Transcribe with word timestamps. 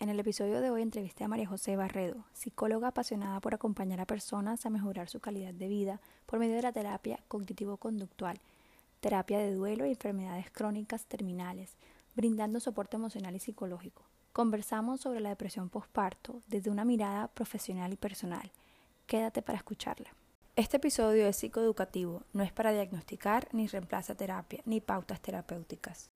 En 0.00 0.10
el 0.10 0.20
episodio 0.20 0.60
de 0.60 0.70
hoy 0.70 0.82
entrevisté 0.82 1.24
a 1.24 1.28
María 1.28 1.48
José 1.48 1.74
Barredo, 1.74 2.24
psicóloga 2.32 2.88
apasionada 2.88 3.40
por 3.40 3.54
acompañar 3.54 4.00
a 4.00 4.06
personas 4.06 4.64
a 4.64 4.70
mejorar 4.70 5.08
su 5.08 5.18
calidad 5.18 5.52
de 5.52 5.66
vida 5.66 6.00
por 6.24 6.38
medio 6.38 6.54
de 6.54 6.62
la 6.62 6.70
terapia 6.70 7.18
cognitivo-conductual, 7.26 8.40
terapia 9.00 9.38
de 9.40 9.52
duelo 9.52 9.86
y 9.86 9.90
enfermedades 9.90 10.52
crónicas 10.52 11.06
terminales, 11.06 11.76
brindando 12.14 12.60
soporte 12.60 12.94
emocional 12.94 13.34
y 13.34 13.40
psicológico. 13.40 14.04
Conversamos 14.32 15.00
sobre 15.00 15.18
la 15.18 15.30
depresión 15.30 15.68
postparto 15.68 16.42
desde 16.46 16.70
una 16.70 16.84
mirada 16.84 17.26
profesional 17.26 17.92
y 17.92 17.96
personal. 17.96 18.52
Quédate 19.08 19.42
para 19.42 19.58
escucharla. 19.58 20.14
Este 20.54 20.76
episodio 20.76 21.26
es 21.26 21.34
psicoeducativo, 21.38 22.22
no 22.32 22.44
es 22.44 22.52
para 22.52 22.70
diagnosticar 22.70 23.48
ni 23.50 23.66
reemplaza 23.66 24.14
terapia 24.14 24.62
ni 24.64 24.80
pautas 24.80 25.20
terapéuticas. 25.20 26.12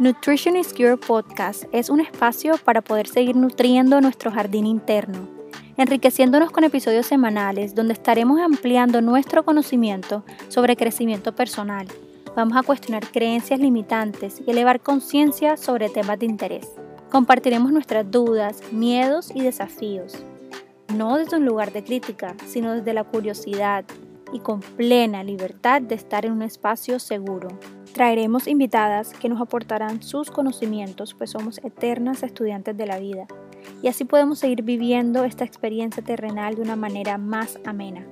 Nutrition 0.00 0.56
is 0.56 0.72
Cure 0.72 0.96
Podcast 0.96 1.64
es 1.72 1.90
un 1.90 2.00
espacio 2.00 2.54
para 2.64 2.80
poder 2.80 3.06
seguir 3.06 3.36
nutriendo 3.36 4.00
nuestro 4.00 4.30
jardín 4.30 4.64
interno, 4.64 5.28
enriqueciéndonos 5.76 6.50
con 6.50 6.64
episodios 6.64 7.04
semanales 7.04 7.74
donde 7.74 7.92
estaremos 7.92 8.40
ampliando 8.40 9.02
nuestro 9.02 9.44
conocimiento 9.44 10.24
sobre 10.48 10.74
crecimiento 10.74 11.34
personal. 11.34 11.86
Vamos 12.34 12.56
a 12.56 12.62
cuestionar 12.62 13.06
creencias 13.08 13.60
limitantes 13.60 14.40
y 14.46 14.50
elevar 14.50 14.80
conciencia 14.80 15.58
sobre 15.58 15.90
temas 15.90 16.18
de 16.18 16.24
interés. 16.24 16.66
Compartiremos 17.10 17.70
nuestras 17.70 18.10
dudas, 18.10 18.62
miedos 18.72 19.30
y 19.34 19.42
desafíos, 19.42 20.14
no 20.96 21.18
desde 21.18 21.36
un 21.36 21.44
lugar 21.44 21.74
de 21.74 21.84
crítica, 21.84 22.36
sino 22.46 22.72
desde 22.72 22.94
la 22.94 23.04
curiosidad 23.04 23.84
y 24.32 24.40
con 24.40 24.60
plena 24.60 25.24
libertad 25.24 25.82
de 25.82 25.94
estar 25.94 26.26
en 26.26 26.32
un 26.32 26.42
espacio 26.42 26.98
seguro. 26.98 27.48
Traeremos 27.92 28.46
invitadas 28.46 29.12
que 29.14 29.28
nos 29.28 29.40
aportarán 29.40 30.02
sus 30.02 30.30
conocimientos, 30.30 31.14
pues 31.14 31.30
somos 31.30 31.58
eternas 31.64 32.22
estudiantes 32.22 32.76
de 32.76 32.86
la 32.86 32.98
vida, 32.98 33.26
y 33.82 33.88
así 33.88 34.04
podemos 34.04 34.38
seguir 34.38 34.62
viviendo 34.62 35.24
esta 35.24 35.44
experiencia 35.44 36.02
terrenal 36.02 36.54
de 36.54 36.62
una 36.62 36.76
manera 36.76 37.18
más 37.18 37.58
amena, 37.64 38.06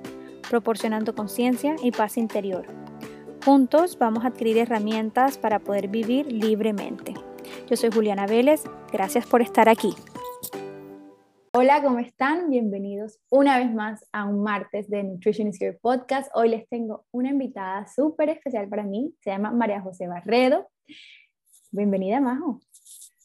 proporcionando 0.49 1.15
conciencia 1.15 1.77
y 1.83 1.93
paz 1.93 2.17
interior. 2.17 2.67
Juntos 3.45 3.97
vamos 3.99 4.25
a 4.25 4.29
adquirir 4.29 4.59
herramientas 4.59 5.39
para 5.39 5.61
poder 5.61 5.89
vivir 5.89 6.31
libremente. 6.31 7.15
Yo 7.71 7.77
soy 7.77 7.91
Juliana 7.91 8.27
Vélez, 8.27 8.65
gracias 8.93 9.27
por 9.27 9.43
estar 9.43 9.69
aquí. 9.69 9.95
Hola, 11.61 11.83
¿cómo 11.83 11.99
están? 11.99 12.51
Bienvenidos 12.51 13.19
una 13.31 13.59
vez 13.59 13.75
más 13.75 14.07
a 14.13 14.27
un 14.27 14.45
martes 14.45 14.89
de 14.89 15.03
Nutrition 15.03 15.49
is 15.49 15.59
Your 15.59 15.77
Podcast. 15.81 16.31
Hoy 16.37 16.51
les 16.51 16.69
tengo 16.69 17.05
una 17.11 17.31
invitada 17.31 17.85
súper 17.89 18.29
especial 18.29 18.69
para 18.69 18.85
mí, 18.85 19.13
se 19.25 19.31
llama 19.31 19.51
María 19.51 19.81
José 19.81 20.07
Barredo. 20.07 20.69
Bienvenida, 21.73 22.21
Majo. 22.21 22.61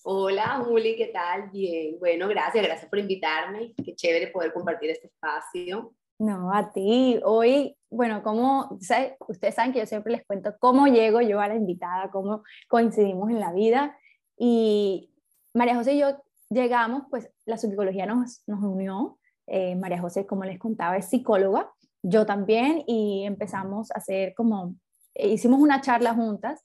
Hola, 0.01 0.63
Juli, 0.65 0.95
¿qué 0.95 1.11
tal? 1.13 1.51
Bien, 1.51 1.99
bueno, 1.99 2.27
gracias, 2.27 2.65
gracias 2.65 2.89
por 2.89 2.97
invitarme. 2.97 3.75
Qué 3.85 3.93
chévere 3.93 4.31
poder 4.31 4.51
compartir 4.51 4.89
este 4.89 5.09
espacio. 5.09 5.93
No, 6.17 6.51
a 6.51 6.71
ti. 6.71 7.19
Hoy, 7.23 7.77
bueno, 7.91 8.23
como 8.23 8.67
ustedes 8.71 9.53
saben 9.53 9.73
que 9.73 9.79
yo 9.79 9.85
siempre 9.85 10.11
les 10.11 10.25
cuento 10.25 10.55
cómo 10.57 10.87
llego 10.87 11.21
yo 11.21 11.39
a 11.39 11.49
la 11.49 11.55
invitada, 11.55 12.09
cómo 12.09 12.41
coincidimos 12.67 13.29
en 13.29 13.39
la 13.39 13.53
vida. 13.53 13.95
Y 14.35 15.11
María 15.53 15.75
José 15.75 15.93
y 15.93 15.99
yo 15.99 16.17
llegamos, 16.53 17.03
pues 17.09 17.29
la 17.45 17.57
psicología 17.57 18.05
nos, 18.05 18.43
nos 18.47 18.63
unió. 18.63 19.19
Eh, 19.47 19.75
María 19.75 19.99
José, 19.99 20.25
como 20.25 20.45
les 20.45 20.57
contaba, 20.57 20.95
es 20.97 21.09
psicóloga, 21.09 21.69
yo 22.01 22.25
también, 22.25 22.83
y 22.87 23.25
empezamos 23.25 23.91
a 23.91 23.95
hacer 23.95 24.33
como, 24.35 24.75
eh, 25.15 25.29
hicimos 25.29 25.59
una 25.59 25.81
charla 25.81 26.13
juntas. 26.13 26.63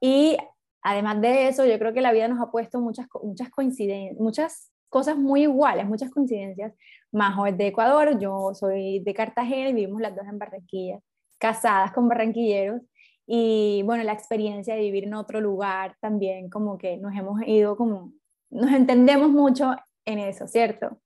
Y 0.00 0.36
además 0.82 1.20
de 1.20 1.48
eso, 1.48 1.64
yo 1.66 1.78
creo 1.78 1.92
que 1.92 2.00
la 2.00 2.12
vida 2.12 2.28
nos 2.28 2.40
ha 2.40 2.50
puesto 2.50 2.80
muchas, 2.80 3.06
muchas 3.22 3.50
coincidencias, 3.50 4.18
muchas 4.18 4.72
cosas 4.88 5.16
muy 5.16 5.42
iguales, 5.42 5.86
muchas 5.86 6.10
coincidencias. 6.10 6.74
Majo 7.12 7.46
es 7.46 7.56
de 7.56 7.68
Ecuador, 7.68 8.18
yo 8.18 8.52
soy 8.54 9.00
de 9.00 9.14
Cartagena 9.14 9.70
y 9.70 9.74
vivimos 9.74 10.00
las 10.00 10.14
dos 10.14 10.26
en 10.26 10.38
Barranquilla, 10.38 11.00
casadas 11.38 11.92
con 11.92 12.08
barranquilleros. 12.08 12.82
Y 13.26 13.82
bueno, 13.84 14.02
la 14.02 14.12
experiencia 14.12 14.74
de 14.74 14.80
vivir 14.80 15.04
en 15.04 15.14
otro 15.14 15.40
lugar 15.40 15.96
también, 16.00 16.50
como 16.50 16.76
que 16.78 16.96
nos 16.96 17.14
hemos 17.14 17.40
ido, 17.46 17.76
como, 17.76 18.12
nos 18.50 18.72
entendemos 18.72 19.30
mucho 19.30 19.74
en 20.04 20.18
eso, 20.18 20.46
¿cierto? 20.46 21.00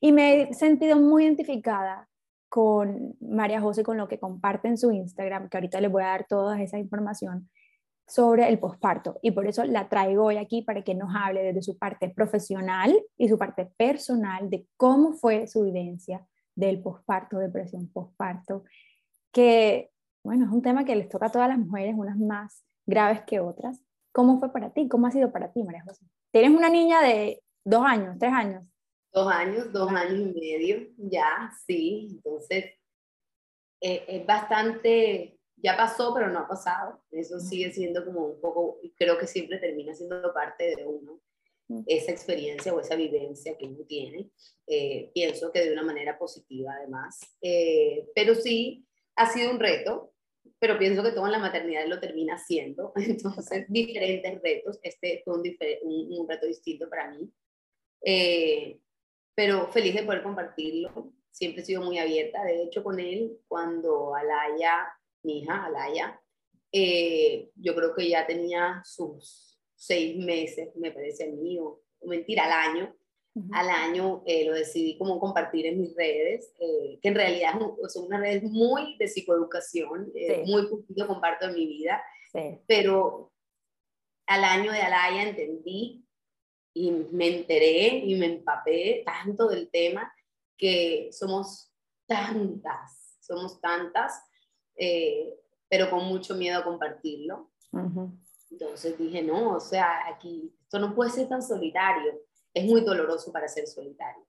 Y 0.00 0.12
me 0.12 0.42
he 0.42 0.54
sentido 0.54 0.98
muy 0.98 1.24
identificada 1.24 2.08
con 2.48 3.16
María 3.20 3.60
José, 3.60 3.82
con 3.82 3.96
lo 3.96 4.08
que 4.08 4.18
comparte 4.18 4.68
en 4.68 4.78
su 4.78 4.90
Instagram, 4.90 5.48
que 5.48 5.56
ahorita 5.56 5.80
les 5.80 5.90
voy 5.90 6.02
a 6.02 6.08
dar 6.08 6.26
toda 6.26 6.60
esa 6.60 6.78
información 6.78 7.50
sobre 8.06 8.48
el 8.48 8.58
posparto. 8.58 9.18
Y 9.20 9.32
por 9.32 9.46
eso 9.46 9.64
la 9.64 9.88
traigo 9.88 10.24
hoy 10.24 10.36
aquí 10.36 10.62
para 10.62 10.82
que 10.82 10.94
nos 10.94 11.10
hable 11.14 11.42
desde 11.42 11.62
su 11.62 11.76
parte 11.76 12.08
profesional 12.08 12.96
y 13.16 13.28
su 13.28 13.36
parte 13.36 13.66
personal 13.76 14.48
de 14.48 14.66
cómo 14.76 15.12
fue 15.12 15.46
su 15.48 15.64
vivencia 15.64 16.24
del 16.54 16.80
posparto, 16.80 17.38
depresión 17.38 17.88
posparto, 17.88 18.64
que 19.32 19.90
bueno, 20.22 20.46
es 20.46 20.50
un 20.50 20.62
tema 20.62 20.84
que 20.84 20.96
les 20.96 21.08
toca 21.08 21.26
a 21.26 21.30
todas 21.30 21.48
las 21.48 21.58
mujeres, 21.58 21.94
unas 21.96 22.18
más 22.18 22.64
graves 22.84 23.22
que 23.26 23.38
otras. 23.38 23.80
¿Cómo 24.12 24.40
fue 24.40 24.52
para 24.52 24.70
ti? 24.70 24.88
¿Cómo 24.88 25.06
ha 25.06 25.10
sido 25.10 25.30
para 25.30 25.52
ti, 25.52 25.62
María 25.62 25.84
José? 25.84 26.04
Tienes 26.30 26.50
una 26.50 26.68
niña 26.68 27.00
de 27.02 27.42
dos 27.64 27.84
años, 27.84 28.16
tres 28.18 28.32
años. 28.32 28.64
Dos 29.12 29.32
años, 29.32 29.72
dos 29.72 29.90
años 29.90 30.18
y 30.18 30.38
medio, 30.38 30.88
ya, 30.96 31.50
sí. 31.66 32.08
Entonces, 32.10 32.64
eh, 33.80 34.04
es 34.08 34.26
bastante, 34.26 35.38
ya 35.56 35.76
pasó, 35.76 36.12
pero 36.14 36.28
no 36.28 36.40
ha 36.40 36.48
pasado. 36.48 37.02
Eso 37.10 37.40
sigue 37.40 37.72
siendo 37.72 38.04
como 38.04 38.26
un 38.26 38.40
poco, 38.40 38.78
creo 38.96 39.18
que 39.18 39.26
siempre 39.26 39.58
termina 39.58 39.94
siendo 39.94 40.32
parte 40.34 40.76
de 40.76 40.86
uno, 40.86 41.20
esa 41.86 42.12
experiencia 42.12 42.72
o 42.72 42.80
esa 42.80 42.94
vivencia 42.94 43.56
que 43.56 43.66
uno 43.66 43.84
tiene. 43.86 44.30
Eh, 44.66 45.10
pienso 45.14 45.50
que 45.50 45.64
de 45.64 45.72
una 45.72 45.82
manera 45.82 46.18
positiva, 46.18 46.72
además. 46.74 47.18
Eh, 47.40 48.08
pero 48.14 48.34
sí, 48.34 48.86
ha 49.16 49.26
sido 49.30 49.50
un 49.50 49.58
reto 49.58 50.12
pero 50.58 50.78
pienso 50.78 51.02
que 51.02 51.12
todo 51.12 51.26
en 51.26 51.32
la 51.32 51.38
maternidad 51.38 51.86
lo 51.86 52.00
termina 52.00 52.34
haciendo. 52.34 52.92
Entonces, 52.96 53.66
diferentes 53.68 54.40
retos. 54.42 54.78
Este 54.82 55.22
fue 55.24 55.34
un, 55.34 55.42
un, 55.82 56.28
reto 56.28 56.46
distinto 56.46 56.88
para 56.88 57.10
mí. 57.10 57.30
Eh, 58.04 58.78
pero 59.34 59.70
feliz 59.70 59.94
de 59.94 60.04
poder 60.04 60.22
compartirlo. 60.22 61.12
Siempre 61.30 61.62
he 61.62 61.66
sido 61.66 61.82
muy 61.82 61.98
abierta. 61.98 62.42
De 62.44 62.62
hecho, 62.62 62.82
con 62.82 62.98
él, 62.98 63.38
cuando 63.48 64.14
Alaya, 64.14 64.88
mi 65.22 65.40
hija 65.40 65.66
Alaya, 65.66 66.20
eh, 66.72 67.50
yo 67.54 67.74
creo 67.74 67.94
que 67.94 68.08
ya 68.08 68.26
tenía 68.26 68.82
sus 68.84 69.58
seis 69.74 70.16
meses, 70.16 70.74
me 70.76 70.90
parece 70.90 71.24
a 71.24 71.32
mí, 71.32 71.58
o 71.58 71.82
mentira, 72.02 72.44
al 72.44 72.70
año, 72.70 72.96
al 73.52 73.68
año 73.68 74.22
eh, 74.24 74.46
lo 74.46 74.54
decidí 74.54 74.96
como 74.96 75.20
compartir 75.20 75.66
en 75.66 75.78
mis 75.80 75.94
redes, 75.94 76.54
eh, 76.58 76.98
que 77.02 77.08
en 77.08 77.14
realidad 77.14 77.52
son 77.88 78.06
unas 78.06 78.20
redes 78.20 78.42
muy 78.44 78.96
de 78.96 79.08
psicoeducación, 79.08 80.10
eh, 80.14 80.44
muy 80.46 80.66
poquito 80.68 81.06
comparto 81.06 81.46
en 81.46 81.54
mi 81.54 81.66
vida, 81.66 82.02
pero 82.66 83.32
al 84.26 84.44
año 84.44 84.72
de 84.72 84.80
Alaya 84.80 85.22
entendí 85.22 86.04
y 86.74 86.90
me 86.90 87.38
enteré 87.38 87.98
y 87.98 88.14
me 88.16 88.26
empapé 88.26 89.02
tanto 89.04 89.48
del 89.48 89.70
tema 89.70 90.12
que 90.56 91.10
somos 91.12 91.72
tantas, 92.06 93.18
somos 93.20 93.60
tantas, 93.60 94.22
pero 95.68 95.90
con 95.90 96.04
mucho 96.04 96.34
miedo 96.34 96.58
a 96.58 96.64
compartirlo. 96.64 97.50
Entonces 98.50 98.98
dije, 98.98 99.22
no, 99.22 99.56
o 99.56 99.60
sea, 99.60 100.06
aquí 100.08 100.54
esto 100.62 100.78
no 100.78 100.94
puede 100.94 101.10
ser 101.10 101.28
tan 101.28 101.42
solitario 101.42 102.25
es 102.56 102.64
muy 102.64 102.80
doloroso 102.80 103.30
para 103.30 103.48
ser 103.48 103.66
solitario. 103.66 104.24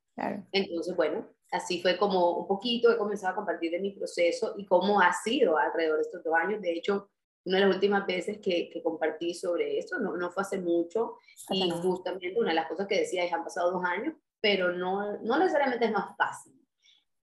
Entonces, 0.52 0.94
bueno, 0.98 1.30
así 1.50 1.82
fue 1.82 1.98
como 1.98 2.40
un 2.40 2.48
poquito 2.48 2.92
he 2.92 2.98
comenzado 2.98 3.32
a 3.32 3.36
compartir 3.38 3.72
de 3.72 3.80
mi 3.80 3.92
proceso 3.92 4.54
y 4.58 4.66
cómo 4.66 5.00
ha 5.00 5.14
sido 5.14 5.58
alrededor 5.58 5.96
de 5.96 6.02
estos 6.02 6.24
dos 6.26 6.34
años. 6.36 6.62
De 6.62 6.74
hecho, 6.74 7.10
una 7.46 7.60
de 7.60 7.66
las 7.66 7.76
últimas 7.76 8.06
veces 8.06 8.40
que, 8.40 8.70
que 8.70 8.84
compartí 8.84 9.34
sobre 9.34 9.78
esto, 9.78 9.98
no, 10.00 10.18
no, 10.18 10.30
fue 10.30 10.44
hace 10.44 10.60
mucho, 10.60 11.16
y 11.52 11.70
justamente 11.70 12.38
una 12.38 12.50
de 12.50 12.56
las 12.56 12.68
cosas 12.68 12.86
que 12.88 13.00
decía 13.00 13.24
es, 13.24 13.32
han 13.32 13.46
pasado 13.46 13.72
dos 13.72 13.86
años, 13.86 14.14
pero 14.42 14.74
no, 14.74 15.20
no 15.20 15.40
necesariamente 15.40 15.86
es 15.86 15.92
más 15.94 16.18
fácil. 16.18 16.54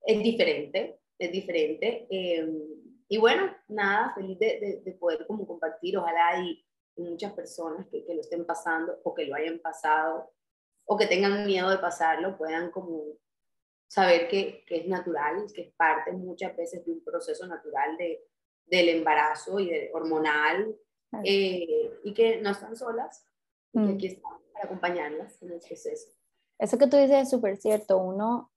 Es 0.05 0.23
diferente, 0.23 1.01
es 1.19 1.31
diferente. 1.33 2.07
Em, 2.09 2.59
y 3.09 3.17
bueno, 3.17 3.53
nada, 3.67 4.13
feliz 4.15 4.39
de, 4.39 4.81
de, 4.85 4.91
poder 4.93 5.27
como 5.27 5.45
compartir, 5.45 5.97
ojalá 5.97 6.29
hay 6.29 6.65
muchas 6.95 7.33
personas 7.33 7.87
que, 7.87 8.05
que, 8.05 8.13
lo 8.15 8.21
estén 8.21 8.45
pasando 8.45 8.97
o 9.03 9.13
que 9.13 9.25
lo 9.25 9.35
hayan 9.35 9.59
pasado 9.59 10.32
o 10.85 10.97
que 10.97 11.07
tengan 11.07 11.45
miedo 11.45 11.69
de 11.69 11.77
pasarlo 11.77 12.37
puedan 12.37 12.71
como 12.71 13.03
saber 13.87 14.27
que, 14.27 14.63
que 14.67 14.77
es 14.77 14.87
natural, 14.87 15.45
que 15.53 15.61
es 15.61 15.73
parte 15.75 16.11
muchas 16.11 16.55
veces 16.57 16.85
de 16.85 16.91
un 16.91 17.03
proceso 17.03 17.45
natural 17.47 17.95
de, 17.97 18.23
del 18.65 18.89
embarazo 18.89 19.59
y 19.59 19.69
de 19.69 19.91
hormonal 19.93 20.75
eh, 21.23 21.99
y 22.03 22.13
que 22.13 22.41
no 22.41 22.49
están 22.51 22.75
solas 22.75 23.25
y 23.71 23.79
que 23.79 23.85
mm. 23.85 23.95
aquí 23.95 24.07
estamos 24.07 24.41
para 24.51 24.65
acompañarlas 24.65 25.41
en 25.41 25.51
el 25.51 25.59
proceso. 25.59 26.09
Eso 26.57 26.77
que 26.77 26.87
tú 26.87 26.97
dices 26.97 27.23
es 27.23 27.29
súper 27.29 27.57
cierto. 27.57 27.97
Uno, 27.97 28.51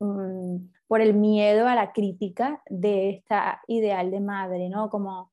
mm, 0.00 0.56
por 0.88 1.00
el 1.00 1.14
miedo 1.14 1.68
a 1.68 1.74
la 1.74 1.92
crítica 1.92 2.62
de 2.68 3.10
esta 3.10 3.60
ideal 3.68 4.10
de 4.10 4.20
madre, 4.20 4.68
¿no? 4.68 4.90
Como 4.90 5.32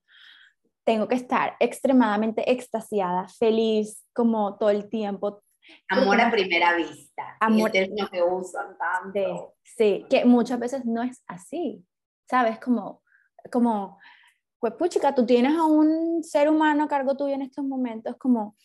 tengo 0.83 1.07
que 1.07 1.15
estar 1.15 1.56
extremadamente 1.60 2.51
extasiada, 2.51 3.27
feliz, 3.27 4.06
como 4.13 4.57
todo 4.57 4.69
el 4.69 4.89
tiempo. 4.89 5.42
Amor 5.89 6.19
a 6.19 6.31
primera 6.31 6.75
vista. 6.75 7.37
Amor. 7.39 7.71
Es 7.73 7.89
lo 7.89 8.07
que 8.09 8.21
usan 8.21 8.77
tanto. 8.77 9.55
Sí, 9.63 10.05
que 10.09 10.25
muchas 10.25 10.59
veces 10.59 10.85
no 10.85 11.03
es 11.03 11.23
así, 11.27 11.85
¿sabes? 12.29 12.59
Como, 12.59 13.03
como, 13.51 13.99
pues 14.59 14.73
puchica, 14.73 15.15
tú 15.15 15.25
tienes 15.25 15.55
a 15.57 15.65
un 15.65 16.23
ser 16.23 16.49
humano 16.49 16.83
a 16.83 16.87
cargo 16.87 17.15
tuyo 17.15 17.33
en 17.33 17.41
estos 17.41 17.63
momentos, 17.63 18.15
como, 18.17 18.55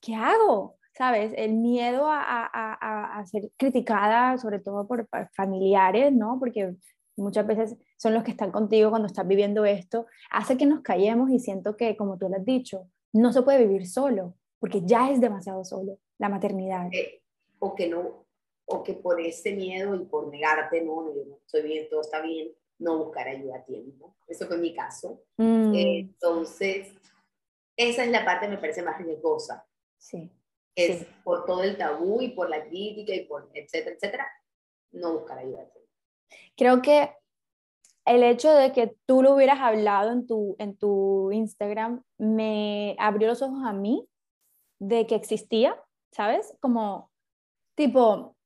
¿qué 0.00 0.14
hago? 0.14 0.78
¿Sabes? 0.96 1.32
El 1.36 1.54
miedo 1.54 2.10
a, 2.10 2.20
a, 2.20 3.18
a, 3.18 3.26
ser 3.26 3.50
criticada, 3.56 4.36
sobre 4.38 4.58
todo 4.58 4.88
por, 4.88 5.06
por 5.06 5.28
familiares, 5.30 6.12
¿no? 6.12 6.38
Porque 6.40 6.74
muchas 7.16 7.46
veces 7.46 7.76
son 7.96 8.14
los 8.14 8.24
que 8.24 8.32
están 8.32 8.50
contigo 8.50 8.90
cuando 8.90 9.06
estás 9.06 9.26
viviendo 9.26 9.64
esto, 9.64 10.06
hace 10.30 10.56
que 10.56 10.66
nos 10.66 10.80
callemos 10.80 11.30
y 11.30 11.38
siento 11.38 11.76
que, 11.76 11.96
como 11.96 12.18
tú 12.18 12.28
lo 12.28 12.36
has 12.36 12.44
dicho, 12.44 12.88
no 13.12 13.32
se 13.32 13.42
puede 13.42 13.64
vivir 13.64 13.86
solo, 13.86 14.34
porque 14.58 14.82
ya 14.84 15.10
es 15.10 15.20
demasiado 15.20 15.64
solo 15.64 15.98
la 16.18 16.28
maternidad. 16.28 16.88
Eh, 16.92 17.22
o 17.58 17.74
que 17.74 17.88
no, 17.88 18.26
o 18.66 18.82
que 18.82 18.94
por 18.94 19.20
ese 19.20 19.52
miedo 19.52 19.94
y 19.94 20.04
por 20.04 20.28
negarte, 20.28 20.80
no, 20.82 21.02
no, 21.02 21.14
yo 21.14 21.24
no 21.24 21.36
estoy 21.36 21.62
bien, 21.62 21.88
todo 21.88 22.00
está 22.02 22.20
bien, 22.20 22.52
no 22.78 23.04
buscar 23.04 23.28
ayuda 23.28 23.56
a 23.56 23.64
tiempo. 23.64 24.16
Eso 24.26 24.46
fue 24.46 24.58
mi 24.58 24.74
caso. 24.74 25.22
Mm. 25.36 25.74
entonces, 25.74 26.92
esa 27.76 28.04
es 28.04 28.10
la 28.10 28.24
parte 28.24 28.46
que 28.46 28.52
me 28.52 28.58
parece 28.58 28.82
más 28.82 28.98
riesgosa. 28.98 29.66
Sí. 29.96 30.30
Es 30.74 31.06
por 31.24 31.44
todo 31.44 31.64
el 31.64 31.76
tabú 31.76 32.20
y 32.22 32.28
por 32.28 32.48
la 32.48 32.64
crítica 32.64 33.12
y 33.12 33.24
por 33.24 33.50
etcétera, 33.52 33.96
etcétera, 33.96 34.28
no 34.92 35.14
buscar 35.14 35.38
ayuda 35.38 35.62
a 35.62 35.68
tiempo. 35.70 35.90
Creo 36.56 36.82
que 36.82 37.10
el 38.04 38.22
hecho 38.22 38.52
de 38.52 38.72
que 38.72 38.96
tú 39.06 39.22
lo 39.22 39.34
hubieras 39.34 39.58
hablado 39.60 40.12
en 40.12 40.26
tu, 40.26 40.56
en 40.58 40.76
tu 40.76 41.32
Instagram 41.32 42.02
me 42.16 42.96
abrió 42.98 43.28
los 43.28 43.42
ojos 43.42 43.60
a 43.64 43.72
mí 43.72 44.08
de 44.78 45.06
que 45.06 45.14
existía, 45.14 45.76
¿sabes? 46.12 46.54
Como, 46.60 47.10
tipo, 47.74 48.36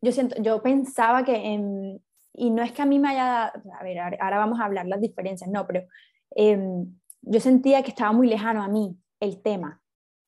yo 0.00 0.12
siento, 0.12 0.40
yo 0.42 0.62
pensaba 0.62 1.24
que, 1.24 1.34
en, 1.34 2.02
y 2.34 2.50
no 2.50 2.62
es 2.62 2.72
que 2.72 2.82
a 2.82 2.86
mí 2.86 2.98
me 2.98 3.08
haya 3.08 3.46
a 3.46 3.82
ver, 3.82 3.98
ahora 3.98 4.38
vamos 4.38 4.60
a 4.60 4.64
hablar 4.64 4.86
las 4.86 5.00
diferencias, 5.00 5.50
no, 5.50 5.66
pero 5.66 5.84
em, 6.30 6.98
yo 7.22 7.40
sentía 7.40 7.82
que 7.82 7.90
estaba 7.90 8.12
muy 8.12 8.28
lejano 8.28 8.62
a 8.62 8.68
mí 8.68 8.96
el 9.20 9.40
tema, 9.40 9.80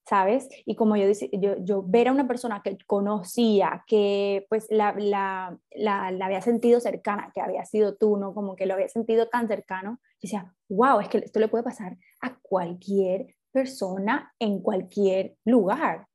¿sabes? 0.08 0.48
Y 0.64 0.76
como 0.76 0.96
yo, 0.96 1.06
yo, 1.32 1.56
yo 1.58 1.82
ver 1.82 2.08
a 2.08 2.12
una 2.12 2.28
persona 2.28 2.62
que 2.62 2.78
conocía, 2.86 3.84
que 3.86 4.46
pues 4.48 4.66
la, 4.70 4.94
la, 4.96 5.58
la, 5.74 6.06
había 6.24 6.40
sentido 6.40 6.80
cercana, 6.80 7.32
que 7.34 7.40
había 7.40 7.64
sido 7.64 7.96
tú, 7.96 8.16
¿no? 8.16 8.32
Como 8.32 8.56
que 8.56 8.66
lo 8.66 8.74
había 8.74 8.88
sentido 8.88 9.28
tan 9.28 9.48
cercano, 9.48 10.00
decía, 10.22 10.54
wow, 10.68 11.00
es 11.00 11.08
que 11.08 11.18
esto 11.18 11.40
le 11.40 11.48
puede 11.48 11.64
pasar 11.64 11.98
a 12.20 12.38
cualquier 12.40 13.35
persona 13.56 14.34
en 14.38 14.60
cualquier 14.60 15.38
lugar, 15.46 16.06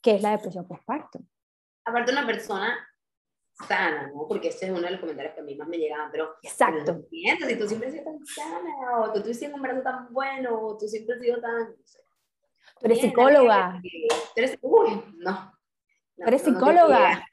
que 0.00 0.14
es 0.14 0.22
la 0.22 0.30
depresión 0.30 0.66
postparto. 0.66 1.18
Aparte 1.84 2.10
una 2.10 2.24
persona 2.24 2.74
sana, 3.68 4.10
¿no? 4.14 4.26
Porque 4.26 4.48
ese 4.48 4.64
es 4.64 4.72
uno 4.72 4.80
de 4.80 4.92
los 4.92 5.00
comentarios 5.00 5.34
que 5.34 5.40
a 5.42 5.44
mí 5.44 5.54
más 5.56 5.68
me 5.68 5.76
llegaban, 5.76 6.10
pero... 6.10 6.36
Exacto. 6.42 7.04
Pero 7.10 7.46
si 7.46 7.58
tú 7.58 7.68
siempre 7.68 7.88
has 7.88 7.94
sido 7.94 8.04
tan 8.06 8.26
sana, 8.26 9.00
o 9.00 9.12
tú 9.12 9.20
tuviste 9.20 9.46
un 9.46 9.56
embarazo 9.56 9.82
tan 9.82 10.10
bueno, 10.10 10.58
o 10.58 10.78
tú 10.78 10.88
siempre 10.88 11.16
has 11.16 11.20
sido 11.20 11.38
tan... 11.38 11.74
Tú 12.80 12.86
eres 12.86 13.00
psicóloga. 13.00 13.78
Tú 13.82 14.40
eres, 14.40 14.58
uy, 14.62 15.04
no. 15.18 15.52
eres 16.16 16.42
psicóloga. 16.42 17.28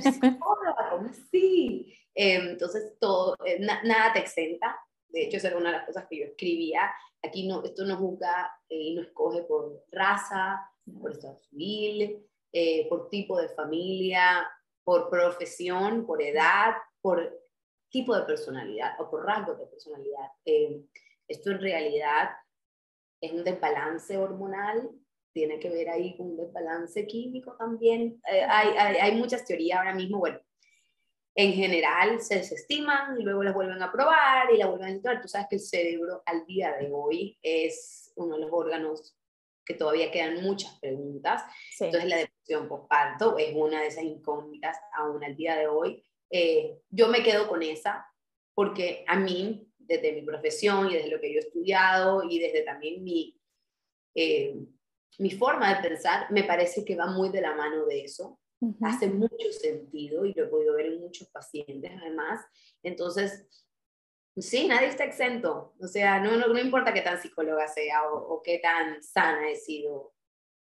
psicóloga, 0.00 0.90
¿cómo 0.90 1.08
así? 1.10 1.96
Em, 2.14 2.50
entonces, 2.50 2.96
todo, 3.00 3.36
eh, 3.44 3.58
nada 3.60 4.12
te 4.12 4.20
exenta. 4.20 4.78
De 5.12 5.24
hecho, 5.24 5.36
esa 5.36 5.48
era 5.48 5.58
una 5.58 5.70
de 5.70 5.76
las 5.78 5.86
cosas 5.86 6.06
que 6.08 6.18
yo 6.18 6.24
escribía. 6.24 6.92
Aquí 7.22 7.46
no, 7.46 7.62
esto 7.64 7.84
no 7.84 7.96
juzga 7.96 8.50
eh, 8.68 8.76
y 8.76 8.94
no 8.94 9.02
escoge 9.02 9.42
por 9.42 9.84
raza, 9.90 10.60
por 11.00 11.12
estado 11.12 11.38
civil, 11.40 12.26
eh, 12.52 12.88
por 12.88 13.08
tipo 13.08 13.40
de 13.40 13.48
familia, 13.48 14.48
por 14.84 15.10
profesión, 15.10 16.06
por 16.06 16.22
edad, 16.22 16.74
por 17.00 17.40
tipo 17.90 18.16
de 18.16 18.22
personalidad 18.22 19.00
o 19.00 19.10
por 19.10 19.24
rasgos 19.24 19.58
de 19.58 19.66
personalidad. 19.66 20.28
Em, 20.44 20.86
esto 21.28 21.50
en 21.50 21.60
realidad 21.60 22.30
es 23.20 23.32
un 23.32 23.44
desbalance 23.44 24.16
hormonal, 24.16 24.90
tiene 25.32 25.60
que 25.60 25.70
ver 25.70 25.90
ahí 25.90 26.16
con 26.16 26.32
un 26.32 26.36
desbalance 26.36 27.06
químico 27.06 27.56
también. 27.56 28.20
Eh, 28.30 28.42
hay, 28.48 28.68
hay, 28.76 28.96
hay, 28.96 29.14
muchas 29.16 29.44
teorías 29.44 29.78
ahora 29.78 29.94
mismo, 29.94 30.18
bueno, 30.18 30.40
en 31.34 31.52
general 31.52 32.20
se 32.20 32.36
desestiman 32.36 33.20
y 33.20 33.22
luego 33.22 33.42
las 33.42 33.54
vuelven 33.54 33.82
a 33.82 33.92
probar 33.92 34.52
y 34.52 34.58
la 34.58 34.66
vuelven 34.66 34.88
a 34.88 34.92
entrar. 34.92 35.22
Tú 35.22 35.28
sabes 35.28 35.46
que 35.48 35.56
el 35.56 35.62
cerebro 35.62 36.22
al 36.26 36.44
día 36.46 36.76
de 36.76 36.90
hoy 36.92 37.38
es 37.42 38.12
uno 38.16 38.34
de 38.34 38.42
los 38.42 38.50
órganos 38.52 39.16
que 39.64 39.74
todavía 39.74 40.10
quedan 40.10 40.42
muchas 40.42 40.78
preguntas. 40.80 41.44
Entonces 41.78 42.08
la 42.08 42.16
depresión 42.16 42.68
postparto 42.68 43.38
es 43.38 43.54
una 43.54 43.80
de 43.80 43.86
esas 43.86 44.04
incógnitas 44.04 44.76
aún 44.92 45.22
al 45.22 45.36
día 45.36 45.56
de 45.56 45.68
hoy. 45.68 46.02
Eh, 46.30 46.78
yo 46.88 47.08
me 47.08 47.22
quedo 47.22 47.48
con 47.48 47.62
esa 47.62 48.06
porque 48.54 49.04
a 49.06 49.16
mí 49.16 49.70
desde 49.78 50.12
mi 50.12 50.22
profesión 50.22 50.90
y 50.90 50.94
desde 50.94 51.10
lo 51.10 51.20
que 51.20 51.32
yo 51.32 51.38
he 51.38 51.42
estudiado 51.42 52.22
y 52.28 52.38
desde 52.38 52.62
también 52.62 53.02
mi, 53.04 53.40
eh, 54.14 54.56
mi 55.18 55.30
forma 55.30 55.74
de 55.74 55.88
pensar, 55.88 56.30
me 56.30 56.44
parece 56.44 56.84
que 56.84 56.96
va 56.96 57.06
muy 57.06 57.28
de 57.28 57.40
la 57.40 57.54
mano 57.54 57.86
de 57.86 58.02
eso. 58.02 58.39
Hace 58.82 59.08
mucho 59.08 59.52
sentido 59.52 60.24
y 60.24 60.34
lo 60.34 60.44
he 60.44 60.48
podido 60.48 60.74
ver 60.74 60.86
en 60.86 61.00
muchos 61.00 61.28
pacientes 61.28 61.90
además. 62.00 62.44
Entonces, 62.82 63.46
sí, 64.36 64.68
nadie 64.68 64.88
está 64.88 65.04
exento. 65.04 65.74
O 65.80 65.86
sea, 65.86 66.20
no, 66.20 66.36
no, 66.36 66.58
importa 66.58 66.92
qué 66.92 67.00
tan 67.00 67.20
psicóloga 67.20 67.66
sea 67.68 68.10
o, 68.12 68.42
qué 68.42 68.58
tan 68.58 69.02
sana 69.02 69.48
he 69.48 69.56
sido. 69.56 70.12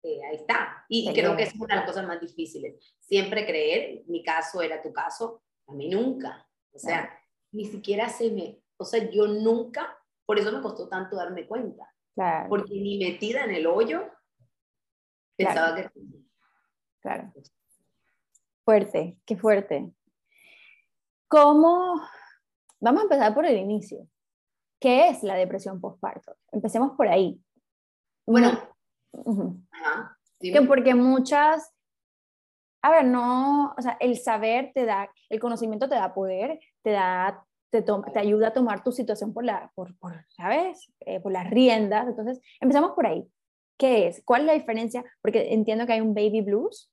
Eh, 0.03 0.19
ahí 0.29 0.37
está. 0.37 0.85
Y 0.89 1.13
creo 1.13 1.35
que 1.35 1.43
es 1.43 1.55
una 1.55 1.75
de 1.75 1.81
las 1.81 1.85
cosas 1.85 2.07
más 2.07 2.19
difíciles. 2.21 2.75
Siempre 2.99 3.45
creer, 3.45 4.03
mi 4.07 4.23
caso 4.23 4.61
era 4.61 4.81
tu 4.81 4.91
caso, 4.93 5.43
a 5.67 5.73
mí 5.73 5.89
nunca. 5.89 6.47
O 6.73 6.79
sea, 6.79 7.13
ni 7.51 7.65
siquiera 7.65 8.07
se 8.09 8.31
me 8.31 8.61
o 8.81 8.83
sea, 8.83 9.07
yo 9.11 9.27
nunca, 9.27 9.95
por 10.25 10.39
eso 10.39 10.51
me 10.51 10.59
costó 10.59 10.89
tanto 10.89 11.15
darme 11.15 11.45
cuenta. 11.45 11.87
Claro. 12.15 12.49
Porque 12.49 12.73
ni 12.73 12.97
metida 12.97 13.43
en 13.43 13.51
el 13.51 13.67
hoyo, 13.67 14.09
pensaba 15.37 15.75
que... 15.75 15.87
Claro. 16.99 17.31
Fuerte, 18.63 19.17
qué 19.25 19.37
fuerte. 19.37 19.91
¿Cómo? 21.27 22.01
Vamos 22.79 23.01
a 23.01 23.03
empezar 23.03 23.33
por 23.33 23.45
el 23.45 23.57
inicio. 23.57 24.07
¿Qué 24.79 25.09
es 25.09 25.23
la 25.23 25.35
depresión 25.35 25.79
postparto? 25.79 26.35
Empecemos 26.51 26.91
por 26.97 27.07
ahí. 27.07 27.39
Bueno, 28.25 28.51
que 30.39 30.61
porque 30.63 30.95
muchas, 30.95 31.71
a 32.81 32.91
ver, 32.91 33.05
no, 33.05 33.73
o 33.77 33.81
sea, 33.81 33.97
el 33.99 34.17
saber 34.17 34.71
te 34.73 34.85
da, 34.85 35.09
el 35.29 35.39
conocimiento 35.39 35.87
te 35.87 35.95
da 35.95 36.13
poder, 36.13 36.59
te 36.81 36.91
da 36.91 37.45
te, 37.71 37.81
te, 37.81 38.19
ayuda 38.19 38.49
a 38.49 38.53
tomar 38.53 38.83
tu 38.83 38.91
situación 38.91 39.33
por, 39.33 39.45
la, 39.45 39.71
por, 39.73 39.97
por 39.97 40.25
¿sabes? 40.29 40.91
Eh, 40.99 41.19
por 41.19 41.31
las 41.31 41.49
riendas. 41.49 42.07
Entonces, 42.07 42.39
empezamos 42.59 42.91
por 42.91 43.07
ahí. 43.07 43.25
¿Qué 43.77 44.07
es? 44.07 44.21
¿Cuál 44.25 44.41
es 44.41 44.47
la 44.47 44.53
diferencia? 44.53 45.03
Porque 45.21 45.53
entiendo 45.53 45.85
que 45.85 45.93
hay 45.93 46.01
un 46.01 46.13
baby 46.13 46.41
blues. 46.41 46.91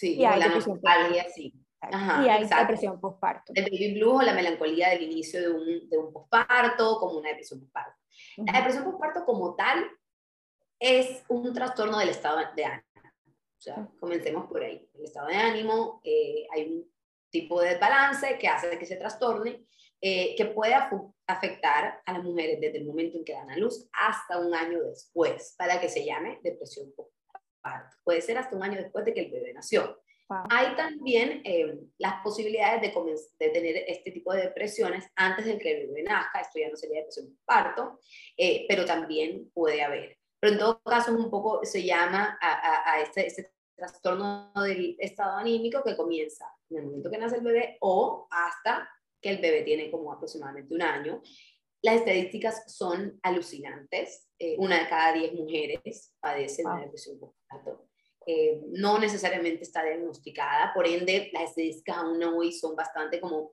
Sí, 0.00 0.14
y 0.16 0.24
hay 0.24 0.40
la 0.40 0.48
melancolía, 0.48 1.28
sí. 1.28 1.52
y 1.92 2.28
hay 2.28 2.46
depresión 2.46 2.98
postparto. 2.98 3.52
El 3.54 3.64
baby 3.64 3.98
blues 3.98 4.22
o 4.22 4.22
la 4.22 4.32
melancolía 4.32 4.88
del 4.88 5.02
inicio 5.02 5.42
de 5.42 5.50
un, 5.50 5.90
de 5.90 5.98
un 5.98 6.10
postparto, 6.10 6.98
como 6.98 7.18
una 7.18 7.28
depresión 7.28 7.60
postparto. 7.60 8.00
La 8.38 8.54
depresión 8.54 8.84
postparto 8.84 9.26
como 9.26 9.54
tal 9.54 9.90
es 10.78 11.22
un 11.28 11.52
trastorno 11.52 11.98
del 11.98 12.08
estado 12.08 12.38
de 12.56 12.64
ánimo. 12.64 12.86
O 13.26 13.60
sea, 13.60 13.88
comencemos 14.00 14.46
por 14.46 14.62
ahí. 14.62 14.88
El 14.94 15.04
estado 15.04 15.28
de 15.28 15.36
ánimo, 15.36 16.00
eh, 16.02 16.46
hay 16.50 16.72
un 16.72 16.90
tipo 17.28 17.60
de 17.60 17.72
desbalance 17.72 18.38
que 18.38 18.48
hace 18.48 18.78
que 18.78 18.86
se 18.86 18.96
trastorne, 18.96 19.66
eh, 20.00 20.34
que 20.34 20.46
puede 20.46 20.74
afectar 21.26 22.00
a 22.06 22.12
las 22.14 22.24
mujeres 22.24 22.58
desde 22.58 22.78
el 22.78 22.86
momento 22.86 23.18
en 23.18 23.24
que 23.26 23.34
dan 23.34 23.50
a 23.50 23.58
luz 23.58 23.86
hasta 23.92 24.38
un 24.38 24.54
año 24.54 24.82
después, 24.82 25.54
para 25.58 25.78
que 25.78 25.90
se 25.90 26.06
llame 26.06 26.40
depresión 26.42 26.86
postparto. 26.96 27.19
Puede 28.04 28.20
ser 28.20 28.38
hasta 28.38 28.56
un 28.56 28.62
año 28.62 28.78
después 28.78 29.04
de 29.04 29.14
que 29.14 29.20
el 29.20 29.30
bebé 29.30 29.52
nació. 29.52 30.00
Hay 30.48 30.76
también 30.76 31.42
eh, 31.44 31.76
las 31.98 32.22
posibilidades 32.22 32.80
de, 32.82 32.88
de, 33.40 33.50
tener 33.50 33.84
este 33.88 34.12
tipo 34.12 34.32
de 34.32 34.42
depresiones 34.42 35.04
antes 35.16 35.44
de 35.44 35.58
que 35.58 35.72
el 35.72 35.88
bebé 35.88 36.04
nazca, 36.04 36.40
esto 36.40 36.60
ya 36.60 36.68
no 36.68 36.76
sería 36.76 36.98
depresión 36.98 37.34
postparto, 37.34 37.98
eh, 38.36 38.64
pero 38.68 38.84
también 38.84 39.50
puede 39.52 39.82
haber. 39.82 40.18
Pero 40.38 40.52
en 40.52 40.58
todo 40.60 40.80
caso, 40.82 41.12
un 41.12 41.30
poco 41.30 41.64
se 41.64 41.82
llama 41.82 42.38
a, 42.40 42.92
a, 42.92 43.00
este, 43.02 43.26
este 43.26 43.52
trastorno 43.74 44.52
del 44.54 44.94
estado 45.00 45.36
anímico 45.36 45.82
que 45.82 45.96
comienza 45.96 46.46
en 46.70 46.78
el 46.78 46.84
momento 46.84 47.10
que 47.10 47.18
nace 47.18 47.36
el 47.36 47.42
bebé 47.42 47.76
o 47.80 48.28
hasta 48.30 48.88
que 49.20 49.30
el 49.30 49.38
bebé 49.38 49.62
tiene 49.62 49.90
como 49.90 50.12
aproximadamente 50.12 50.72
un 50.72 50.82
año. 50.82 51.22
Las 51.82 51.96
estadísticas 51.96 52.72
son 52.72 53.18
alucinantes. 53.22 54.29
Eh, 54.42 54.56
una 54.56 54.80
de 54.80 54.88
cada 54.88 55.12
diez 55.12 55.34
mujeres 55.34 56.14
padece 56.18 56.64
una 56.64 56.80
depresión 56.80 57.20
postparto. 57.20 57.86
Eh, 58.26 58.62
no 58.68 58.98
necesariamente 58.98 59.64
está 59.64 59.84
diagnosticada, 59.84 60.72
por 60.72 60.86
ende 60.86 61.28
las 61.34 61.50
estadísticas 61.50 61.98
aún 61.98 62.22
hoy 62.24 62.50
son 62.50 62.74
bastante 62.74 63.20
como 63.20 63.52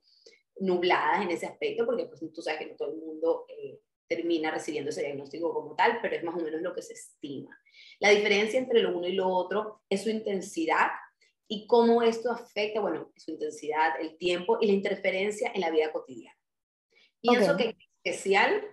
nubladas 0.60 1.24
en 1.24 1.32
ese 1.32 1.46
aspecto, 1.46 1.86
porque 1.86 2.06
pues 2.06 2.22
tú 2.34 2.42
sabes 2.42 2.60
que 2.60 2.68
no 2.68 2.76
todo 2.78 2.92
el 2.92 2.98
mundo 3.00 3.46
eh, 3.50 3.82
termina 4.08 4.50
recibiendo 4.50 4.90
ese 4.90 5.02
diagnóstico 5.02 5.54
como 5.54 5.76
tal, 5.76 6.00
pero 6.02 6.16
es 6.16 6.24
más 6.24 6.36
o 6.36 6.40
menos 6.40 6.62
lo 6.62 6.74
que 6.74 6.82
se 6.82 6.94
estima. 6.94 7.60
La 8.00 8.12
diferencia 8.12 8.58
entre 8.58 8.82
lo 8.82 8.98
uno 8.98 9.08
y 9.08 9.14
lo 9.14 9.28
otro 9.28 9.82
es 9.90 10.04
su 10.04 10.10
intensidad 10.10 10.88
y 11.50 11.68
cómo 11.68 12.02
esto 12.02 12.32
afecta, 12.32 12.80
bueno, 12.80 13.12
su 13.18 13.32
intensidad, 13.32 14.00
el 14.00 14.18
tiempo 14.18 14.58
y 14.62 14.68
la 14.68 14.74
interferencia 14.74 15.52
en 15.54 15.62
la 15.62 15.70
vida 15.70 15.92
cotidiana. 15.92 16.38
Pienso 17.22 17.58
que 17.58 17.70
es 17.70 17.76
especial 18.04 18.64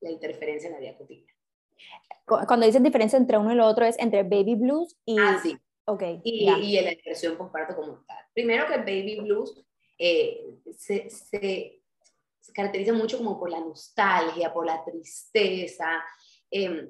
la 0.00 0.10
interferencia 0.10 0.68
en 0.68 0.74
la 0.74 0.80
vida 0.80 0.98
cotidiana. 0.98 1.29
Cuando 2.26 2.66
dices 2.66 2.82
diferencia 2.82 3.16
entre 3.16 3.38
uno 3.38 3.52
y 3.52 3.56
lo 3.56 3.66
otro 3.66 3.84
es 3.84 3.98
entre 3.98 4.22
baby 4.22 4.54
blues 4.54 4.96
y... 5.04 5.18
Ah, 5.18 5.38
sí. 5.42 5.58
Okay, 5.84 6.20
y, 6.22 6.48
y 6.48 6.80
la 6.80 6.90
depresión 6.90 7.36
postparto 7.36 7.74
como 7.74 8.04
tal. 8.06 8.24
Primero 8.32 8.66
que 8.68 8.74
el 8.74 8.80
baby 8.82 9.20
blues 9.22 9.60
eh, 9.98 10.46
se, 10.76 11.10
se, 11.10 11.82
se, 12.38 12.52
caracteriza 12.52 12.92
mucho 12.92 13.18
como 13.18 13.40
por 13.40 13.50
la 13.50 13.58
nostalgia, 13.58 14.52
por 14.52 14.66
la 14.66 14.84
tristeza, 14.84 16.04
eh, 16.50 16.88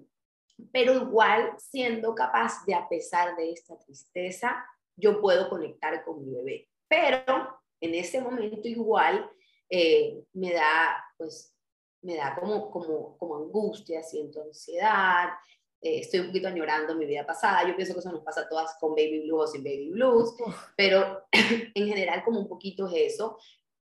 pero 0.70 0.94
igual 0.94 1.54
siendo 1.58 2.14
capaz 2.14 2.64
de, 2.66 2.74
a 2.74 2.88
pesar 2.88 3.36
de 3.36 3.52
esta 3.52 3.78
tristeza, 3.78 4.64
yo 4.96 5.20
puedo 5.20 5.48
conectar 5.48 6.04
con 6.04 6.22
mi 6.22 6.30
bebé. 6.34 6.68
Pero 6.86 7.58
en 7.80 7.94
ese 7.94 8.20
momento 8.20 8.68
igual 8.68 9.30
eh, 9.70 10.22
me 10.32 10.52
da, 10.52 11.04
pues, 11.16 11.56
me 12.02 12.16
da 12.16 12.34
como, 12.38 12.70
como, 12.70 13.16
como 13.18 13.36
angustia, 13.36 14.02
siento 14.02 14.42
ansiedad, 14.42 15.28
eh, 15.82 16.00
estoy 16.00 16.20
un 16.20 16.26
poquito 16.26 16.48
añorando 16.48 16.94
mi 16.94 17.06
vida 17.06 17.26
pasada. 17.26 17.66
Yo 17.66 17.74
pienso 17.74 17.94
que 17.94 18.00
eso 18.00 18.12
nos 18.12 18.22
pasa 18.22 18.42
a 18.42 18.48
todas 18.48 18.76
con 18.78 18.94
baby 18.94 19.22
blues 19.24 19.42
o 19.42 19.52
sin 19.52 19.64
baby 19.64 19.90
blues, 19.90 20.34
pero 20.76 21.24
en 21.74 21.86
general 21.88 22.22
como 22.24 22.40
un 22.40 22.48
poquito 22.48 22.86
es 22.88 23.14
eso. 23.14 23.38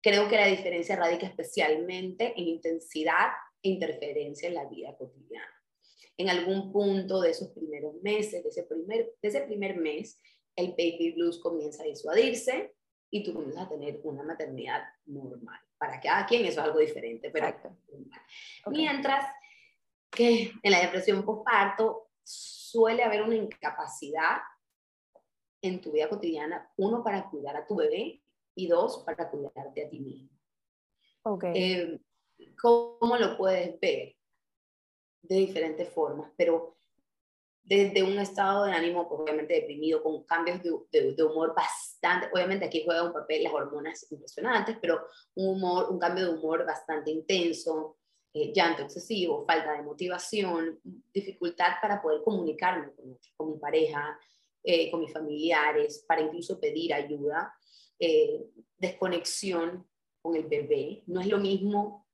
Creo 0.02 0.28
que 0.28 0.36
la 0.36 0.46
diferencia 0.46 0.96
radica 0.96 1.26
especialmente 1.26 2.34
en 2.36 2.48
intensidad 2.48 3.28
e 3.62 3.70
interferencia 3.70 4.48
en 4.48 4.54
la 4.54 4.66
vida 4.66 4.94
cotidiana. 4.96 5.48
En 6.16 6.28
algún 6.28 6.72
punto 6.72 7.20
de 7.20 7.30
esos 7.30 7.50
primeros 7.50 7.94
meses, 8.02 8.42
de 8.42 8.50
ese 8.50 8.64
primer, 8.64 9.14
de 9.20 9.28
ese 9.28 9.40
primer 9.42 9.76
mes, 9.76 10.20
el 10.56 10.70
baby 10.70 11.14
blues 11.16 11.40
comienza 11.40 11.82
a 11.82 11.86
disuadirse 11.86 12.74
y 13.14 13.22
tú 13.22 13.32
comienzas 13.32 13.66
a 13.66 13.68
tener 13.68 14.00
una 14.02 14.24
maternidad 14.24 14.82
normal. 15.06 15.60
Para 15.78 16.00
cada 16.00 16.26
quien 16.26 16.44
eso 16.46 16.60
es 16.60 16.66
algo 16.66 16.80
diferente, 16.80 17.30
pero 17.30 17.54
Mientras 18.66 19.24
que 20.10 20.50
en 20.60 20.72
la 20.72 20.80
depresión 20.80 21.24
postparto 21.24 22.10
suele 22.24 23.04
haber 23.04 23.22
una 23.22 23.36
incapacidad 23.36 24.38
en 25.62 25.80
tu 25.80 25.92
vida 25.92 26.08
cotidiana, 26.08 26.68
uno, 26.76 27.04
para 27.04 27.30
cuidar 27.30 27.56
a 27.56 27.64
tu 27.64 27.76
bebé 27.76 28.20
y 28.56 28.66
dos, 28.66 29.04
para 29.06 29.30
cuidarte 29.30 29.86
a 29.86 29.88
ti 29.88 30.00
mismo. 30.00 30.30
Okay. 31.22 31.52
Eh, 31.54 32.00
¿Cómo 32.60 33.16
lo 33.16 33.36
puedes 33.36 33.78
ver? 33.78 34.16
De 35.22 35.36
diferentes 35.36 35.88
formas, 35.88 36.32
pero 36.36 36.74
desde 37.64 38.02
un 38.02 38.18
estado 38.18 38.66
de 38.66 38.72
ánimo 38.72 39.08
pues, 39.08 39.22
obviamente 39.22 39.54
deprimido, 39.54 40.02
con 40.02 40.22
cambios 40.24 40.62
de, 40.62 41.14
de, 41.14 41.22
humor 41.22 41.54
bastante, 41.56 42.28
obviamente 42.32 42.66
aquí 42.66 42.82
juega 42.84 43.02
un 43.02 43.12
papel 43.12 43.42
las 43.42 43.54
hormonas 43.54 44.06
impresionantes, 44.12 44.76
pero 44.80 45.06
un 45.34 45.56
humor, 45.56 45.90
un 45.90 45.98
cambio 45.98 46.24
de 46.24 46.38
humor 46.38 46.66
bastante 46.66 47.10
intenso, 47.10 47.96
eh, 48.34 48.52
llanto 48.52 48.82
excesivo, 48.82 49.46
falta 49.46 49.72
de 49.72 49.82
motivación, 49.82 50.78
dificultad 51.12 51.74
para 51.80 52.02
poder 52.02 52.20
comunicarme 52.22 52.92
con, 53.36 53.52
mi 53.52 53.58
pareja, 53.58 54.18
eh, 54.62 54.90
con 54.90 55.00
mis 55.00 55.12
familiares, 55.12 56.04
para 56.06 56.20
incluso 56.20 56.60
pedir 56.60 56.92
ayuda, 56.92 57.54
eh, 57.98 58.44
desconexión 58.76 59.88
con 60.20 60.36
el 60.36 60.44
bebé. 60.44 61.02
No 61.06 61.20
es 61.20 61.28
lo 61.28 61.38
mismo 61.38 62.04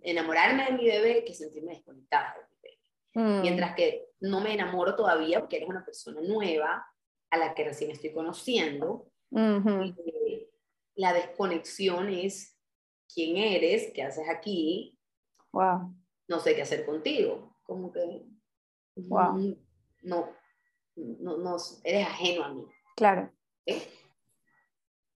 enamorarme 0.00 0.64
de 0.64 0.72
mi 0.72 0.86
bebé 0.86 1.24
que 1.26 1.34
sentirme 1.34 1.72
desconectada. 1.72 2.48
Mm. 3.14 3.40
Mientras 3.42 3.74
que 3.74 4.08
no 4.20 4.40
me 4.40 4.54
enamoro 4.54 4.96
todavía 4.96 5.40
porque 5.40 5.56
eres 5.56 5.68
una 5.68 5.84
persona 5.84 6.20
nueva 6.20 6.86
a 7.30 7.36
la 7.36 7.54
que 7.54 7.64
recién 7.64 7.90
estoy 7.90 8.12
conociendo. 8.12 9.10
la 10.96 11.12
desconexión 11.12 12.08
es 12.08 12.56
quién 13.12 13.36
eres, 13.36 13.92
qué 13.92 14.02
haces 14.02 14.28
aquí. 14.28 14.98
Wow. 15.52 15.94
No 16.28 16.38
sé 16.40 16.54
qué 16.54 16.62
hacer 16.62 16.86
contigo. 16.86 17.56
Como 17.64 17.92
que 17.92 18.24
wow. 18.96 19.56
no, 20.02 20.28
no, 20.96 21.36
no, 21.38 21.56
eres 21.82 22.06
ajeno 22.06 22.44
a 22.44 22.48
mí. 22.52 22.66
Claro. 22.96 23.32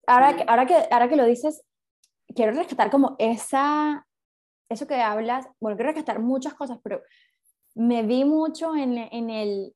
Ahora, 0.06 0.36
que, 0.36 0.44
ahora, 0.48 0.66
que, 0.66 0.74
ahora 0.90 1.08
que 1.08 1.16
lo 1.16 1.24
dices, 1.24 1.62
quiero 2.34 2.52
rescatar 2.52 2.90
como 2.90 3.14
esa, 3.18 4.06
eso 4.68 4.86
que 4.86 5.00
hablas, 5.00 5.46
bueno, 5.60 5.76
quiero 5.76 5.92
rescatar 5.92 6.18
muchas 6.20 6.54
cosas, 6.54 6.78
pero 6.82 7.02
me 7.78 8.02
vi 8.02 8.24
mucho 8.24 8.74
en, 8.74 8.98
en, 8.98 9.30
el, 9.30 9.72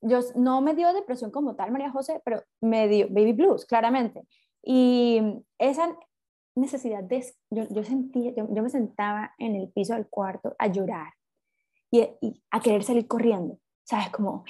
yo 0.00 0.18
no 0.34 0.60
me 0.60 0.74
dio 0.74 0.92
depresión 0.92 1.30
como 1.30 1.54
tal, 1.54 1.70
María 1.70 1.90
José, 1.90 2.20
pero 2.24 2.42
me 2.60 2.88
dio 2.88 3.06
baby 3.08 3.32
blues, 3.32 3.64
claramente. 3.64 4.26
Y 4.60 5.22
esa 5.58 5.96
necesidad 6.56 7.04
de, 7.04 7.24
yo, 7.50 7.64
yo 7.70 7.84
sentía, 7.84 8.32
yo, 8.34 8.62
me 8.62 8.70
sentaba 8.70 9.32
en 9.38 9.54
el 9.54 9.70
piso 9.70 9.94
del 9.94 10.08
cuarto 10.08 10.56
a 10.58 10.66
llorar 10.66 11.12
y, 11.92 12.08
a 12.50 12.60
querer 12.60 12.82
salir 12.82 13.06
corriendo, 13.06 13.60
¿sabes? 13.84 14.10
Como 14.10 14.44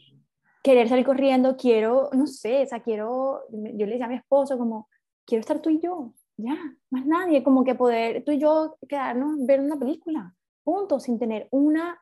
querer 0.64 0.88
salir 0.88 1.06
corriendo, 1.06 1.56
quiero, 1.56 2.10
no 2.12 2.26
sé, 2.26 2.64
o 2.64 2.66
sea, 2.66 2.80
quiero, 2.80 3.44
yo 3.52 3.86
le 3.86 3.92
decía 3.92 4.06
a 4.06 4.08
mi 4.08 4.16
esposo 4.16 4.58
como, 4.58 4.88
quiero 5.24 5.40
estar 5.40 5.62
tú 5.62 5.70
y 5.70 5.78
yo, 5.78 6.14
ya, 6.36 6.56
más 6.90 7.06
nadie, 7.06 7.44
como 7.44 7.62
que 7.62 7.76
poder 7.76 8.24
tú 8.24 8.32
y 8.32 8.40
yo 8.40 8.76
quedarnos, 8.88 9.46
ver 9.46 9.60
una 9.60 9.78
película, 9.78 10.34
punto, 10.64 10.98
sin 10.98 11.16
tener 11.16 11.46
una 11.52 11.96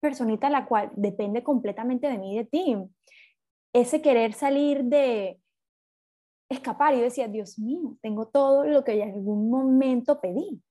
personita 0.00 0.50
la 0.50 0.66
cual 0.66 0.90
depende 0.94 1.42
completamente 1.42 2.08
de 2.08 2.18
mí 2.18 2.34
y 2.34 2.38
de 2.38 2.44
ti. 2.44 2.76
Ese 3.72 4.00
querer 4.02 4.32
salir 4.32 4.84
de 4.84 5.40
escapar 6.48 6.94
y 6.94 7.00
decía, 7.00 7.28
Dios 7.28 7.58
mío, 7.58 7.96
tengo 8.00 8.28
todo 8.28 8.64
lo 8.64 8.84
que 8.84 8.92
en 8.92 9.10
algún 9.12 9.50
momento 9.50 10.20
pedí. 10.20 10.62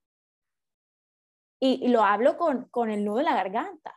Y, 1.60 1.88
lo 1.88 2.04
hablo 2.04 2.38
con, 2.38 2.66
con, 2.70 2.90
el 2.92 3.04
nudo 3.04 3.20
en 3.20 3.26
la 3.26 3.36
garganta. 3.36 3.96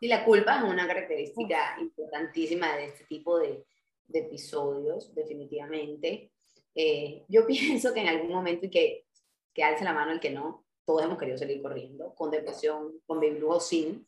Y 0.00 0.08
la 0.08 0.24
culpa 0.24 0.58
es 0.58 0.64
una 0.64 0.86
característica 0.86 1.76
importantísima 1.80 2.76
de 2.76 2.86
este 2.86 3.04
tipo 3.04 3.38
de, 3.38 3.64
de 4.06 4.18
episodios, 4.18 5.14
definitivamente. 5.14 6.32
Eh, 6.74 7.24
yo 7.28 7.46
pienso 7.46 7.94
que 7.94 8.00
en 8.00 8.08
algún 8.08 8.32
momento, 8.32 8.66
y 8.66 8.70
que, 8.70 9.06
que 9.54 9.64
alce 9.64 9.84
la 9.84 9.92
mano 9.92 10.12
el 10.12 10.20
que 10.20 10.30
no, 10.30 10.64
todos 10.84 11.02
hemos 11.02 11.18
querido 11.18 11.38
salir 11.38 11.62
corriendo, 11.62 12.14
con 12.14 12.30
depresión, 12.30 13.00
con 13.06 13.20
baby 13.20 13.40
o 13.46 13.60
sin. 13.60 14.06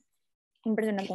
Impresionante. 0.65 1.15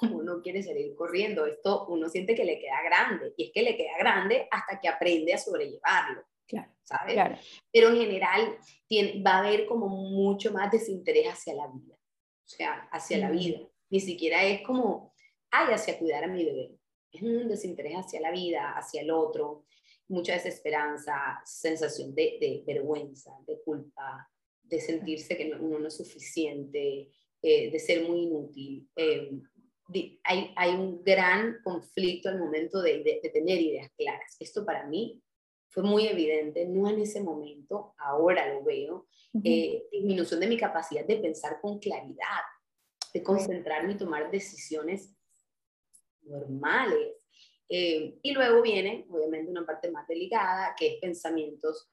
Uno 0.10 0.40
quiere 0.42 0.62
salir 0.62 0.94
corriendo, 0.94 1.44
esto 1.44 1.86
uno 1.88 2.08
siente 2.08 2.34
que 2.34 2.44
le 2.44 2.58
queda 2.58 2.82
grande, 2.82 3.34
y 3.36 3.44
es 3.44 3.50
que 3.52 3.62
le 3.62 3.76
queda 3.76 3.98
grande 3.98 4.48
hasta 4.50 4.80
que 4.80 4.88
aprende 4.88 5.34
a 5.34 5.38
sobrellevarlo. 5.38 6.24
Claro, 6.46 6.72
¿sabes? 6.82 7.12
Claro. 7.12 7.36
Pero 7.70 7.90
en 7.90 7.96
general 7.96 8.56
tiene, 8.86 9.22
va 9.22 9.32
a 9.32 9.38
haber 9.40 9.66
como 9.66 9.88
mucho 9.88 10.52
más 10.52 10.72
desinterés 10.72 11.26
hacia 11.26 11.54
la 11.54 11.66
vida, 11.66 11.94
o 11.96 12.48
sea, 12.48 12.88
hacia 12.90 13.18
la 13.18 13.30
vida. 13.30 13.58
Ni 13.90 14.00
siquiera 14.00 14.42
es 14.44 14.62
como, 14.62 15.12
ay, 15.50 15.74
hacia 15.74 15.98
cuidar 15.98 16.24
a 16.24 16.28
mi 16.28 16.46
bebé. 16.46 16.78
Es 17.12 17.20
un 17.20 17.48
desinterés 17.48 17.96
hacia 17.96 18.20
la 18.20 18.30
vida, 18.30 18.72
hacia 18.78 19.02
el 19.02 19.10
otro, 19.10 19.66
mucha 20.08 20.32
desesperanza, 20.32 21.42
sensación 21.44 22.14
de, 22.14 22.38
de 22.40 22.62
vergüenza, 22.66 23.32
de 23.46 23.60
culpa, 23.62 24.29
de 24.70 24.80
sentirse 24.80 25.36
que 25.36 25.52
uno 25.52 25.78
no 25.78 25.88
es 25.88 25.96
suficiente, 25.96 27.10
eh, 27.42 27.70
de 27.70 27.78
ser 27.78 28.08
muy 28.08 28.20
inútil. 28.20 28.88
Eh, 28.94 29.32
hay, 30.22 30.52
hay, 30.54 30.74
un 30.74 31.02
gran 31.02 31.58
conflicto 31.64 32.28
al 32.28 32.38
momento 32.38 32.80
de, 32.80 33.02
de, 33.02 33.30
tener 33.30 33.60
ideas 33.60 33.90
claras. 33.96 34.36
Esto 34.38 34.64
para 34.64 34.86
mí 34.86 35.20
fue 35.68 35.82
muy 35.82 36.06
evidente, 36.06 36.64
no 36.66 36.88
en 36.88 37.00
ese 37.00 37.20
momento, 37.20 37.94
ahora 37.98 38.54
lo 38.54 38.62
veo, 38.62 39.08
eh, 39.42 39.84
disminución 39.90 40.38
de 40.40 40.46
mi 40.46 40.56
capacidad 40.56 41.04
de 41.04 41.16
pensar 41.16 41.60
con 41.60 41.80
claridad, 41.80 42.42
de 43.12 43.22
concentrarme 43.22 43.92
y 43.92 43.96
tomar 43.96 44.30
decisiones 44.30 45.12
normales. 46.22 47.16
y 47.68 48.32
luego 48.32 48.62
viene, 48.62 49.06
obviamente, 49.10 49.50
una 49.50 49.64
parte 49.64 49.90
más 49.90 50.06
delicada, 50.06 50.74
que 50.76 50.94
es 50.94 51.00
pensamientos 51.00 51.88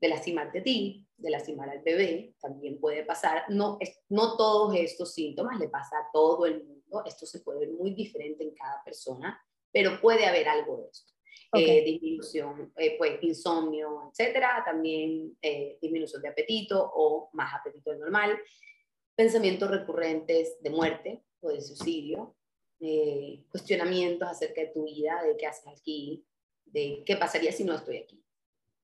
de 0.00 0.08
lastimarte 0.08 0.58
a 0.58 0.62
ti, 0.62 1.06
de 1.16 1.30
lastimar 1.30 1.68
al 1.68 1.82
bebé, 1.82 2.34
también 2.40 2.78
puede 2.80 3.04
pasar. 3.04 3.44
No, 3.48 3.78
no 4.08 4.36
todos 4.36 4.74
estos 4.76 5.14
síntomas 5.14 5.58
le 5.58 5.68
pasa 5.68 5.96
a 5.98 6.08
todo 6.12 6.46
el 6.46 6.64
mundo, 6.64 7.02
esto 7.06 7.26
se 7.26 7.40
puede 7.40 7.60
ver 7.60 7.70
muy 7.70 7.94
diferente 7.94 8.44
en 8.44 8.54
cada 8.54 8.82
persona, 8.84 9.40
pero 9.72 10.00
puede 10.00 10.26
haber 10.26 10.48
algo 10.48 10.78
de 10.78 10.88
esto. 10.88 11.14
Eh, 11.56 11.84
disminución, 11.84 12.72
eh, 12.76 12.96
pues 12.98 13.22
insomnio, 13.22 14.10
etcétera, 14.10 14.62
también 14.64 15.36
eh, 15.40 15.78
disminución 15.80 16.20
de 16.20 16.28
apetito 16.28 16.90
o 16.94 17.30
más 17.32 17.54
apetito 17.54 17.90
del 17.90 18.00
normal, 18.00 18.36
pensamientos 19.14 19.70
recurrentes 19.70 20.60
de 20.60 20.70
muerte 20.70 21.24
o 21.40 21.50
de 21.50 21.60
suicidio, 21.60 22.34
cuestionamientos 23.50 24.28
acerca 24.28 24.62
de 24.62 24.66
tu 24.68 24.84
vida, 24.84 25.22
de 25.22 25.36
qué 25.36 25.46
haces 25.46 25.68
aquí, 25.68 26.26
de 26.64 27.02
qué 27.06 27.16
pasaría 27.16 27.52
si 27.52 27.64
no 27.64 27.74
estoy 27.74 27.98
aquí. 27.98 28.22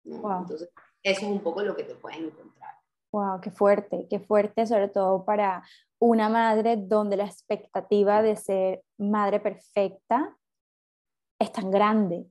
Entonces, 0.05 0.71
eso 1.07 1.21
es 1.21 1.31
un 1.31 1.41
poco 1.41 1.63
lo 1.63 1.77
que 1.77 1.85
te 1.85 1.95
puedes 1.95 2.19
encontrar. 2.19 2.75
Wow, 3.13 3.41
qué 3.41 3.53
fuerte, 3.53 4.09
qué 4.11 4.19
fuerte, 4.19 4.67
sobre 4.67 4.89
todo 4.89 5.25
para 5.25 5.63
una 6.01 6.29
madre 6.29 6.77
donde 6.77 7.17
la 7.17 7.25
expectativa 7.25 8.23
de 8.23 8.35
ser 8.35 8.83
madre 8.99 9.39
perfecta 9.39 10.37
es 11.39 11.53
tan 11.53 11.71
grande. 11.71 12.27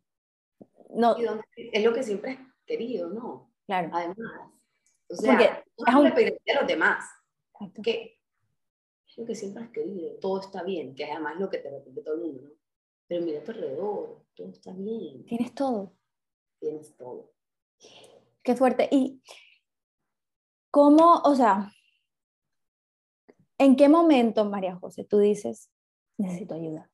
No, 0.90 1.16
es 1.56 1.84
lo 1.84 1.94
que 1.94 2.04
siempre 2.04 2.34
he 2.34 2.66
querido, 2.66 3.10
¿no? 3.10 3.50
Claro. 3.66 3.90
Además. 3.94 4.18
O 5.10 5.16
sea, 5.16 5.32
Porque 5.78 5.96
no 5.96 6.06
es 6.06 6.14
un... 6.14 6.58
a 6.58 6.60
los 6.60 6.68
demás. 6.68 7.06
Que 7.82 8.20
es 9.08 9.18
lo 9.18 9.26
que 9.26 9.36
siempre 9.36 9.64
has 9.64 9.70
querido, 9.70 10.16
todo 10.20 10.42
está 10.42 10.64
bien, 10.64 10.94
que 10.94 11.04
es 11.04 11.12
además 11.12 11.40
lo 11.40 11.50
que 11.50 11.60
te 11.60 11.70
repite 11.70 12.02
todo 12.02 12.16
el 12.16 12.22
mundo, 12.22 12.42
¿no? 12.42 12.50
Pero 13.08 13.24
mira 13.24 13.40
a 13.40 13.44
tu 13.44 13.52
alrededor, 13.52 14.26
todo 14.34 14.50
está 14.50 14.74
bien. 14.74 15.26
Tienes 15.26 15.56
todo. 15.56 15.94
Tienes 16.60 16.94
todo. 16.98 17.32
Qué 18.46 18.56
fuerte. 18.56 18.88
Y 18.92 19.24
cómo, 20.70 21.16
o 21.24 21.36
sea, 21.36 21.74
¿en 23.58 23.76
qué 23.76 23.90
momento, 23.90 24.46
María 24.46 24.76
José, 24.76 25.04
tú 25.04 25.18
dices, 25.18 25.72
necesito 26.18 26.54
ayuda? 26.54 26.92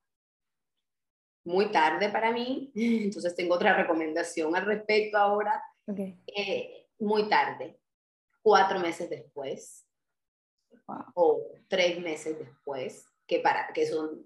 Muy 1.44 1.70
tarde 1.70 2.10
para 2.10 2.32
mí, 2.32 2.72
entonces 2.76 3.36
tengo 3.36 3.56
otra 3.56 3.76
recomendación 3.76 4.56
al 4.56 4.66
respecto 4.66 5.18
ahora. 5.18 5.62
Eh, 5.88 6.88
muy 7.00 7.28
tarde, 7.28 7.82
cuatro 8.42 8.80
meses 8.80 9.10
después 9.10 9.86
o 11.14 11.42
tres 11.68 12.00
meses 12.00 12.40
después, 12.40 13.06
que, 13.28 13.40
para, 13.40 13.74
que 13.74 13.86
son 13.86 14.26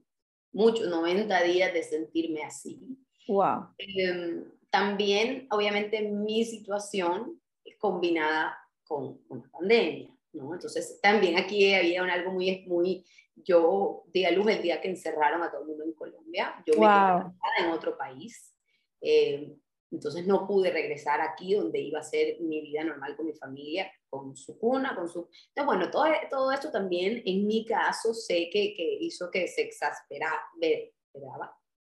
muchos, 0.51 0.87
90 0.87 1.41
días 1.41 1.73
de 1.73 1.81
sentirme 1.81 2.43
así. 2.43 2.99
Wow. 3.27 3.69
Em, 3.77 4.51
también, 4.75 5.47
obviamente, 5.51 6.01
mi 6.01 6.43
situación 6.43 7.41
combinada 7.79 8.57
con 8.83 9.21
una 9.29 9.49
pandemia, 9.49 10.13
¿no? 10.33 10.53
Entonces, 10.53 10.99
también 11.01 11.37
aquí 11.37 11.73
había 11.73 12.03
un, 12.03 12.09
algo 12.09 12.33
muy, 12.33 12.65
muy, 12.67 13.05
yo 13.35 14.03
di 14.07 14.25
a 14.25 14.31
luz 14.31 14.47
el 14.49 14.61
día 14.61 14.81
que 14.81 14.89
encerraron 14.89 15.41
a 15.43 15.49
todo 15.49 15.61
el 15.61 15.67
mundo 15.67 15.85
en 15.85 15.93
Colombia, 15.93 16.61
yo 16.67 16.73
me 16.73 16.87
quedé 16.87 17.65
en 17.65 17.71
otro 17.71 17.97
país, 17.97 18.53
eh, 18.99 19.55
entonces 19.91 20.27
no 20.27 20.45
pude 20.45 20.71
regresar 20.71 21.21
aquí 21.21 21.53
donde 21.53 21.79
iba 21.79 22.01
a 22.01 22.03
ser 22.03 22.41
mi 22.41 22.59
vida 22.59 22.83
normal 22.83 23.15
con 23.15 23.27
mi 23.27 23.33
familia, 23.33 23.89
con 24.09 24.35
su 24.35 24.59
cuna, 24.59 24.93
con 24.93 25.07
su... 25.07 25.29
Entonces, 25.55 25.65
bueno, 25.65 25.89
todo, 25.89 26.05
todo 26.29 26.51
esto 26.51 26.69
también 26.69 27.23
en 27.25 27.47
mi 27.47 27.63
caso 27.63 28.13
sé 28.13 28.49
que, 28.51 28.73
que 28.75 28.97
hizo 28.99 29.31
que 29.31 29.47
se 29.47 29.61
exasperaba. 29.61 30.41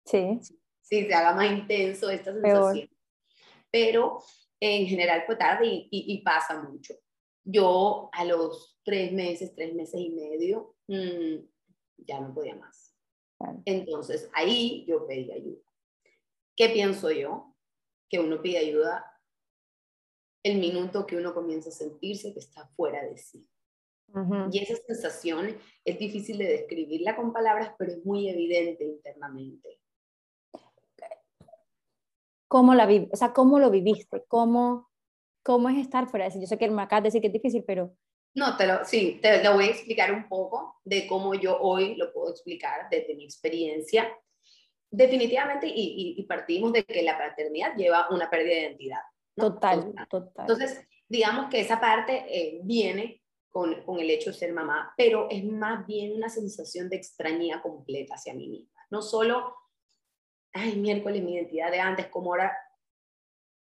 Sí. 0.05 0.39
Sí, 0.83 1.05
se 1.05 1.13
haga 1.13 1.33
más 1.33 1.51
intenso 1.51 2.09
esta 2.09 2.31
sensación. 2.31 2.89
Pero 3.71 4.19
en 4.59 4.85
general 4.85 5.23
fue 5.25 5.35
tarde 5.35 5.65
y, 5.65 5.87
y, 5.89 6.21
pasa 6.21 6.61
mucho. 6.61 6.93
Yo 7.43 8.09
a 8.13 8.23
los 8.23 8.77
tres 8.83 9.11
meses, 9.11 9.55
tres 9.55 9.73
meses 9.73 9.99
y 9.99 10.11
medio, 10.11 10.75
mm, 10.87 11.37
ya 11.97 12.19
no 12.19 12.33
podía 12.33 12.55
más. 12.55 12.95
Entonces 13.65 14.29
ahí 14.33 14.85
yo 14.87 15.07
pedí 15.07 15.31
ayuda. 15.31 15.61
¿Qué 16.55 16.69
pienso 16.69 17.09
yo? 17.11 17.53
que 18.13 18.19
uno 18.19 18.43
pide 18.43 18.59
ayuda 18.59 19.03
el 20.43 20.59
minuto 20.59 21.07
que 21.07 21.17
uno 21.17 21.33
comienza 21.33 21.69
a 21.69 21.71
sentirse 21.71 22.31
que 22.31 22.41
está 22.41 22.67
fuera 22.75 23.03
de 23.03 23.17
sí. 23.17 23.49
Y 24.51 24.59
esa 24.59 24.75
sensación 24.85 25.57
es 25.83 25.97
difícil 25.97 26.37
de 26.37 26.45
describirla 26.45 27.15
con 27.15 27.33
palabras, 27.33 27.73
pero 27.75 27.93
es 27.93 28.05
muy 28.05 28.29
evidente 28.29 28.83
internamente. 28.83 29.79
¿Cómo, 32.53 32.75
la 32.75 32.87
o 33.11 33.15
sea, 33.15 33.33
¿cómo 33.33 33.57
lo 33.57 33.71
viviste? 33.71 34.25
¿Cómo, 34.27 34.91
¿Cómo 35.41 35.69
es 35.69 35.77
estar 35.79 36.07
fuera 36.07 36.25
de 36.25 36.31
sí? 36.31 36.39
Yo 36.39 36.45
sé 36.45 36.59
que 36.59 36.69
me 36.69 36.83
acabas 36.83 37.01
de 37.01 37.07
decir 37.07 37.21
que 37.21 37.25
es 37.25 37.33
difícil, 37.33 37.63
pero... 37.65 37.97
No, 38.35 38.55
te 38.57 38.67
lo, 38.67 38.85
sí, 38.85 39.17
te 39.23 39.43
lo 39.43 39.53
voy 39.53 39.65
a 39.65 39.71
explicar 39.71 40.13
un 40.13 40.29
poco 40.29 40.79
de 40.83 41.07
cómo 41.07 41.33
yo 41.33 41.57
hoy 41.59 41.95
lo 41.95 42.13
puedo 42.13 42.29
explicar 42.29 42.87
desde 42.91 43.15
mi 43.15 43.23
experiencia 43.23 44.07
definitivamente, 44.91 45.65
y, 45.67 46.23
partimos 46.29 46.71
de 46.71 46.83
que 46.83 47.01
la 47.01 47.17
paternidad 47.17 47.75
lleva 47.75 48.07
una 48.11 48.29
pérdida 48.29 48.53
de 48.53 48.61
identidad. 48.61 49.01
Total, 49.35 49.91
total. 50.07 50.45
Entonces, 50.47 50.87
digamos 51.09 51.49
que 51.49 51.59
esa 51.59 51.81
parte 51.81 52.23
eh, 52.29 52.59
viene 52.63 53.23
con, 53.49 53.81
con, 53.81 53.99
el 53.99 54.11
hecho 54.11 54.29
de 54.29 54.37
ser 54.37 54.53
mamá, 54.53 54.93
pero 54.95 55.27
es 55.31 55.43
más 55.43 55.87
bien 55.87 56.13
una 56.13 56.29
sensación 56.29 56.87
de 56.87 56.97
extrañía 56.97 57.63
completa 57.63 58.13
hacia 58.13 58.35
mí 58.35 58.47
misma. 58.47 58.79
No 58.91 59.01
solo, 59.01 59.55
ay, 60.53 60.75
miércoles, 60.77 61.21
mi 61.23 61.35
identidad 61.35 61.71
de 61.71 61.79
antes, 61.79 62.07
como 62.07 62.31
ahora 62.31 62.55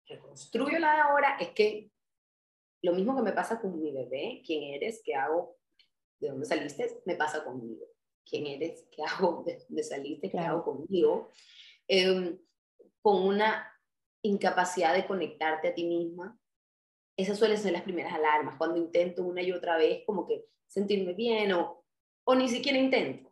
reconstruyo 0.07 0.77
la 0.79 0.93
de 0.93 1.01
ahora, 1.01 1.37
es 1.39 1.49
que 1.49 1.91
lo 2.81 2.93
mismo 2.93 3.15
que 3.15 3.21
me 3.21 3.31
pasa 3.31 3.61
con 3.61 3.79
mi 3.79 3.91
bebé, 3.91 4.41
quién 4.45 4.63
eres, 4.63 5.01
qué 5.03 5.15
hago, 5.15 5.57
de 6.19 6.29
dónde 6.29 6.45
saliste, 6.45 7.01
me 7.05 7.15
pasa 7.15 7.43
conmigo. 7.43 7.85
Quién 8.25 8.45
eres, 8.47 8.87
qué 8.91 9.03
hago 9.03 9.43
de, 9.69 9.83
salirte, 9.83 10.29
qué 10.29 10.37
hago 10.37 10.63
conmigo, 10.63 11.31
em, 11.87 12.39
con 13.01 13.23
una 13.23 13.67
incapacidad 14.23 14.93
de 14.93 15.07
conectarte 15.07 15.69
a 15.69 15.73
ti 15.73 15.85
misma. 15.85 16.39
Esas 17.17 17.37
suelen 17.37 17.57
ser 17.57 17.73
las 17.73 17.81
primeras 17.83 18.13
alarmas, 18.13 18.57
cuando 18.57 18.77
intento 18.77 19.23
una 19.23 19.41
y 19.41 19.51
otra 19.51 19.77
vez 19.77 20.03
como 20.05 20.27
que 20.27 20.45
sentirme 20.67 21.13
bien 21.13 21.51
o, 21.53 21.83
o 22.23 22.35
ni 22.35 22.47
siquiera 22.47 22.77
intento. 22.77 23.30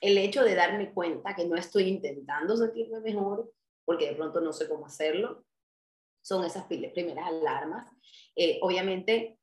El 0.00 0.18
hecho 0.18 0.44
de 0.44 0.54
darme 0.54 0.92
cuenta 0.92 1.34
que 1.34 1.46
no 1.46 1.56
estoy 1.56 1.84
intentando 1.84 2.56
sentirme 2.56 3.00
mejor, 3.00 3.52
porque 3.84 4.10
de 4.10 4.16
pronto 4.16 4.40
no 4.40 4.52
sé 4.52 4.68
cómo 4.68 4.86
hacerlo, 4.86 5.44
son 6.22 6.44
esas 6.44 6.66
primeras 6.66 7.26
alarmas. 7.26 7.90
Eh, 8.36 8.58
obviamente, 8.62 9.38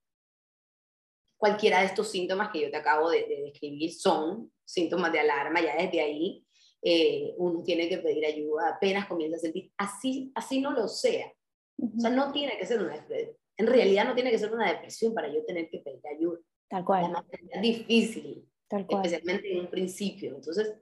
cualquiera 1.37 1.79
de 1.79 1.87
estos 1.87 2.09
síntomas 2.09 2.49
que 2.51 2.61
yo 2.61 2.71
te 2.71 2.77
acabo 2.77 3.09
de, 3.09 3.25
describir 3.43 3.93
son 3.93 4.51
síntomas 4.63 5.11
de 5.11 5.19
alarma, 5.19 5.61
ya 5.61 5.75
desde 5.75 6.01
ahí 6.01 6.45
eh, 6.81 7.33
uno 7.37 7.63
tiene 7.63 7.89
que 7.89 7.97
pedir 7.97 8.25
ayuda 8.25 8.69
apenas 8.69 9.07
comienza 9.07 9.37
a 9.37 9.39
sentir, 9.39 9.71
así, 9.77 10.31
así 10.35 10.61
no 10.61 10.71
lo 10.71 10.87
sea. 10.87 11.31
O 11.77 11.99
sea, 11.99 12.09
no 12.09 12.31
tiene 12.31 12.57
que 12.57 12.65
ser 12.65 12.81
una 12.81 12.93
depresión. 12.93 13.35
En 13.57 13.67
realidad 13.67 14.05
no 14.05 14.15
tiene 14.15 14.31
que 14.31 14.37
ser 14.37 14.53
una 14.53 14.71
depresión 14.71 15.13
para 15.13 15.27
yo 15.27 15.43
tener 15.45 15.69
que 15.69 15.79
pedir 15.79 16.01
ayuda. 16.07 16.39
Tal 16.69 16.85
cual. 16.85 17.13
Es 17.51 17.61
difícil, 17.61 18.47
Especialmente 18.69 19.51
en 19.51 19.61
un 19.61 19.69
principio. 19.69 20.35
Entonces, 20.35 20.75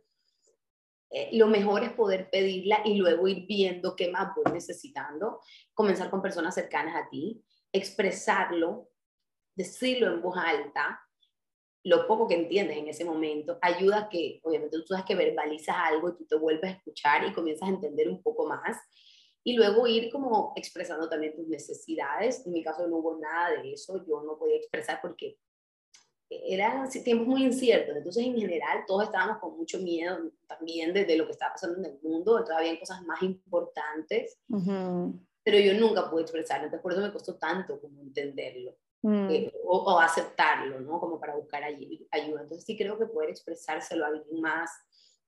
eh, 1.10 1.30
lo 1.34 1.48
mejor 1.48 1.84
es 1.84 1.92
poder 1.92 2.30
pedirla 2.30 2.82
y 2.86 2.96
luego 2.96 3.28
ir 3.28 3.46
viendo 3.46 3.96
qué 3.96 4.10
más 4.10 4.34
voy 4.36 4.52
necesitando, 4.52 5.42
comenzar 5.74 6.10
con 6.10 6.22
personas 6.22 6.56
cercanas 6.56 6.96
a 6.96 7.10
ti, 7.10 7.44
expresarlo, 7.72 8.90
decirlo 9.56 10.08
en 10.08 10.22
voz 10.22 10.38
alta, 10.38 11.00
lo 11.84 12.08
poco 12.08 12.28
que 12.28 12.36
entiendes 12.36 12.78
en 12.78 12.88
ese 12.88 13.04
momento, 13.04 13.60
ayuda 13.62 14.00
a 14.00 14.10
que, 14.10 14.40
obviamente 14.44 14.78
tú 14.80 14.88
sabes 14.88 15.06
que 15.06 15.16
verbalizas 15.16 15.76
algo 15.78 16.10
y 16.10 16.18
tú 16.18 16.26
te 16.26 16.36
vuelves 16.36 16.72
a 16.72 16.78
escuchar 16.78 17.28
y 17.28 17.34
comienzas 17.34 17.68
a 17.68 17.74
entender 17.74 18.10
un 18.10 18.24
poco 18.24 18.48
más. 18.48 18.78
Y 19.44 19.54
luego 19.58 19.86
ir 19.86 20.10
como 20.10 20.54
expresando 20.56 21.10
también 21.10 21.36
tus 21.36 21.48
necesidades. 21.48 22.46
En 22.46 22.54
mi 22.54 22.64
caso 22.64 22.88
no 22.88 22.98
hubo 22.98 23.20
nada 23.20 23.62
de 23.62 23.74
eso, 23.74 24.04
yo 24.08 24.24
no 24.24 24.40
podía 24.40 24.56
expresar 24.56 25.00
porque 25.02 25.38
eran 26.46 26.90
tiempos 26.90 27.28
muy 27.28 27.44
inciertos. 27.44 27.96
Entonces, 27.96 28.26
en 28.26 28.36
general, 28.36 28.84
todos 28.88 29.04
estábamos 29.04 29.38
con 29.40 29.58
mucho 29.58 29.80
miedo 29.80 30.18
también 30.48 30.94
de, 30.94 31.18
lo 31.18 31.26
que 31.26 31.32
estaba 31.32 31.54
pasando 31.54 31.80
en 31.80 31.86
el 31.86 32.00
mundo. 32.02 32.44
Todavía 32.44 32.72
hay 32.72 32.80
cosas 32.80 33.02
más 33.04 33.22
importantes. 33.22 34.40
Pero 34.48 35.60
yo 35.60 35.74
nunca 35.74 36.10
pude 36.10 36.22
expresarlo. 36.22 36.66
Entonces, 36.66 36.82
por 36.82 36.94
eso 36.94 37.02
me 37.02 37.12
costó 37.12 37.36
tanto 37.36 37.80
como 37.80 38.02
entenderlo. 38.02 38.76
Mm. 39.04 39.30
Eh, 39.30 39.54
o, 39.66 40.00
aceptarlo, 40.00 40.80
¿no? 40.80 41.00
Como 41.00 41.20
para 41.20 41.36
buscar 41.36 41.62
ayuda. 41.64 42.08
Entonces 42.12 42.64
sí 42.64 42.78
creo 42.78 42.98
que 42.98 43.06
poder 43.06 43.30
expresárselo 43.30 44.06
a 44.06 44.08
alguien 44.08 44.42
más, 44.42 44.72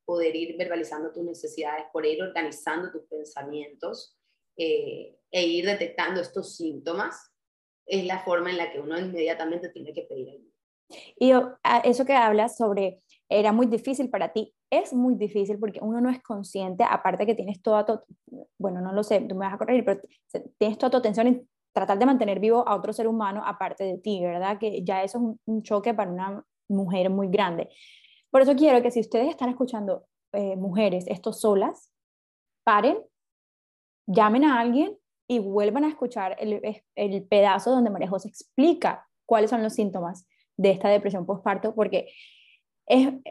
poder 0.06 0.34
ir 0.36 0.56
verbalizando 0.58 1.12
tus 1.12 1.24
necesidades, 1.24 1.86
por 1.92 2.06
ir 2.06 2.24
organizando 2.24 2.90
tus 2.90 3.04
pensamientos 3.04 4.18
eh, 4.56 5.20
e 5.30 5.46
ir 5.46 5.66
detectando 5.66 6.22
estos 6.22 6.56
síntomas, 6.56 7.34
es 7.86 8.06
la 8.06 8.20
forma 8.20 8.50
en 8.50 8.58
la 8.58 8.72
que 8.72 8.80
uno 8.80 8.98
inmediatamente 8.98 9.70
tiene 9.70 9.94
que 9.94 10.04
pedir 10.04 10.30
ayuda. 10.30 10.55
Y 11.18 11.32
eso 11.84 12.06
que 12.06 12.14
hablas 12.14 12.58
sobre, 12.58 13.02
era 13.30 13.52
muy 13.52 13.66
difícil 13.66 14.10
para 14.10 14.32
ti, 14.32 14.54
es 14.70 14.94
muy 14.94 15.16
difícil 15.16 15.58
porque 15.60 15.80
uno 15.82 16.02
no 16.02 16.10
es 16.10 16.22
consciente, 16.22 16.84
aparte 16.84 17.26
que 17.26 17.36
tienes 17.36 17.62
toda 17.62 17.86
tu, 17.86 18.00
bueno, 18.58 18.82
no 18.82 18.94
lo 18.94 19.04
sé, 19.04 19.22
tú 19.22 19.36
me 19.36 19.46
vas 19.46 19.54
a 19.54 19.58
corregir, 19.58 19.86
pero 19.86 20.02
tienes 20.58 20.78
toda 20.78 20.92
tu 20.92 20.98
atención 20.98 21.48
tratar 21.74 22.00
de 22.00 22.06
mantener 22.06 22.40
vivo 22.40 22.68
a 22.68 22.76
otro 22.76 22.94
ser 22.94 23.08
humano 23.08 23.44
aparte 23.46 23.84
de 23.84 23.98
ti, 23.98 24.22
¿verdad? 24.24 24.58
Que 24.58 24.84
ya 24.84 25.04
eso 25.04 25.18
es 25.18 25.38
un, 25.46 25.64
choque 25.64 25.94
para 25.94 26.10
una 26.10 26.44
mujer 26.70 27.10
muy 27.10 27.28
grande. 27.28 27.70
Por 28.32 28.42
eso 28.42 28.56
quiero 28.56 28.82
que 28.82 28.92
si 28.92 29.02
ustedes 29.02 29.30
están 29.30 29.50
escuchando 29.50 30.06
eh, 30.32 30.56
mujeres, 30.56 31.06
esto 31.08 31.34
solas, 31.34 31.92
paren, 32.64 32.98
llamen 34.08 34.46
a 34.46 34.60
alguien 34.60 34.98
y 35.28 35.40
vuelvan 35.40 35.84
a 35.84 35.90
escuchar 35.90 36.38
el, 36.40 36.62
el 36.96 37.24
pedazo 37.28 37.72
donde 37.72 37.90
María 37.90 38.10
José 38.10 38.30
explica 38.30 39.08
cuáles 39.26 39.50
son 39.50 39.62
los 39.62 39.74
síntomas 39.74 40.26
de 40.58 40.72
esta 40.72 40.90
depresión 40.90 41.26
postparto, 41.26 41.74
porque 41.76 42.12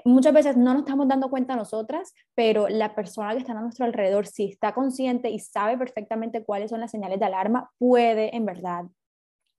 muchas 0.05 0.33
veces 0.33 0.57
no 0.57 0.73
nos 0.73 0.83
estamos 0.83 1.07
dando 1.09 1.31
cuenta 1.31 1.57
nosotras, 1.57 2.13
pero 2.35 2.69
la 2.69 2.95
persona 2.95 3.33
que 3.33 3.39
está 3.39 3.53
a 3.53 3.61
nuestro 3.61 3.85
alrededor, 3.85 4.27
si 4.27 4.47
está 4.47 4.75
consciente 4.75 5.31
y 5.31 5.39
sabe 5.39 5.79
perfectamente 5.79 6.45
cuáles 6.45 6.71
son 6.71 6.81
las 6.81 6.91
señales 6.91 7.21
de 7.21 7.27
alarma, 7.27 7.71
puede 7.79 8.35
en 8.35 8.47
verdad 8.47 8.85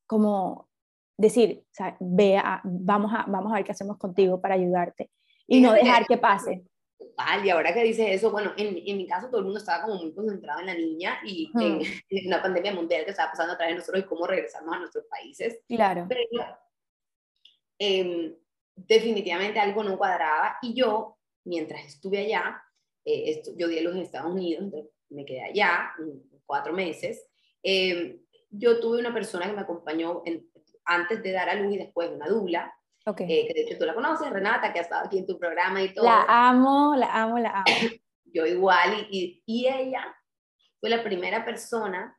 como 0.07 0.69
decir, 1.17 1.63
o 1.63 1.73
sea, 1.73 1.97
vea, 1.99 2.61
vamos 2.63 3.11
a, 3.13 3.25
vamos 3.27 3.51
a 3.51 3.55
ver 3.55 3.63
qué 3.63 3.71
hacemos 3.71 3.97
contigo 3.97 4.39
para 4.41 4.55
ayudarte 4.55 5.09
y 5.47 5.61
no 5.61 5.73
dejar 5.73 6.05
que 6.05 6.17
pase. 6.17 6.63
Total, 6.97 7.45
y 7.45 7.49
ahora 7.49 7.73
que 7.73 7.83
dices 7.83 8.07
eso, 8.09 8.31
bueno, 8.31 8.51
en, 8.57 8.77
en, 8.85 8.97
mi 8.97 9.05
caso 9.05 9.27
todo 9.27 9.39
el 9.39 9.45
mundo 9.45 9.59
estaba 9.59 9.83
como 9.83 10.01
muy 10.01 10.13
concentrado 10.13 10.61
en 10.61 10.65
la 10.65 10.73
niña 10.75 11.19
y 11.25 11.51
en, 11.55 11.79
en, 12.09 12.27
una 12.27 12.41
pandemia 12.41 12.73
mundial 12.73 13.03
que 13.03 13.11
estaba 13.11 13.31
pasando 13.31 13.53
a 13.53 13.57
través 13.57 13.75
de 13.75 13.79
nosotros 13.79 14.03
y 14.03 14.07
cómo 14.07 14.27
regresamos 14.27 14.73
a 14.73 14.79
nuestros 14.79 15.05
países. 15.05 15.61
Claro. 15.67 16.05
Pero 16.07 16.21
eh, 17.79 18.35
definitivamente 18.75 19.59
algo 19.59 19.83
no 19.83 19.97
cuadraba 19.97 20.57
y 20.61 20.73
yo, 20.73 21.17
mientras 21.43 21.85
estuve 21.85 22.19
allá, 22.19 22.61
eh, 23.05 23.41
yo 23.55 23.67
di 23.67 23.77
a 23.77 23.81
en 23.81 23.97
Estados 23.97 24.31
Unidos, 24.31 24.63
entonces 24.63 24.91
me 25.09 25.25
quedé 25.25 25.43
allá 25.43 25.93
cuatro 26.45 26.73
meses. 26.73 27.27
Eh, 27.63 28.19
yo 28.49 28.79
tuve 28.79 28.99
una 28.99 29.13
persona 29.13 29.45
que 29.45 29.53
me 29.53 29.61
acompañó 29.61 30.21
en, 30.25 30.47
antes 30.85 31.21
de 31.21 31.31
dar 31.31 31.49
a 31.49 31.55
luz 31.55 31.73
y 31.73 31.77
después 31.77 32.09
una 32.11 32.27
dula, 32.27 32.73
okay. 33.05 33.25
eh, 33.25 33.47
que 33.47 33.53
de 33.53 33.61
hecho 33.61 33.77
tú 33.77 33.85
la 33.85 33.93
conoces, 33.93 34.29
Renata, 34.29 34.71
que 34.71 34.79
ha 34.79 34.83
estado 34.83 35.05
aquí 35.05 35.17
en 35.17 35.27
tu 35.27 35.37
programa 35.37 35.81
y 35.81 35.93
todo. 35.93 36.05
La 36.05 36.25
amo, 36.27 36.95
la 36.95 37.07
amo, 37.07 37.39
la 37.39 37.49
amo. 37.49 37.65
yo 38.25 38.45
igual, 38.45 39.07
y, 39.09 39.43
y, 39.45 39.67
ella 39.67 40.15
fue 40.79 40.89
la 40.89 41.03
primera 41.03 41.45
persona 41.45 42.17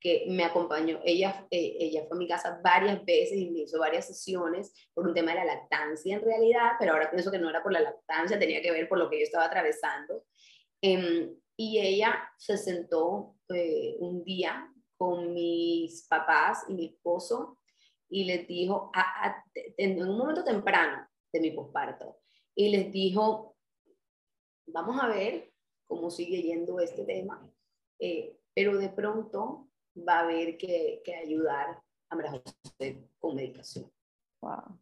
que 0.00 0.26
me 0.28 0.44
acompañó. 0.44 1.00
Ella, 1.04 1.46
eh, 1.50 1.76
ella 1.80 2.04
fue 2.06 2.16
a 2.16 2.18
mi 2.18 2.28
casa 2.28 2.60
varias 2.62 3.04
veces 3.04 3.38
y 3.38 3.50
me 3.50 3.60
hizo 3.60 3.78
varias 3.78 4.06
sesiones 4.06 4.72
por 4.94 5.06
un 5.06 5.14
tema 5.14 5.32
de 5.32 5.38
la 5.38 5.44
lactancia 5.44 6.16
en 6.16 6.22
realidad, 6.22 6.72
pero 6.78 6.92
ahora 6.92 7.10
pienso 7.10 7.30
que 7.30 7.38
no 7.38 7.50
era 7.50 7.62
por 7.62 7.72
la 7.72 7.80
lactancia, 7.80 8.38
tenía 8.38 8.62
que 8.62 8.70
ver 8.70 8.88
por 8.88 8.98
lo 8.98 9.10
que 9.10 9.18
yo 9.18 9.24
estaba 9.24 9.46
atravesando. 9.46 10.24
Eh, 10.82 11.34
y 11.56 11.80
ella 11.80 12.30
se 12.38 12.56
sentó 12.56 13.34
eh, 13.48 13.96
un 13.98 14.22
día 14.22 14.72
con 14.96 15.32
mis 15.32 16.06
papás 16.08 16.64
y 16.68 16.74
mi 16.74 16.86
esposo 16.86 17.58
y 18.08 18.24
les 18.24 18.46
dijo, 18.46 18.90
en 19.76 20.02
un 20.02 20.16
momento 20.16 20.44
temprano 20.44 21.06
de 21.32 21.40
mi 21.40 21.50
posparto, 21.50 22.20
y 22.54 22.70
les 22.70 22.90
dijo, 22.90 23.56
vamos 24.66 24.98
a 25.00 25.08
ver 25.08 25.52
cómo 25.86 26.10
sigue 26.10 26.42
yendo 26.42 26.80
este 26.80 27.04
tema, 27.04 27.50
eh, 27.98 28.36
pero 28.54 28.78
de 28.78 28.88
pronto 28.88 29.67
va 30.06 30.20
a 30.20 30.22
haber 30.24 30.56
que, 30.56 31.02
que 31.04 31.14
ayudar 31.14 31.80
a 32.10 32.16
María 32.16 32.32
José 32.32 33.08
con 33.18 33.36
medicación. 33.36 33.90
Wow. 34.40 34.78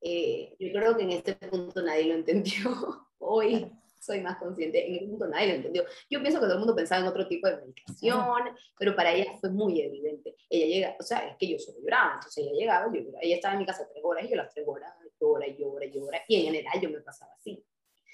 Eh, 0.00 0.56
yo 0.58 0.72
creo 0.72 0.96
que 0.96 1.02
en 1.02 1.10
este 1.10 1.34
punto 1.34 1.82
nadie 1.82 2.04
lo 2.04 2.14
entendió. 2.14 2.70
Hoy 3.18 3.72
soy 4.00 4.20
más 4.20 4.36
consciente. 4.36 4.86
En 4.86 4.94
este 4.94 5.06
punto 5.08 5.26
nadie 5.26 5.48
lo 5.48 5.54
entendió. 5.54 5.84
Yo 6.08 6.20
pienso 6.20 6.38
que 6.38 6.46
todo 6.46 6.54
el 6.54 6.60
mundo 6.60 6.76
pensaba 6.76 7.00
en 7.02 7.08
otro 7.08 7.26
tipo 7.26 7.48
de 7.48 7.56
medicación, 7.56 8.44
pero 8.78 8.94
para 8.94 9.12
ella 9.12 9.32
fue 9.40 9.50
muy 9.50 9.80
evidente. 9.80 10.36
Ella 10.48 10.66
llega, 10.66 10.96
o 10.98 11.02
sea, 11.02 11.28
es 11.28 11.36
que 11.36 11.48
yo 11.48 11.58
solo 11.58 11.78
lloraba, 11.80 12.14
entonces 12.14 12.44
ella 12.44 12.52
llegaba, 12.52 12.86
yo 12.92 13.00
lloraba. 13.00 13.22
Ella 13.22 13.34
estaba 13.36 13.54
en 13.54 13.60
mi 13.60 13.66
casa 13.66 13.88
tres 13.90 14.04
horas 14.04 14.24
y 14.24 14.28
yo 14.28 14.36
las 14.36 14.52
tres 14.52 14.66
horas 14.66 14.94
llora 15.20 15.46
y 15.46 15.56
llora 15.56 15.84
y 15.86 15.92
llora. 15.92 16.20
Y 16.28 16.36
en 16.36 16.42
general 16.44 16.80
yo 16.80 16.90
me 16.90 17.00
pasaba 17.00 17.32
así. 17.34 17.64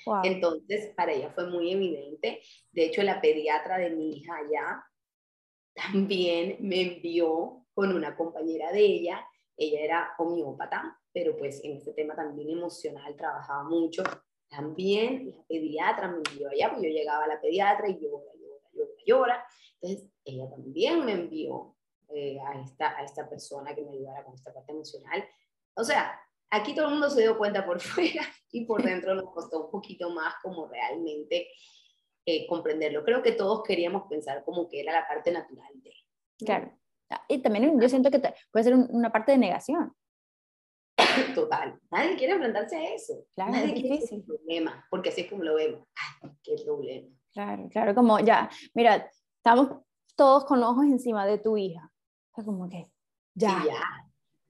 Wow. 0.07 0.23
Entonces, 0.25 0.93
para 0.97 1.13
ella 1.13 1.31
fue 1.31 1.47
muy 1.49 1.73
evidente. 1.73 2.41
De 2.73 2.85
hecho, 2.87 3.03
la 3.03 3.21
pediatra 3.21 3.79
de 3.79 3.91
mi 3.91 4.17
hija 4.17 4.37
allá 4.37 4.85
también 5.75 6.57
me 6.61 6.81
envió 6.83 7.65
con 7.75 7.95
una 7.95 8.17
compañera 8.17 8.73
de 8.73 8.81
ella. 8.81 9.27
Ella 9.57 9.81
era 9.81 10.15
homeópata, 10.19 10.99
pero 11.13 11.37
pues 11.37 11.63
en 11.65 11.77
este 11.77 11.93
tema 11.93 12.15
también 12.15 12.51
emocional 12.51 13.17
trabajaba 13.17 13.65
mucho. 13.65 14.03
También 14.49 15.31
la 15.31 15.43
pediatra 15.49 16.09
me 16.09 16.19
envió 16.19 16.49
allá, 16.51 16.71
porque 16.71 16.89
yo 16.89 16.99
llegaba 16.99 17.25
a 17.25 17.29
la 17.29 17.41
pediatra 17.41 17.89
y 17.89 17.99
llora, 18.01 18.33
llora, 18.35 18.69
llora, 18.73 18.91
llora. 19.07 19.47
Entonces, 19.81 20.11
ella 20.25 20.49
también 20.51 21.05
me 21.05 21.13
envió 21.13 21.75
eh, 22.15 22.39
a, 22.41 22.61
esta, 22.61 22.97
a 22.99 23.05
esta 23.05 23.29
persona 23.29 23.75
que 23.75 23.83
me 23.83 23.93
ayudara 23.93 24.25
con 24.25 24.35
esta 24.35 24.53
parte 24.53 24.73
emocional. 24.73 25.27
O 25.75 25.85
sea, 25.85 26.21
aquí 26.51 26.75
todo 26.75 26.87
el 26.87 26.93
mundo 26.93 27.09
se 27.09 27.23
dio 27.23 27.39
cuenta 27.39 27.65
por 27.65 27.81
fuera 27.81 28.23
y 28.51 28.65
por 28.67 28.83
dentro 28.83 29.15
nos 29.15 29.31
costó 29.33 29.65
un 29.65 29.71
poquito 29.71 30.11
más 30.11 30.35
como 30.43 30.67
realmente 30.69 31.49
eh, 32.27 32.47
comprenderlo. 32.47 33.05
Creo 33.05 33.23
que 33.23 33.33
todos 33.33 33.63
queríamos 33.63 34.05
pensar 34.09 34.45
como 34.45 34.69
que 34.69 34.81
era 34.81 34.93
la 34.93 35.07
parte 35.09 35.31
natural 35.33 35.73
de. 35.83 35.93
Claro. 36.45 36.73
Y 37.29 37.39
también 37.43 37.79
yo 37.81 37.89
siento 37.89 38.11
que 38.11 38.21
puede 38.51 38.65
ser 38.65 38.75
una 38.75 39.11
parte 39.13 39.33
de 39.33 39.39
negación. 39.39 39.95
Total. 41.35 41.79
Nadie 41.91 42.17
quiere 42.17 42.35
enfrentarse 42.35 42.77
a 42.77 42.95
eso. 42.95 43.15
Claro, 43.35 43.53
Nadie 43.53 43.67
es 43.67 43.73
quiere 43.73 43.89
difícil. 43.97 44.25
problema, 44.25 44.87
porque 44.91 45.09
así 45.11 45.23
es 45.23 45.31
como 45.31 45.43
lo 45.45 45.55
vemos. 45.55 45.87
Ay, 46.23 46.31
qué 46.43 46.55
problema. 46.65 47.09
Claro, 47.33 47.69
claro, 47.71 47.95
como 47.95 48.19
ya, 48.21 48.49
mira, 48.75 49.11
estamos 49.37 49.83
todos 50.17 50.45
con 50.45 50.63
ojos 50.63 50.85
encima 50.85 51.27
de 51.27 51.39
tu 51.39 51.57
hija. 51.57 51.91
O 52.31 52.35
sea, 52.35 52.45
como 52.45 52.69
que, 52.69 52.91
ya, 53.35 53.61
Sí, 53.63 53.69
ya, 53.69 53.81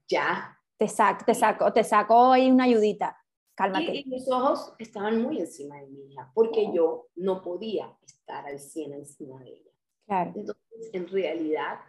ya. 0.08 0.58
te 0.76 0.88
saco, 0.88 1.24
te 1.24 1.34
saco, 1.34 1.72
te 1.72 1.84
saco 1.84 2.32
ahí 2.32 2.50
una 2.50 2.64
ayudita. 2.64 3.16
Cálmate. 3.54 3.94
Y, 3.94 4.00
y 4.00 4.04
mis 4.06 4.30
ojos 4.30 4.72
estaban 4.78 5.20
muy 5.22 5.38
encima 5.38 5.80
de 5.80 5.86
mi 5.86 6.12
hija, 6.12 6.30
porque 6.34 6.70
yo 6.74 7.08
no 7.16 7.42
podía 7.42 7.96
estar 8.04 8.46
al 8.46 8.58
100 8.58 8.94
encima 8.94 9.40
de 9.40 9.50
ella. 9.50 9.70
Claro, 10.06 10.32
Entonces, 10.34 10.90
en 10.92 11.08
realidad, 11.08 11.80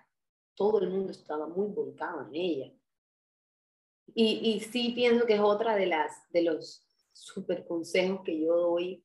todo 0.56 0.80
el 0.82 0.89
mundo 0.89 1.12
estaba 1.12 1.47
muy 1.47 1.67
volcado 1.67 2.21
en 2.28 2.36
ella. 2.36 2.73
Y, 4.13 4.54
y 4.54 4.60
sí 4.60 4.91
pienso 4.93 5.26
que 5.26 5.36
es 5.36 5.39
otra 5.39 5.76
de, 5.76 5.88
las, 5.88 6.30
de 6.32 6.43
los 6.43 6.86
super 7.13 7.65
consejos 7.65 8.21
que 8.23 8.39
yo 8.39 8.56
doy 8.56 9.04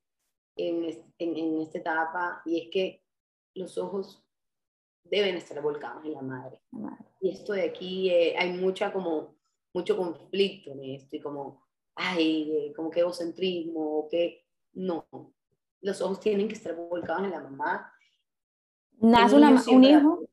en, 0.55 0.85
en, 1.17 1.37
en 1.37 1.61
esta 1.61 1.79
etapa, 1.79 2.41
y 2.45 2.61
es 2.61 2.69
que 2.69 3.03
los 3.55 3.77
ojos 3.77 4.23
deben 5.03 5.35
estar 5.35 5.61
volcados 5.61 6.05
en 6.05 6.13
la 6.13 6.21
madre. 6.21 6.61
la 6.71 6.79
madre. 6.79 7.05
Y 7.21 7.31
esto 7.31 7.53
de 7.53 7.63
aquí, 7.63 8.09
eh, 8.09 8.35
hay 8.37 8.53
mucha 8.53 8.91
como, 8.91 9.37
mucho 9.73 9.97
conflicto 9.97 10.71
en 10.71 10.83
esto, 10.83 11.15
y 11.15 11.21
como, 11.21 11.68
ay, 11.99 12.73
como 12.75 12.89
que 12.89 13.01
egocentrismo, 13.01 14.07
que 14.09 14.45
no. 14.73 15.05
Los 15.81 16.01
ojos 16.01 16.19
tienen 16.19 16.47
que 16.47 16.55
estar 16.55 16.75
volcados 16.75 17.23
en 17.23 17.31
la 17.31 17.41
mamá. 17.41 17.93
Nace 19.01 19.35
El 19.35 19.43
una, 19.43 19.63
un 19.71 19.83
hijo. 19.83 20.29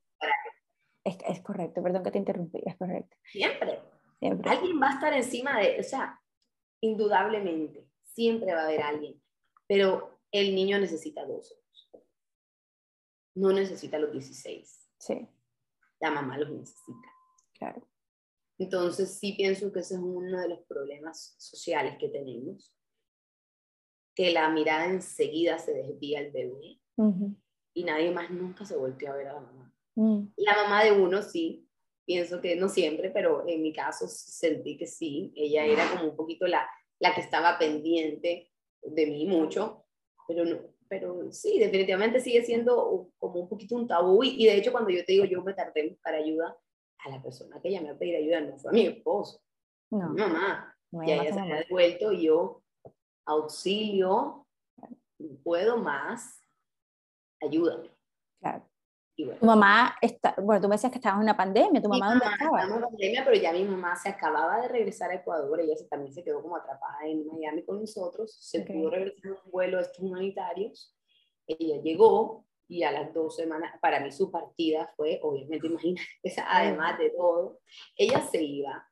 Es, 1.05 1.18
es 1.29 1.40
correcto, 1.40 1.83
perdón 1.83 2.02
que 2.02 2.11
te 2.11 2.18
interrumpí, 2.18 2.61
es 2.64 2.76
correcto. 2.76 3.16
Siempre. 3.31 3.81
Siempre. 4.18 4.50
Alguien 4.50 4.81
va 4.81 4.90
a 4.90 4.94
estar 4.94 5.12
encima 5.12 5.59
de, 5.61 5.79
o 5.79 5.83
sea, 5.85 6.20
indudablemente, 6.81 7.87
siempre 8.02 8.52
va 8.55 8.62
a 8.62 8.64
haber 8.64 8.83
alguien, 8.83 9.22
pero 9.68 10.18
el 10.33 10.55
niño 10.55 10.79
necesita 10.79 11.24
dos 11.24 11.52
ojos. 11.52 12.02
No 13.35 13.52
necesita 13.52 13.98
los 13.98 14.12
16, 14.12 14.88
Sí, 14.98 15.29
la 16.00 16.11
mamá 16.11 16.38
los 16.38 16.50
necesita. 16.50 17.09
claro. 17.52 17.87
Entonces 18.59 19.19
sí 19.19 19.35
pienso 19.35 19.71
que 19.73 19.81
ese 19.81 19.95
es 19.95 20.01
uno 20.01 20.40
de 20.40 20.49
los 20.49 20.61
problemas 20.66 21.35
sociales 21.38 21.97
que 21.99 22.09
tenemos, 22.09 22.73
que 24.14 24.33
la 24.33 24.49
mirada 24.49 24.87
enseguida 24.87 25.59
se 25.59 25.75
desvía 25.75 26.21
al 26.21 26.31
bebé 26.31 26.81
y 27.75 27.85
nadie 27.85 28.11
más 28.11 28.31
nunca 28.31 28.64
se 28.64 28.77
volteó 28.77 29.12
a 29.12 29.16
ver 29.16 29.29
a 29.29 29.35
la 29.35 29.40
mamá. 29.40 29.75
Mm, 29.95 30.29
La 30.38 30.55
mamá 30.57 30.85
de 30.85 30.92
uno 30.92 31.21
sí, 31.21 31.69
pienso 32.07 32.40
que 32.40 32.57
no 32.57 32.69
siempre, 32.71 33.11
pero 33.11 33.47
en 33.47 33.61
mi 33.61 33.73
caso 33.75 34.07
sentí 34.09 34.79
que 34.79 34.87
sí, 34.87 35.33
ella 35.37 35.66
era 35.66 35.90
como 35.90 36.11
un 36.11 36.16
poquito 36.16 36.47
la, 36.47 36.66
la 36.99 37.14
que 37.14 37.21
estaba 37.21 37.59
pendiente 37.59 38.51
de 38.83 39.07
mí 39.07 39.27
mucho, 39.27 39.85
pero, 40.27 40.45
no, 40.47 40.59
pero 40.88 41.31
sí, 41.33 41.59
definitivamente 41.59 42.21
sigue 42.21 42.42
siendo 42.42 43.11
como 43.19 43.40
un 43.40 43.49
poquito 43.49 43.75
un 43.77 43.87
tabú. 43.87 44.23
Y, 44.25 44.42
y 44.42 44.47
de 44.47 44.57
hecho 44.57 44.73
cuando 44.73 44.88
yo 44.90 45.05
te 45.05 45.12
digo 45.12 45.25
yo 45.27 45.42
me 45.42 45.53
tardé 45.53 45.81
en 45.81 45.90
buscar 45.90 46.14
ayuda, 46.14 46.57
a 47.07 47.11
la 47.11 47.23
persona 47.23 47.61
que 47.61 47.71
llamé 47.71 47.90
a 47.90 47.99
pedir 47.99 48.16
ayuda 48.16 48.40
no 48.40 48.59
fue 48.59 48.71
a 48.71 48.75
mi 48.75 48.87
esposo, 48.87 49.40
No, 49.90 50.09
mi 50.11 50.21
mamá, 50.21 50.75
no 50.90 51.07
ya 51.07 51.14
ella 51.14 51.25
se 51.25 51.31
mamá. 51.38 51.42
había 51.45 51.57
devuelto 51.64 52.12
y 52.12 52.23
yo, 52.27 52.62
auxilio, 53.25 54.47
no 55.19 55.37
puedo 55.42 55.77
más, 55.79 56.40
ayúdame. 57.40 57.90
Claro. 58.40 58.69
Y 59.19 59.25
bueno, 59.25 59.40
Tu 59.40 59.47
mamá, 59.47 59.97
está, 60.03 60.35
bueno, 60.42 60.61
tú 60.61 60.69
me 60.69 60.75
decías 60.75 60.92
que 60.92 60.99
estabas 60.99 61.16
en 61.19 61.23
una 61.23 61.37
pandemia, 61.37 61.81
¿tu 61.81 61.88
Mi 61.88 61.99
mamá 61.99 62.11
dónde 62.12 62.25
mamá 62.27 62.37
estaba? 62.37 62.62
en 62.77 62.81
pandemia, 62.83 63.25
pero 63.25 63.37
ya 63.40 63.53
mi 63.53 63.64
mamá 63.64 63.97
se 63.97 64.09
acababa 64.11 64.61
de 64.61 64.69
regresar 64.69 65.11
a 65.11 65.14
Ecuador, 65.14 65.59
ella 65.61 65.75
se- 65.77 65.87
también 65.88 66.12
se 66.12 66.23
quedó 66.23 66.42
como 66.42 66.57
atrapada 66.57 66.99
en 67.07 67.27
Miami 67.27 67.64
con 67.64 67.81
nosotros, 67.81 68.37
se 68.38 68.61
Ok. 68.61 68.66
pudo 68.66 68.90
regresar 68.90 69.21
en 69.25 69.33
un 69.33 69.51
vuelo 69.51 69.77
de 69.79 69.85
estos 69.85 70.01
humanitarios, 70.01 70.95
ella 71.47 71.81
llegó 71.81 72.45
y 72.68 72.83
a 72.83 72.92
las 72.92 73.12
dos 73.14 73.37
semanas, 73.37 73.79
para 73.81 74.00
mí 74.00 74.11
su 74.11 74.31
partida 74.31 74.92
fue, 74.96 75.20
obviamente, 75.22 75.66
imagínate, 75.68 76.07
además 76.46 76.98
de 76.98 77.11
todo, 77.11 77.61
ella 77.96 78.20
se 78.20 78.42
iba 78.42 78.87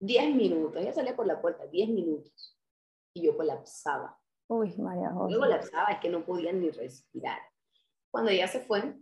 10 0.00 0.34
minutos, 0.34 0.80
ella 0.80 0.92
salía 0.92 1.16
por 1.16 1.26
la 1.26 1.40
puerta 1.40 1.66
10 1.66 1.88
minutos 1.88 2.58
y 3.14 3.22
yo 3.22 3.36
colapsaba, 3.36 4.18
Uy, 4.48 4.74
María 4.76 5.10
José. 5.10 5.34
yo 5.34 5.40
colapsaba, 5.40 5.88
es 5.88 6.00
que 6.00 6.08
no 6.08 6.24
podía 6.24 6.52
ni 6.52 6.70
respirar. 6.70 7.40
Cuando 8.10 8.30
ella 8.30 8.46
se 8.46 8.60
fue, 8.60 8.94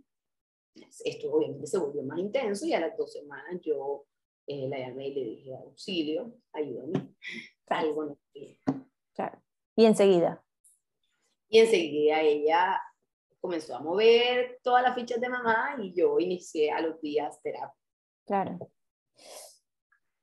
esto 1.03 1.31
obviamente 1.31 1.67
se 1.67 1.77
volvió 1.77 2.01
más 2.03 2.17
intenso 2.17 2.65
y 2.65 2.73
a 2.73 2.79
las 2.79 2.97
dos 2.97 3.13
semanas 3.13 3.61
yo 3.61 4.05
eh, 4.47 4.67
la 4.67 4.79
llamé 4.79 5.09
y 5.09 5.13
le 5.13 5.23
dije, 5.23 5.55
auxilio, 5.55 6.33
ayúdame, 6.53 7.15
algo 7.67 8.05
no 8.05 8.11
está 8.13 8.29
bien". 8.33 8.57
Claro. 9.13 9.41
Y 9.75 9.85
enseguida. 9.85 10.43
Y 11.47 11.59
enseguida 11.59 12.21
ella 12.21 12.81
comenzó 13.45 13.75
a 13.75 13.79
mover 13.79 14.59
todas 14.63 14.81
las 14.81 14.95
fichas 14.95 15.21
de 15.21 15.29
mamá 15.29 15.75
y 15.79 15.93
yo 15.93 16.19
inicié 16.19 16.71
a 16.71 16.81
los 16.81 16.99
días 16.99 17.39
terapia. 17.43 17.75
Claro. 18.25 18.71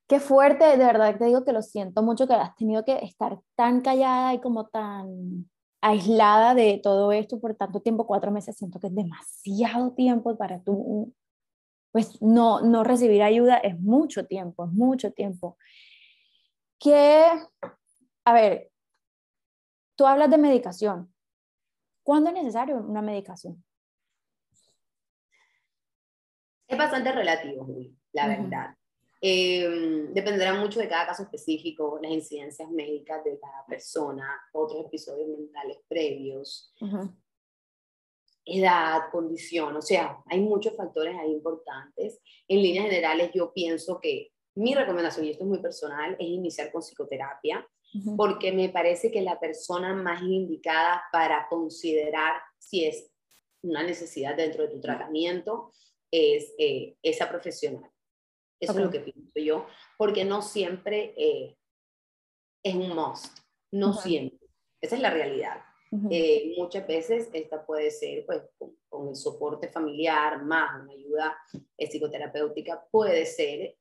Qué 0.09 0.19
fuerte, 0.19 0.65
de 0.77 0.85
verdad 0.85 1.17
te 1.17 1.27
digo 1.27 1.45
que 1.45 1.53
lo 1.53 1.63
siento 1.63 2.03
mucho 2.03 2.27
que 2.27 2.35
has 2.35 2.57
tenido 2.57 2.85
que 2.85 2.97
estar 2.97 3.39
tan 3.55 3.81
callada 3.81 4.35
y 4.35 4.41
como 4.41 4.67
tan 4.67 5.49
aislada 5.81 6.57
de 6.57 6.81
todo 6.83 7.13
esto 7.13 7.41
por 7.41 7.55
tanto 7.55 7.81
tiempo, 7.81 8.09
cuatro 8.09 8.33
meses, 8.33 8.57
siento 8.57 8.81
que 8.81 8.89
es 8.89 8.95
demasiado 8.95 9.93
tiempo 9.93 10.37
para 10.37 10.61
tú, 10.61 11.15
pues 11.93 12.21
no, 12.21 12.61
no 12.61 12.83
recibir 12.83 13.23
ayuda, 13.23 13.59
es 13.59 13.79
mucho 13.79 14.27
tiempo, 14.27 14.65
es 14.65 14.73
mucho 14.73 15.13
tiempo. 15.13 15.57
Que, 16.81 17.25
a 18.25 18.33
ver, 18.33 18.73
tú 19.97 20.07
hablas 20.07 20.29
de 20.29 20.39
medicación. 20.39 21.12
¿Cuándo 22.03 22.31
es 22.31 22.35
necesario 22.35 22.77
una 22.77 23.03
medicación? 23.03 23.65
Es 26.67 26.79
bastante 26.79 27.13
relativo, 27.13 27.67
la 28.13 28.29
verdad. 28.29 28.75
Eh, 29.21 30.09
dependerá 30.13 30.55
mucho 30.55 30.81
de 30.81 30.89
cada 30.89 31.07
caso 31.07 31.23
específico, 31.23 31.99
las 32.03 32.11
incidencias 32.11 32.69
médicas 32.71 33.23
de 33.23 33.39
cada 33.39 33.65
persona, 33.67 34.27
otros 34.53 34.87
episodios 34.87 35.29
mentales 35.29 35.79
previos, 35.87 36.75
edad, 38.45 39.03
condición, 39.13 39.77
o 39.77 39.83
sea, 39.83 40.19
hay 40.27 40.41
muchos 40.41 40.75
factores 40.77 41.17
ahí 41.17 41.31
importantes. 41.31 42.21
En 42.49 42.63
líneas 42.63 42.87
generales, 42.87 43.31
yo 43.33 43.53
pienso 43.53 44.01
que 44.01 44.33
mi 44.57 44.75
recomendación, 44.75 45.27
y 45.27 45.31
esto 45.31 45.45
es 45.45 45.49
muy 45.49 45.61
personal, 45.61 46.17
es 46.19 46.27
iniciar 46.27 46.73
con 46.73 46.83
psicoterapia, 46.83 47.65
porque 48.17 48.53
me 48.53 48.69
parece 48.69 49.11
que 49.11 49.23
la 49.23 49.39
persona 49.39 49.95
más 49.95 50.23
indicada 50.23 51.03
para 51.13 51.47
considerar 51.49 52.41
si 52.59 52.85
es 52.85 53.11
una 53.63 53.83
necesidad 53.83 54.37
dentro 54.37 54.63
de 54.63 54.71
tu 54.71 54.81
tratamiento 54.81 55.73
es 56.11 56.53
eh, 56.59 56.97
esa 57.03 57.29
profesional. 57.29 57.91
Eso 58.61 58.73
es 58.73 58.79
lo 58.79 58.91
que 58.91 59.01
pienso 59.01 59.41
yo, 59.41 59.67
porque 59.99 60.25
no 60.25 60.41
siempre 60.41 61.15
eh, 61.17 61.57
es 62.63 62.75
un 62.75 62.95
must, 62.95 63.39
no 63.73 63.93
siempre. 63.93 64.39
Esa 64.81 64.97
es 64.97 65.03
la 65.03 65.11
realidad. 65.11 65.63
Eh, 66.11 66.55
muchas 66.57 66.87
veces 66.87 67.29
esta 67.35 67.67
puede 67.67 67.91
ser 67.91 68.25
pues, 68.25 68.43
con, 68.89 69.09
el 69.09 69.17
soporte 69.17 69.69
familiar 69.69 70.43
más 70.43 70.83
una 70.83 70.93
ayuda 70.93 71.37
psicoterapéutica, 71.77 72.87
puede 72.91 73.27
ser 73.27 73.77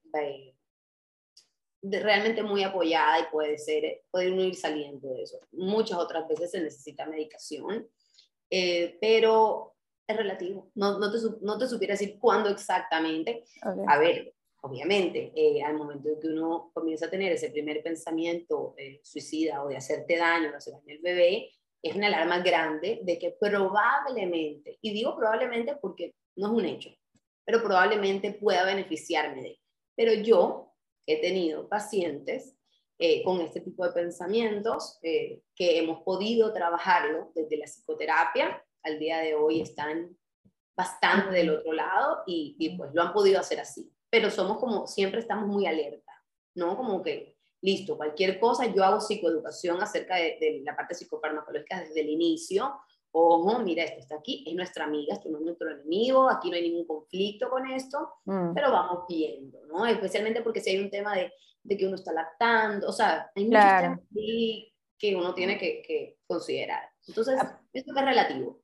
realmente 1.81 2.43
muy 2.43 2.63
apoyada 2.63 3.19
y 3.19 3.31
puede 3.31 3.57
ser, 3.57 4.03
puede 4.11 4.31
uno 4.31 4.43
ir 4.43 4.55
saliendo 4.55 5.13
de 5.13 5.23
eso. 5.23 5.39
Muchas 5.51 5.97
otras 5.97 6.27
veces 6.27 6.51
se 6.51 6.61
necesita 6.61 7.05
medicación, 7.05 7.87
pero 8.49 9.75
es 10.07 10.17
relativo. 10.17 10.71
No, 10.75 10.99
no, 10.99 11.11
te, 11.11 11.17
no 11.41 11.57
te 11.57 11.67
supiera 11.67 11.93
decir 11.93 12.17
cuándo 12.19 12.49
exactamente. 12.49 13.43
A 13.87 13.97
ver, 13.97 14.33
obviamente, 14.61 15.31
eh, 15.35 15.61
al 15.63 15.75
momento 15.75 16.09
de 16.09 16.19
que 16.19 16.27
uno 16.27 16.71
comienza 16.73 17.07
a 17.07 17.09
tener 17.09 17.31
ese 17.31 17.49
primer 17.49 17.81
pensamiento 17.81 18.73
eh, 18.77 18.99
suicida 19.03 19.63
o 19.63 19.67
de 19.67 19.77
hacerte 19.77 20.17
daño, 20.17 20.51
de 20.51 20.57
hacer 20.57 20.73
daño 20.73 20.95
al 20.95 21.01
bebé, 21.01 21.49
es 21.81 21.95
una 21.95 22.07
alarma 22.07 22.39
grande 22.39 22.99
de 23.03 23.17
que 23.17 23.35
probablemente, 23.39 24.77
y 24.81 24.93
digo 24.93 25.15
probablemente 25.17 25.75
porque 25.81 26.13
no 26.35 26.47
es 26.47 26.53
un 26.53 26.65
hecho, 26.65 26.89
pero 27.43 27.63
probablemente 27.63 28.33
pueda 28.33 28.65
beneficiarme 28.65 29.41
de. 29.41 29.59
Pero 29.95 30.13
yo 30.13 30.70
he 31.05 31.21
tenido 31.21 31.67
pacientes 31.67 32.55
eh, 32.97 33.23
con 33.23 33.41
este 33.41 33.61
tipo 33.61 33.85
de 33.85 33.93
pensamientos 33.93 34.99
que 35.01 35.41
hemos 35.57 36.03
podido 36.03 36.53
trabajarlo 36.53 37.31
desde 37.33 37.57
la 37.57 37.65
psicoterapia 37.65 38.63
al 38.83 38.99
día 38.99 39.19
de 39.19 39.35
hoy 39.35 39.61
están 39.61 40.15
bastante 40.75 41.31
del 41.31 41.49
otro 41.49 41.73
lado 41.73 42.23
y, 42.25 42.55
y, 42.57 42.77
pues 42.77 42.91
lo 42.93 43.01
han 43.01 43.13
podido 43.13 43.39
hacer 43.39 43.59
así. 43.59 43.91
Pero 44.09 44.29
somos 44.29 44.57
como, 44.57 44.87
siempre 44.87 45.19
estamos 45.19 45.47
muy 45.47 45.65
alerta, 45.65 46.11
¿no? 46.55 46.75
Como 46.75 47.01
que, 47.01 47.37
listo, 47.61 47.97
cualquier 47.97 48.39
cosa, 48.39 48.65
yo 48.65 48.83
hago 48.83 48.99
psicoeducación 48.99 49.81
acerca 49.81 50.15
de, 50.15 50.61
la 50.63 50.75
parte 50.75 50.95
psicofarmacológica 50.95 51.81
desde 51.81 52.01
el 52.01 52.09
inicio. 52.09 52.73
Ojo, 53.13 53.59
mira, 53.59 53.83
esto 53.83 53.99
está 53.99 54.15
aquí, 54.15 54.43
es 54.47 54.55
nuestra 54.55 54.85
amiga, 54.85 55.13
esto 55.13 55.29
no 55.29 55.39
es 55.39 55.43
nuestro 55.43 55.69
enemigo, 55.71 56.29
aquí 56.29 56.49
no 56.49 56.55
hay 56.55 56.69
ningún 56.69 56.87
conflicto 56.87 57.49
con 57.49 57.69
esto, 57.69 58.13
mm. 58.25 58.53
pero 58.53 58.71
vamos 58.71 59.05
viendo, 59.07 59.65
¿no? 59.67 59.85
Especialmente 59.85 60.41
porque 60.41 60.61
si 60.61 60.69
hay 60.69 60.79
un 60.79 60.89
tema 60.89 61.15
de, 61.15 61.31
de 61.63 61.77
que 61.77 61.85
uno 61.85 61.95
está 61.95 62.13
lactando, 62.13 62.87
o 62.87 62.93
sea, 62.93 63.29
hay 63.35 63.45
muchos 63.45 63.61
temas 63.61 63.99
que 64.97 65.15
uno 65.15 65.33
tiene 65.33 65.57
que, 65.57 65.81
que 65.81 66.19
considerar. 66.25 66.83
Entonces, 67.07 67.37
ah. 67.41 67.59
esto 67.73 67.91
es 67.95 68.05
relativo 68.05 68.61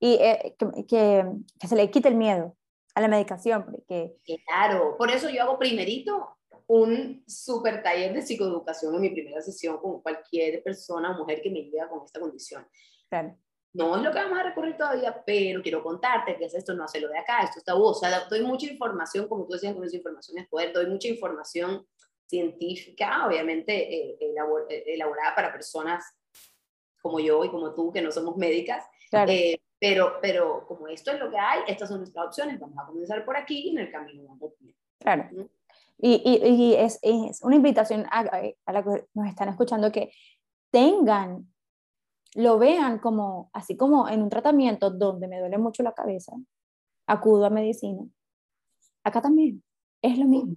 y 0.00 0.14
eh, 0.14 0.56
que, 0.58 0.86
que, 0.86 1.68
se 1.68 1.76
le 1.76 1.90
quite 1.90 2.08
el 2.08 2.16
miedo 2.16 2.56
a 2.94 3.00
la 3.02 3.08
medicación. 3.08 3.66
Porque... 3.70 4.16
Claro, 4.46 4.96
por 4.96 5.10
eso 5.10 5.28
yo 5.28 5.42
hago 5.42 5.58
primerito 5.58 6.36
un 6.66 7.22
super 7.26 7.82
taller 7.82 8.14
de 8.14 8.22
psicoeducación 8.22 8.94
en 8.94 9.00
mi 9.00 9.10
primera 9.10 9.42
sesión 9.42 9.78
con 9.78 10.00
cualquier 10.00 10.62
persona 10.62 11.12
o 11.12 11.18
mujer 11.18 11.42
que 11.42 11.50
me 11.50 11.62
llega 11.62 11.88
con 11.88 12.04
esta 12.04 12.18
condición. 12.18 12.66
Claro. 13.08 13.36
No 13.72 13.96
es 13.96 14.02
lo 14.02 14.10
que 14.10 14.18
vamos 14.18 14.38
a 14.38 14.42
recurrir 14.42 14.76
todavía, 14.76 15.22
pero 15.24 15.62
quiero 15.62 15.82
contarte 15.82 16.36
que 16.36 16.46
es 16.46 16.54
esto, 16.54 16.74
no 16.74 16.84
hace 16.84 17.00
lo 17.00 17.08
de 17.08 17.18
acá, 17.18 17.42
esto 17.42 17.58
está 17.58 17.74
vos. 17.74 17.98
O 17.98 18.00
sea, 18.00 18.26
doy 18.28 18.42
mucha 18.42 18.66
información, 18.66 19.28
como 19.28 19.46
tú 19.46 19.52
decías, 19.52 19.74
con 19.74 19.84
esa 19.84 19.96
información 19.96 20.38
es 20.38 20.48
poder, 20.48 20.72
doy 20.72 20.86
mucha 20.86 21.08
información 21.08 21.86
científica, 22.26 23.26
obviamente 23.26 23.72
eh, 23.72 24.18
eh, 24.20 24.84
elaborada 24.86 25.34
para 25.34 25.52
personas 25.52 26.04
como 27.00 27.20
yo 27.20 27.44
y 27.44 27.50
como 27.50 27.74
tú, 27.74 27.92
que 27.92 28.02
no 28.02 28.12
somos 28.12 28.36
médicas, 28.36 28.84
claro. 29.10 29.32
Pero, 29.80 30.18
pero 30.20 30.66
como 30.66 30.88
esto 30.88 31.10
es 31.10 31.18
lo 31.18 31.30
que 31.30 31.38
hay, 31.38 31.60
estas 31.66 31.88
son 31.88 32.00
nuestras 32.00 32.26
opciones, 32.26 32.60
vamos 32.60 32.76
a 32.78 32.86
comenzar 32.86 33.24
por 33.24 33.34
aquí 33.34 33.68
y 33.68 33.70
en 33.70 33.78
el 33.78 33.90
camino 33.90 34.24
vamos 34.28 34.52
bien. 34.60 34.76
Claro. 34.98 35.30
Y, 35.96 36.22
y, 36.22 36.46
y 36.46 36.74
es, 36.74 36.98
es, 37.00 37.42
una 37.42 37.56
invitación 37.56 38.06
a, 38.10 38.20
a, 38.66 38.72
la 38.72 38.82
que 38.82 39.06
nos 39.14 39.26
están 39.26 39.48
escuchando 39.48 39.90
que 39.90 40.12
tengan, 40.70 41.50
lo 42.34 42.58
vean 42.58 42.98
como, 42.98 43.50
así 43.52 43.76
como 43.76 44.08
en 44.08 44.22
un 44.22 44.30
tratamiento 44.30 44.90
donde 44.90 45.28
me 45.28 45.40
duele 45.40 45.58
mucho 45.58 45.82
la 45.82 45.92
cabeza, 45.92 46.32
acudo 47.06 47.46
a 47.46 47.50
medicina. 47.50 48.02
Acá 49.04 49.20
también 49.20 49.62
es 50.02 50.18
lo 50.18 50.26
mismo. 50.26 50.56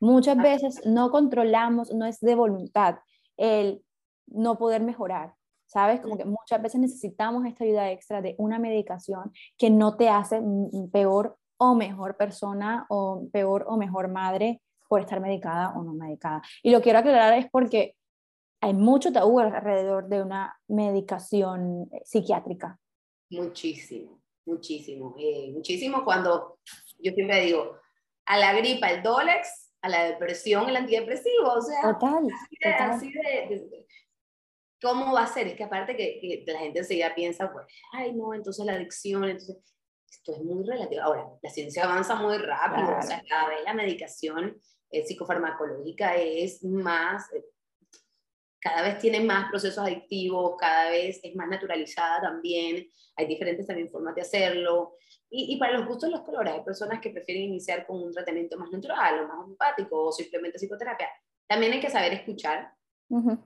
Muchas 0.00 0.36
veces 0.36 0.82
no 0.84 1.10
controlamos, 1.10 1.92
no 1.94 2.04
es 2.06 2.20
de 2.20 2.34
voluntad 2.34 2.96
el 3.36 3.82
no 4.26 4.58
poder 4.58 4.82
mejorar. 4.82 5.34
¿sabes? 5.66 6.00
Como 6.00 6.16
que 6.16 6.24
muchas 6.24 6.62
veces 6.62 6.80
necesitamos 6.80 7.44
esta 7.44 7.64
ayuda 7.64 7.90
extra 7.90 8.22
de 8.22 8.34
una 8.38 8.58
medicación 8.58 9.32
que 9.58 9.70
no 9.70 9.96
te 9.96 10.08
hace 10.08 10.40
peor 10.92 11.36
o 11.58 11.74
mejor 11.74 12.16
persona 12.16 12.86
o 12.88 13.26
peor 13.32 13.64
o 13.68 13.76
mejor 13.76 14.08
madre 14.08 14.62
por 14.88 15.00
estar 15.00 15.20
medicada 15.20 15.74
o 15.76 15.82
no 15.82 15.92
medicada. 15.92 16.42
Y 16.62 16.70
lo 16.70 16.80
quiero 16.80 17.00
aclarar 17.00 17.34
es 17.34 17.50
porque 17.50 17.96
hay 18.66 18.74
mucho 18.74 19.12
tabú 19.12 19.38
alrededor 19.38 20.08
de 20.08 20.22
una 20.22 20.60
medicación 20.66 21.88
eh, 21.92 22.02
psiquiátrica. 22.04 22.80
Muchísimo, 23.30 24.20
muchísimo, 24.44 25.14
eh, 25.20 25.52
muchísimo 25.52 26.04
cuando 26.04 26.58
yo 26.98 27.12
siempre 27.12 27.42
digo, 27.42 27.78
a 28.24 28.36
la 28.38 28.52
gripa 28.54 28.90
el 28.90 29.04
Dolex, 29.04 29.72
a 29.82 29.88
la 29.88 30.04
depresión 30.04 30.68
el 30.68 30.76
antidepresivo, 30.76 31.52
o 31.52 31.62
sea, 31.62 31.80
total, 31.92 32.26
así 32.90 33.12
de, 33.12 33.86
¿Cómo 34.82 35.12
va 35.12 35.22
a 35.22 35.26
ser? 35.28 35.46
Es 35.46 35.54
que 35.54 35.64
aparte 35.64 35.96
que, 35.96 36.44
la 36.46 36.58
gente 36.58 36.80
enseguida 36.80 37.14
piensa, 37.14 37.52
pues, 37.52 37.66
ay, 37.92 38.14
no, 38.14 38.34
entonces 38.34 38.66
la 38.66 38.72
adicción, 38.72 39.24
entonces, 39.24 39.58
esto 40.10 40.32
es 40.32 40.42
muy 40.42 40.66
relativo. 40.66 41.02
Ahora, 41.02 41.28
la 41.40 41.50
ciencia 41.50 41.84
avanza 41.84 42.16
muy 42.16 42.36
rápido, 42.38 42.98
o 42.98 43.02
sea, 43.02 43.22
cada 43.28 43.48
vez 43.48 43.60
la 43.64 43.74
medicación 43.74 44.60
eh, 44.90 45.04
psicofarmacológica 45.04 46.16
es 46.16 46.64
más, 46.64 47.32
eh, 47.32 47.44
cada 48.66 48.82
vez 48.82 48.98
tiene 48.98 49.20
más 49.20 49.48
procesos 49.48 49.78
adictivos, 49.78 50.56
cada 50.58 50.90
vez 50.90 51.20
es 51.22 51.36
más 51.36 51.48
naturalizada 51.48 52.20
también, 52.20 52.88
hay 53.14 53.26
diferentes 53.26 53.64
también 53.64 53.88
formas 53.88 54.14
de 54.16 54.22
hacerlo. 54.22 54.96
Y, 55.30 55.54
y, 55.54 55.56
para 55.56 55.78
los 55.78 55.86
gustos 55.86 56.10
los 56.10 56.22
colores, 56.22 56.54
hay 56.54 56.62
personas 56.62 57.00
que 57.00 57.10
prefieren 57.10 57.44
iniciar 57.44 57.86
con 57.86 58.02
un 58.02 58.12
tratamiento 58.12 58.58
más 58.58 58.70
natural 58.70 59.20
o 59.20 59.28
más 59.28 59.38
homeopático 59.38 60.06
o 60.06 60.12
simplemente 60.12 60.58
psicoterapia. 60.58 61.08
También 61.46 61.72
hay 61.72 61.80
que 61.80 61.90
saber 61.90 62.12
escuchar 62.12 62.72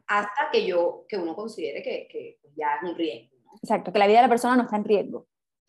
hasta 0.06 0.50
que 0.50 0.64
yo, 0.64 1.04
que 1.06 1.18
uno 1.18 1.36
considere 1.36 1.82
que, 1.82 2.08
que, 2.10 2.38
ya 2.56 2.76
es 2.76 2.88
un 2.88 2.96
riesgo. 2.96 3.36
Exacto, 3.62 3.92
que 3.92 3.98
la 3.98 4.06
vida 4.06 4.18
de 4.18 4.22
la 4.22 4.28
persona 4.28 4.56
no 4.56 4.62
está 4.62 4.76
en 4.76 4.84
riesgo. 4.84 5.26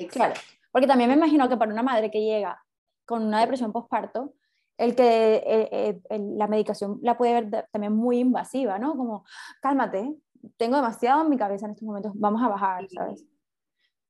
Claro, 0.10 0.34
porque 0.72 0.88
también 0.88 1.10
me 1.10 1.18
imagino 1.18 1.50
que 1.50 1.58
para 1.58 1.74
una 1.74 1.84
madre 1.84 2.10
que 2.10 2.22
llega 2.22 2.62
con 3.06 3.26
una 3.26 3.42
depresión 3.42 3.74
postparto, 3.74 4.34
el 4.82 4.96
que 4.96 5.36
eh, 5.36 6.02
eh, 6.10 6.20
la 6.36 6.48
medicación 6.48 7.00
la 7.04 7.17
puede 7.17 7.34
ver 7.34 7.67
también 7.72 7.94
muy 7.94 8.20
invasiva, 8.20 8.80
¿no? 8.80 8.98
Como, 8.98 9.26
cálmate, 9.62 10.15
tengo 10.58 10.76
demasiado 10.76 11.22
en 11.22 11.30
mi 11.30 11.38
cabeza 11.38 11.65
en 11.65 11.74
estos 11.74 11.86
momentos, 11.86 12.13
vamos 12.15 12.41
a 12.41 12.48
bajar, 12.48 12.88
¿sabes? 12.89 13.24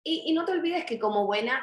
Y, 0.04 0.24
y 0.28 0.34
no 0.34 0.46
te 0.46 0.54
olvides 0.54 0.86
que 0.86 0.98
como 0.98 1.26
buena, 1.26 1.62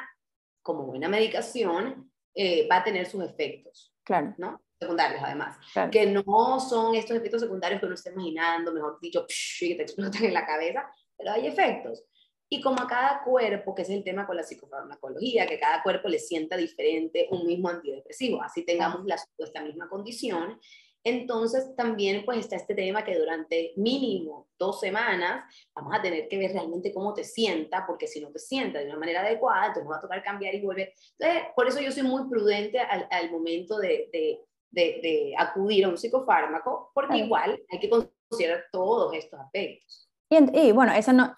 como 0.61 0.85
buena 0.85 1.09
medicación 1.09 2.11
eh, 2.35 2.67
va 2.69 2.77
a 2.77 2.83
tener 2.83 3.07
sus 3.07 3.23
efectos. 3.23 3.93
Claro. 4.03 4.33
¿no? 4.37 4.61
secundarios 4.79 5.21
además, 5.21 5.57
que 5.91 6.05
no 6.05 6.59
son 6.61 6.95
estos 6.95 7.17
efectos 7.17 7.41
secundarios 7.41 7.81
que 7.81 7.85
uno 7.85 7.95
está 7.95 8.11
imaginando, 8.11 8.71
mejor 8.71 8.97
dicho, 9.01 9.25
que 9.27 9.75
te 9.75 9.81
explotan 9.83 10.23
en 10.23 10.33
la 10.33 10.45
cabeza, 10.45 10.89
pero 11.17 11.31
hay 11.33 11.47
efectos. 11.47 12.05
Y 12.49 12.61
como 12.61 12.81
a 12.81 12.87
cada 12.87 13.23
cuerpo, 13.23 13.75
que 13.75 13.83
es 13.83 13.89
el 13.89 14.03
tema 14.03 14.25
con 14.25 14.35
la 14.35 14.43
psicofarmacología, 14.43 15.45
que 15.45 15.59
cada 15.59 15.83
cuerpo 15.83 16.07
le 16.07 16.17
sienta 16.17 16.57
diferente 16.57 17.27
un 17.29 17.45
mismo 17.45 17.69
antidepresivo, 17.69 18.41
así 18.41 18.65
tengamos 18.65 19.05
la 19.05 19.17
supuesta 19.17 19.61
misma 19.61 19.87
condición, 19.87 20.59
Entonces 21.03 21.75
también 21.77 22.25
pues 22.25 22.39
está 22.39 22.57
este 22.57 22.75
tema 22.75 23.05
que 23.05 23.17
durante 23.17 23.73
mínimo 23.77 24.49
dos 24.57 24.81
semanas 24.81 25.45
vamos 25.73 25.93
a 25.95 26.01
tener 26.01 26.27
que 26.27 26.37
ver 26.37 26.51
realmente 26.51 26.93
cómo 26.93 27.13
te 27.13 27.23
sienta, 27.23 27.85
porque 27.87 28.07
si 28.07 28.19
no 28.19 28.31
te 28.31 28.39
sienta 28.39 28.79
de 28.79 28.85
una 28.85 28.99
manera 28.99 29.21
adecuada, 29.21 29.67
entonces 29.67 29.89
va 29.89 29.97
a 29.97 30.01
tocar 30.01 30.23
cambiar 30.23 30.55
y 30.55 30.61
volver. 30.61 30.93
Entonces, 31.17 31.43
por 31.55 31.67
eso 31.67 31.79
yo 31.79 31.91
soy 31.91 32.03
muy 32.03 32.27
prudente 32.29 32.79
al, 32.79 33.07
al 33.11 33.31
momento 33.31 33.77
de, 33.77 34.09
de, 34.11 34.41
de, 34.71 35.33
acudir 35.37 35.85
a 35.85 35.89
un 35.89 35.97
psicofármaco, 35.97 36.91
porque 36.93 37.17
igual 37.17 37.61
hay 37.69 37.79
que 37.79 37.89
considerar 37.89 38.65
todos 38.71 39.13
estos 39.13 39.39
aspectos. 39.39 40.09
Y, 40.29 40.71
bueno, 40.73 40.93
eso 40.93 41.11
no, 41.11 41.33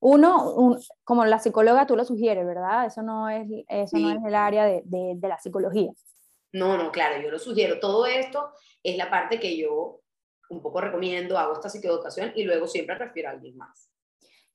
uno, 0.00 0.78
como 1.04 1.24
la 1.24 1.38
psicóloga 1.38 1.86
tú 1.86 1.96
lo 1.96 2.04
sugieres, 2.04 2.46
¿verdad? 2.46 2.86
Eso 2.86 3.02
no 3.02 3.28
es, 3.28 3.48
eso 3.68 3.98
no 3.98 4.10
es 4.10 4.24
el 4.24 4.34
área 4.34 4.64
de, 4.64 4.82
de, 4.84 5.14
de 5.16 5.28
la 5.28 5.38
psicología. 5.38 5.90
No, 6.52 6.76
no, 6.76 6.90
claro, 6.92 7.20
yo 7.22 7.30
lo 7.30 7.38
sugiero. 7.38 7.78
Todo 7.80 8.06
esto 8.06 8.50
es 8.82 8.96
la 8.96 9.10
parte 9.10 9.38
que 9.38 9.56
yo 9.56 10.00
un 10.50 10.62
poco 10.62 10.80
recomiendo, 10.80 11.38
hago 11.38 11.52
esta 11.52 11.68
psicoeducación 11.68 12.32
y 12.34 12.44
luego 12.44 12.66
siempre 12.66 12.96
refiero 12.96 13.28
a 13.28 13.32
alguien 13.32 13.56
más. 13.56 13.90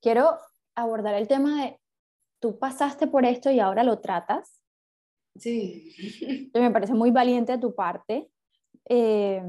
Quiero 0.00 0.38
abordar 0.74 1.14
el 1.14 1.28
tema 1.28 1.62
de, 1.62 1.80
tú 2.40 2.58
pasaste 2.58 3.06
por 3.06 3.24
esto 3.24 3.50
y 3.50 3.60
ahora 3.60 3.84
lo 3.84 4.00
tratas. 4.00 4.60
Sí. 5.36 6.50
Me 6.54 6.70
parece 6.70 6.94
muy 6.94 7.10
valiente 7.10 7.52
de 7.52 7.58
tu 7.58 7.74
parte, 7.74 8.28
eh, 8.88 9.42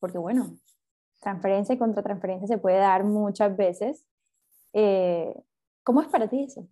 porque 0.00 0.18
bueno, 0.18 0.56
transferencia 1.20 1.74
y 1.74 1.78
contratransferencia 1.78 2.46
se 2.48 2.58
puede 2.58 2.78
dar 2.78 3.04
muchas 3.04 3.56
veces. 3.56 4.04
Eh, 4.74 5.32
¿Cómo 5.84 6.02
es 6.02 6.08
para 6.08 6.28
ti 6.28 6.42
eso? 6.42 6.68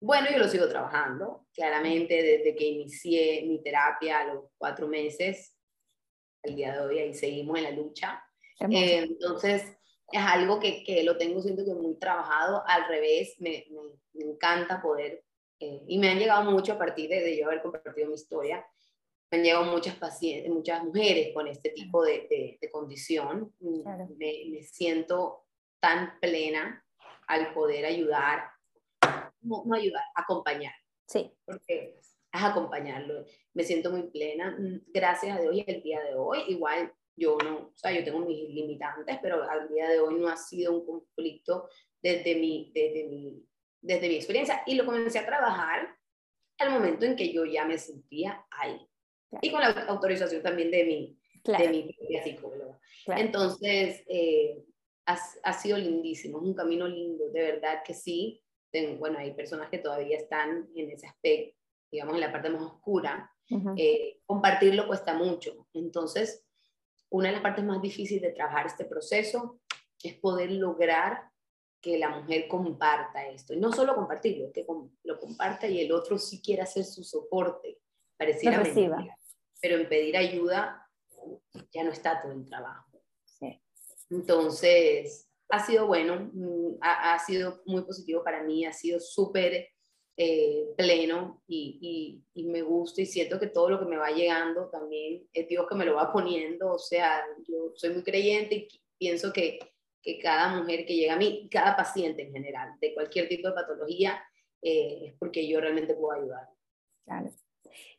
Bueno, 0.00 0.28
yo 0.30 0.38
lo 0.38 0.48
sigo 0.48 0.68
trabajando, 0.68 1.46
claramente 1.52 2.22
desde 2.22 2.54
que 2.54 2.64
inicié 2.64 3.44
mi 3.46 3.62
terapia 3.62 4.20
a 4.20 4.34
los 4.34 4.44
cuatro 4.58 4.88
meses, 4.88 5.56
el 6.42 6.56
día 6.56 6.72
de 6.72 6.80
hoy, 6.80 6.98
ahí 6.98 7.14
seguimos 7.14 7.58
en 7.58 7.64
la 7.64 7.70
lucha. 7.70 8.22
Eh, 8.70 8.98
entonces, 8.98 9.62
es 10.10 10.20
algo 10.20 10.58
que, 10.58 10.82
que, 10.82 11.02
lo 11.02 11.16
tengo, 11.16 11.40
siento 11.42 11.64
que 11.64 11.74
muy 11.74 11.96
trabajado, 11.98 12.62
al 12.66 12.88
revés, 12.88 13.34
me, 13.38 13.66
me, 14.14 14.24
encanta 14.24 14.80
poder, 14.80 15.24
eh, 15.60 15.84
y 15.86 15.98
me 15.98 16.10
han 16.10 16.18
llegado 16.18 16.50
mucho 16.50 16.72
a 16.72 16.78
partir 16.78 17.10
de, 17.10 17.36
yo 17.36 17.46
haber 17.46 17.62
compartido 17.62 18.08
mi 18.08 18.14
historia, 18.14 18.64
me 19.30 19.38
han 19.38 19.44
llegado 19.44 19.64
muchas 19.64 19.96
pacientes, 19.96 20.50
muchas 20.50 20.82
mujeres 20.82 21.34
con 21.34 21.46
este 21.46 21.70
tipo 21.70 22.04
de, 22.04 22.56
de, 22.60 22.70
condición, 22.70 23.52
me, 23.60 23.84
me 24.48 24.62
siento 24.62 25.47
tan 25.80 26.18
plena 26.20 26.84
al 27.26 27.52
poder 27.52 27.84
ayudar 27.84 28.50
no, 29.42 29.74
ayudar, 29.74 30.02
acompañar. 30.14 30.72
Sí. 31.06 31.30
Porque 31.44 31.96
es 31.98 32.16
acompañarlo. 32.32 33.24
Me 33.54 33.64
siento 33.64 33.90
muy 33.90 34.10
plena. 34.10 34.56
Mm, 34.58 34.82
gracias 34.88 35.36
a 35.36 35.40
Dios 35.40 35.54
y 35.54 35.64
el 35.66 35.82
día 35.82 36.02
de 36.02 36.14
hoy, 36.14 36.40
igual 36.48 36.92
yo 37.16 37.36
no, 37.42 37.56
o 37.56 37.72
sea, 37.74 37.90
yo 37.92 38.04
tengo 38.04 38.20
mis 38.20 38.48
limitantes, 38.48 39.18
pero 39.20 39.42
al 39.48 39.68
día 39.68 39.88
de 39.88 39.98
hoy 40.00 40.14
no 40.14 40.28
ha 40.28 40.36
sido 40.36 40.72
un 40.72 40.86
conflicto 40.86 41.68
desde 42.00 42.36
mi, 42.36 42.70
desde 42.74 43.08
mi, 43.08 43.44
desde 43.80 44.08
mi 44.08 44.16
experiencia. 44.16 44.62
Y 44.66 44.74
lo 44.74 44.84
comencé 44.84 45.18
a 45.18 45.26
trabajar 45.26 45.96
al 46.58 46.70
momento 46.70 47.04
en 47.04 47.16
que 47.16 47.32
yo 47.32 47.44
ya 47.44 47.64
me 47.64 47.78
sentía 47.78 48.44
ahí. 48.50 48.86
Y 49.42 49.50
con 49.50 49.60
la 49.60 49.68
autorización 49.88 50.42
también 50.42 50.70
de 50.70 50.84
mi, 50.84 51.20
de 51.44 51.68
mi 51.68 51.94
psicóloga. 52.22 52.78
Entonces, 53.06 54.02
eh, 54.08 54.64
ha, 55.08 55.52
sido 55.54 55.78
lindísimo, 55.78 56.38
es 56.38 56.44
un 56.44 56.54
camino 56.54 56.86
lindo, 56.86 57.30
de 57.30 57.40
verdad 57.40 57.82
que 57.84 57.94
sí 57.94 58.42
bueno, 58.98 59.18
hay 59.18 59.32
personas 59.32 59.70
que 59.70 59.78
todavía 59.78 60.16
están 60.16 60.68
en 60.74 60.90
ese 60.90 61.06
aspecto, 61.06 61.56
digamos, 61.90 62.14
en 62.14 62.20
la 62.20 62.32
parte 62.32 62.50
más 62.50 62.62
oscura, 62.62 63.32
eh, 63.76 64.20
compartirlo 64.26 64.86
cuesta 64.86 65.14
mucho. 65.14 65.66
Entonces, 65.72 66.44
una 67.08 67.28
de 67.28 67.34
las 67.34 67.42
partes 67.42 67.64
más 67.64 67.80
difíciles 67.80 68.22
de 68.22 68.32
trabajar 68.32 68.66
este 68.66 68.84
proceso 68.84 69.60
es 70.02 70.14
poder 70.14 70.50
lograr 70.50 71.30
que 71.80 71.96
la 71.96 72.10
mujer 72.10 72.46
comparta 72.46 73.26
esto. 73.28 73.54
Y 73.54 73.56
no 73.58 73.72
solo 73.72 73.94
compartirlo, 73.94 74.52
que 74.52 74.66
lo 75.04 75.18
comparta 75.18 75.66
y 75.66 75.80
el 75.80 75.92
otro 75.92 76.18
sí 76.18 76.42
quiera 76.42 76.64
hacer 76.64 76.84
su 76.84 77.02
soporte. 77.02 77.78
Pareciera 78.16 78.62
pero 79.60 79.76
en 79.76 79.88
pedir 79.88 80.16
ayuda 80.16 80.88
ya 81.72 81.84
no 81.84 81.90
está 81.90 82.20
todo 82.20 82.32
el 82.32 82.44
trabajo. 82.44 82.87
Entonces, 84.10 85.28
ha 85.50 85.64
sido 85.64 85.86
bueno, 85.86 86.30
mm, 86.32 86.78
ha, 86.80 87.14
ha 87.14 87.18
sido 87.18 87.62
muy 87.66 87.82
positivo 87.82 88.22
para 88.22 88.42
mí, 88.42 88.64
ha 88.64 88.72
sido 88.72 89.00
súper 89.00 89.68
eh, 90.20 90.74
pleno 90.76 91.44
y, 91.46 92.24
y, 92.34 92.42
me 92.42 92.62
gusta 92.62 93.02
y 93.02 93.06
siento 93.06 93.38
que 93.38 93.46
todo 93.46 93.70
lo 93.70 93.78
que 93.78 93.84
me 93.84 93.96
va 93.96 94.10
llegando 94.10 94.68
también 94.68 95.28
es 95.32 95.46
Dios 95.46 95.64
que 95.68 95.76
me 95.76 95.84
lo 95.84 95.94
va 95.94 96.12
poniendo, 96.12 96.72
o 96.72 96.78
sea, 96.78 97.22
yo 97.46 97.70
soy 97.76 97.90
muy 97.90 98.02
creyente 98.02 98.66
y 98.68 98.82
pienso 98.98 99.32
que, 99.32 99.60
que 100.02 100.18
cada 100.18 100.58
mujer 100.58 100.86
que 100.86 100.96
llega 100.96 101.14
a 101.14 101.18
mí, 101.18 101.48
cada 101.48 101.76
paciente 101.76 102.22
en 102.22 102.32
general, 102.32 102.70
de 102.80 102.94
cualquier 102.94 103.28
tipo 103.28 103.46
de 103.46 103.54
patología, 103.54 104.20
eh, 104.60 105.06
es 105.06 105.14
porque 105.20 105.46
yo 105.46 105.60
realmente 105.60 105.94
puedo 105.94 106.20
ayudar. 106.20 106.48
Claro. 107.04 107.30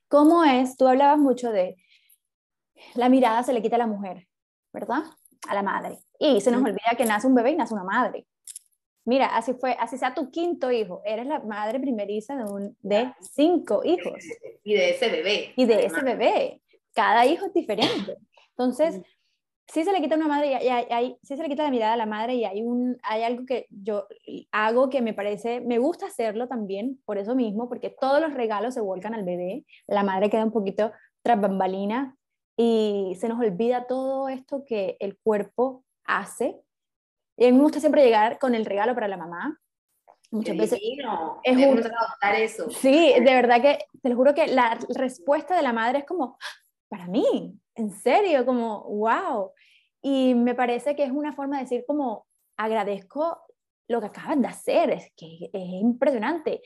¿Cómo 0.10 0.44
es? 0.44 0.76
Tú 0.76 0.88
hablabas 0.88 1.20
mucho 1.20 1.52
de 1.52 1.78
la 2.96 3.08
mirada 3.08 3.44
se 3.44 3.54
le 3.54 3.62
quita 3.62 3.78
a 3.78 3.80
la 3.80 3.88
mujer, 3.88 4.28
¿verdad? 4.74 5.04
A 5.48 5.56
la 5.56 5.64
madre. 5.64 5.98
Y 6.20 6.42
se 6.42 6.52
nos 6.52 6.62
olvida 6.62 6.96
que 6.98 7.06
nace 7.06 7.28
un 7.28 7.36
bebé 7.36 7.52
y 7.52 7.56
nace 7.56 7.74
una 7.74 7.84
madre. 7.84 8.26
Mira, 9.06 9.36
así 9.36 9.54
fue, 9.54 9.76
así 9.80 9.98
sea 9.98 10.14
tu 10.14 10.30
quinto 10.30 10.72
hijo, 10.72 11.02
eres 11.04 11.26
la 11.26 11.40
madre 11.40 11.80
primeriza 11.80 12.36
de, 12.36 12.44
un, 12.44 12.78
de 12.82 13.12
cinco 13.22 13.82
hijos. 13.84 14.14
Y 14.64 14.74
de 14.74 14.92
ese 14.92 15.10
bebé. 15.10 15.54
Y 15.56 15.66
de 15.66 15.86
ese 15.86 16.02
bebé. 16.02 16.62
Cada 16.94 17.26
hijo 17.26 17.48
es 17.48 17.54
diferente. 17.54 18.18
Entonces, 18.52 19.02
si 19.72 19.84
se 19.84 19.92
le 19.92 20.02
quita 20.02 20.16
una 20.16 20.28
madre, 20.28 20.60
y 20.64 20.68
hay, 20.68 21.18
si 21.24 21.38
se 21.38 21.42
le 21.44 21.50
quita 21.50 21.64
la 21.64 21.72
mirada 21.72 21.94
a 21.94 21.98
la 21.98 22.06
madre 22.06 22.36
y 22.36 22.46
hay, 22.46 22.62
un, 22.62 22.98
hay 23.04 23.24
algo 23.24 23.46
que 23.46 23.68
yo 23.70 24.08
hago 24.52 24.90
que 24.90 25.02
me 25.02 25.14
parece, 25.14 25.62
me 25.62 25.78
gusta 25.78 26.08
hacerlo 26.08 26.48
también, 26.48 27.00
por 27.06 27.18
eso 27.18 27.36
mismo, 27.36 27.70
porque 27.70 27.90
todos 27.90 28.20
los 28.20 28.34
regalos 28.34 28.74
se 28.74 28.82
vuelcan 28.82 29.14
al 29.14 29.24
bebé, 29.24 29.66
la 29.88 30.04
madre 30.04 30.30
queda 30.30 30.44
un 30.44 30.52
poquito 30.52 30.92
tras 31.22 31.40
bambalina 31.40 32.16
y 32.62 33.16
se 33.16 33.30
nos 33.30 33.40
olvida 33.40 33.88
todo 33.88 34.28
esto 34.28 34.66
que 34.66 34.98
el 35.00 35.18
cuerpo 35.18 35.86
hace. 36.04 36.60
Y 37.38 37.46
a 37.46 37.48
mí 37.48 37.54
me 37.54 37.64
gusta 37.64 37.80
siempre 37.80 38.04
llegar 38.04 38.38
con 38.38 38.54
el 38.54 38.66
regalo 38.66 38.94
para 38.94 39.08
la 39.08 39.16
mamá. 39.16 39.58
Muchas 40.30 40.58
veces 40.58 40.82
es 41.44 41.56
un, 41.56 41.82
eso. 42.36 42.70
Sí, 42.70 43.14
de 43.14 43.34
verdad 43.34 43.62
que 43.62 43.80
te 44.02 44.10
lo 44.10 44.18
juro 44.18 44.36
que 44.36 44.48
la 44.48 44.78
respuesta 44.90 45.56
de 45.56 45.62
la 45.62 45.72
madre 45.72 46.00
es 46.00 46.06
como, 46.06 46.38
para 46.90 47.08
mí, 47.08 47.58
en 47.76 47.92
serio, 47.92 48.46
como, 48.46 48.84
wow. 48.84 49.52
Y 50.02 50.36
me 50.36 50.54
parece 50.54 50.98
que 50.98 51.06
es 51.06 51.12
una 51.12 51.32
forma 51.32 51.56
de 51.56 51.64
decir 51.64 51.86
como, 51.88 52.28
agradezco 52.58 53.40
lo 53.88 54.02
que 54.02 54.08
acabas 54.08 54.42
de 54.42 54.48
hacer, 54.48 54.90
es 54.90 55.14
que 55.16 55.50
es 55.54 55.70
impresionante. 55.82 56.62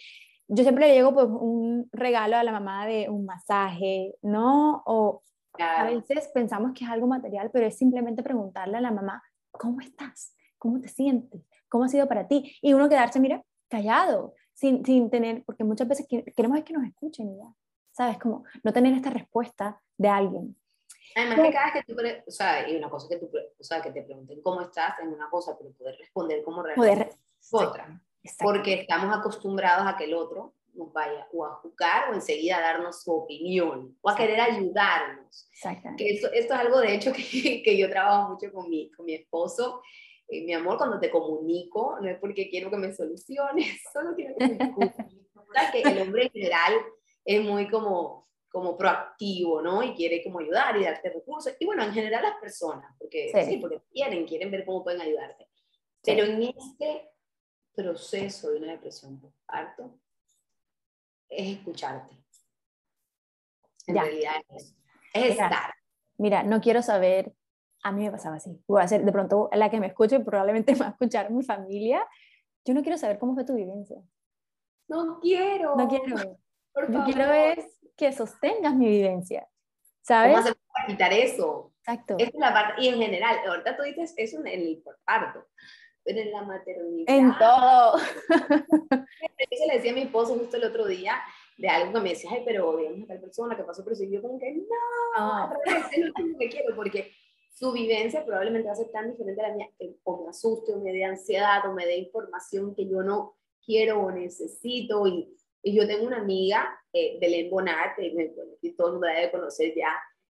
Yo 0.48 0.64
siempre 0.64 0.88
le 0.88 0.96
llego 0.96 1.14
pues 1.14 1.28
un 1.28 1.88
regalo 1.92 2.36
a 2.36 2.44
la 2.44 2.52
mamá 2.52 2.88
de 2.88 3.10
un 3.10 3.26
masaje, 3.26 4.16
¿no? 4.24 4.82
O 4.88 5.22
a 5.60 5.86
veces 5.86 6.30
pensamos 6.34 6.74
que 6.74 6.84
es 6.84 6.90
algo 6.90 7.08
material, 7.08 7.50
pero 7.52 7.68
es 7.68 7.78
simplemente 7.78 8.24
preguntarle 8.24 8.78
a 8.78 8.82
la 8.82 8.92
mamá, 8.92 9.24
¿cómo 9.52 9.82
estás? 9.82 10.36
¿Cómo 10.58 10.80
te 10.80 10.88
sientes? 10.88 11.42
¿Cómo 11.70 11.84
ha 11.84 11.90
sido 11.90 12.08
para 12.08 12.28
ti? 12.28 12.56
Y 12.62 12.74
uno 12.74 12.90
quedarse, 12.90 13.20
mira, 13.20 13.44
callado, 13.70 14.34
sin, 14.54 14.86
sin 14.86 15.10
tener, 15.10 15.44
porque 15.46 15.64
muchas 15.64 15.88
veces 15.88 16.08
queremos 16.36 16.64
que 16.64 16.74
nos 16.74 16.86
escuchen 16.86 17.38
ya, 17.38 17.54
¿sabes? 17.92 18.18
Como 18.18 18.44
no 18.64 18.74
tener 18.74 18.94
esta 18.94 19.10
respuesta 19.10 19.82
de 19.98 20.08
alguien. 20.08 20.56
Además 21.16 21.42
que 21.42 21.52
cada 21.52 21.74
vez 21.74 21.86
que 21.86 21.94
tú, 21.94 22.00
o 22.28 22.32
sea, 22.32 22.70
y 22.70 22.76
una 22.76 22.90
cosa 22.90 23.08
que 23.08 23.18
tú, 23.18 23.30
o 23.60 23.64
sea, 23.64 23.82
que 23.82 23.92
te 23.92 24.02
pregunten 24.04 24.42
cómo 24.42 24.62
estás 24.62 24.98
es 25.00 25.08
una 25.08 25.30
cosa, 25.30 25.56
pero 25.58 25.72
poder 25.74 25.96
responder 26.00 26.44
como 26.44 26.64
realmente 26.64 27.16
es 27.40 27.54
otra. 27.54 28.02
Porque 28.40 28.74
estamos 28.74 29.16
acostumbrados 29.16 29.86
a 29.86 29.98
que 29.98 30.06
el 30.06 30.14
otro 30.14 30.54
nos 30.74 30.92
vaya 30.92 31.28
o 31.32 31.46
a 31.46 31.56
juzgar 31.56 32.10
o 32.10 32.14
enseguida 32.14 32.58
a 32.58 32.62
darnos 32.62 33.04
su 33.04 33.12
opinión 33.12 33.98
o 34.02 34.10
a 34.10 34.16
querer 34.16 34.40
ayudarnos. 34.40 35.50
Que 35.98 36.12
esto, 36.12 36.32
esto, 36.32 36.54
es 36.54 36.60
algo 36.60 36.80
de 36.80 36.96
hecho 36.96 37.12
que, 37.42 37.62
que, 37.64 37.78
yo 37.78 37.90
trabajo 37.90 38.32
mucho 38.32 38.52
con 38.52 38.70
mi, 38.70 38.92
con 38.92 39.06
mi 39.06 39.16
esposo. 39.16 39.82
Eh, 40.28 40.44
mi 40.44 40.54
amor, 40.54 40.78
cuando 40.78 41.00
te 41.00 41.10
comunico, 41.10 41.98
no 42.02 42.10
es 42.10 42.18
porque 42.20 42.50
quiero 42.50 42.70
que 42.70 42.78
me 42.78 42.94
soluciones, 42.94 43.82
solo 43.94 44.16
quiero 44.16 44.36
que 44.38 44.48
me 44.48 44.58
que 45.72 45.82
el 45.82 46.02
hombre 46.02 46.24
en 46.24 46.32
general 46.32 46.74
es 47.24 47.44
muy 47.44 47.70
como, 47.70 48.28
como 48.50 48.78
proactivo, 48.78 49.62
¿no? 49.62 49.84
Y 49.84 49.94
quiere 49.94 50.24
como 50.24 50.40
ayudar 50.40 50.76
y 50.78 50.84
darte 50.84 51.10
recursos. 51.10 51.56
Y 51.60 51.66
bueno, 51.66 51.84
en 51.84 51.94
general 51.94 52.24
las 52.24 52.40
personas, 52.40 52.96
porque 52.98 53.32
sí, 53.48 53.58
porque 53.58 53.82
quieren, 53.92 54.26
quieren 54.26 54.52
ver 54.52 54.66
cómo 54.66 54.84
pueden 54.84 55.02
ayudarte. 55.02 55.48
Pero 56.04 56.26
en 56.26 56.42
este 56.44 57.10
proceso 57.74 58.52
de 58.52 58.60
una 58.60 58.74
depresión 58.74 59.20
postparto, 59.20 60.00
es 61.38 61.58
escucharte. 61.58 62.16
En 63.88 63.96
realidad 63.96 64.34
es, 64.50 64.76
estar. 65.14 65.74
Mira, 66.18 66.44
no 66.44 66.62
quiero 66.62 66.82
saber, 66.82 67.34
a 67.84 67.92
mí 67.92 68.04
me 68.04 68.12
pasaba 68.12 68.38
así, 68.38 68.62
voy 68.68 68.82
a 68.82 68.88
ser 68.88 69.04
de 69.04 69.12
pronto 69.12 69.50
la 69.54 69.70
que 69.70 69.80
me 69.80 69.88
escuche 69.88 70.16
y 70.18 70.24
probablemente 70.24 70.76
va 70.82 70.88
a 70.88 70.90
escuchar 70.90 71.32
mi 71.32 71.44
familia. 71.44 72.08
Yo 72.66 72.74
no 72.74 72.82
quiero 72.82 72.98
saber 72.98 73.20
cómo 73.20 73.34
fue 73.34 73.44
tu 73.44 73.56
vivencia. 73.56 74.02
No 74.88 75.20
quiero. 75.20 75.76
No 75.76 75.88
quiero. 75.88 76.16
Lo 76.76 77.06
que 77.06 77.12
quiero 77.12 77.32
es 77.32 77.80
que 77.96 78.12
sostengas 78.12 78.76
mi 78.76 78.88
vivencia. 78.88 79.48
¿Sabes? 80.02 80.32
¿Cómo 80.32 80.40
hacemos 80.40 80.64
para 80.74 80.88
quitar 80.88 81.14
eso. 81.14 81.74
Exacto. 81.80 82.16
Es 82.18 82.32
la 82.34 82.54
parte, 82.54 82.82
y 82.82 82.88
en 82.88 83.00
general, 83.00 83.38
ahorita 83.48 83.76
tú 83.78 83.84
dices 83.84 84.14
eso 84.18 84.40
en 84.40 84.48
el 84.48 84.84
parto, 85.06 85.48
pero 86.04 86.20
en 86.20 86.32
la 86.32 86.42
maternidad. 86.44 87.06
En 87.16 87.38
todo. 87.38 87.98
Yo 88.90 89.66
le 89.68 89.74
decía 89.76 89.92
a 89.92 89.96
mi 89.96 90.02
esposo 90.02 90.36
justo 90.36 90.58
el 90.58 90.66
otro 90.66 90.86
día 90.86 91.16
de 91.58 91.68
algo 91.70 91.94
que 91.94 92.00
me 92.00 92.10
decía, 92.10 92.32
ay, 92.34 92.42
pero 92.46 92.70
odiamos 92.70 93.04
a 93.04 93.08
tal 93.14 93.22
persona 93.22 93.56
que 93.56 93.64
pasó, 93.64 93.84
pero 93.84 93.96
si 93.96 94.10
yo 94.12 94.22
como 94.22 94.40
que 94.40 94.52
no, 94.54 94.64
Ah. 95.16 95.54
es 95.92 95.98
lo 96.00 96.08
último 96.08 96.38
que 96.40 96.50
quiero, 96.50 96.76
porque 96.76 97.12
su 97.52 97.72
vivencia 97.72 98.26
probablemente 98.26 98.68
va 98.68 98.74
a 98.74 98.78
ser 98.78 98.90
tan 98.92 99.12
diferente 99.12 99.42
a 99.44 99.50
la 99.50 99.56
mía, 99.56 99.70
que 99.78 99.96
o 100.04 100.24
me 100.24 100.30
asuste, 100.30 100.74
o 100.74 100.80
me 100.80 100.92
dé 100.92 101.04
ansiedad, 101.06 101.68
o 101.70 101.74
me 101.74 101.86
dé 101.86 101.98
información 101.98 102.74
que 102.74 102.88
yo 102.90 103.04
no 103.04 103.36
quiero 103.64 104.02
o 104.02 104.12
necesito, 104.12 105.06
y, 105.06 105.38
y 105.62 105.76
yo 105.76 105.86
tengo 105.88 106.08
una 106.08 106.18
amiga, 106.22 106.68
eh, 106.92 107.18
Belén 107.22 107.50
Bonat, 107.52 107.96
que 107.96 108.12
me- 108.14 108.34
que 108.60 108.72
todo 108.72 108.88
el 108.88 108.94
mundo 108.94 109.08
la 109.08 109.14
debe 109.20 109.32
conocer 109.32 109.74
ya, 109.76 109.94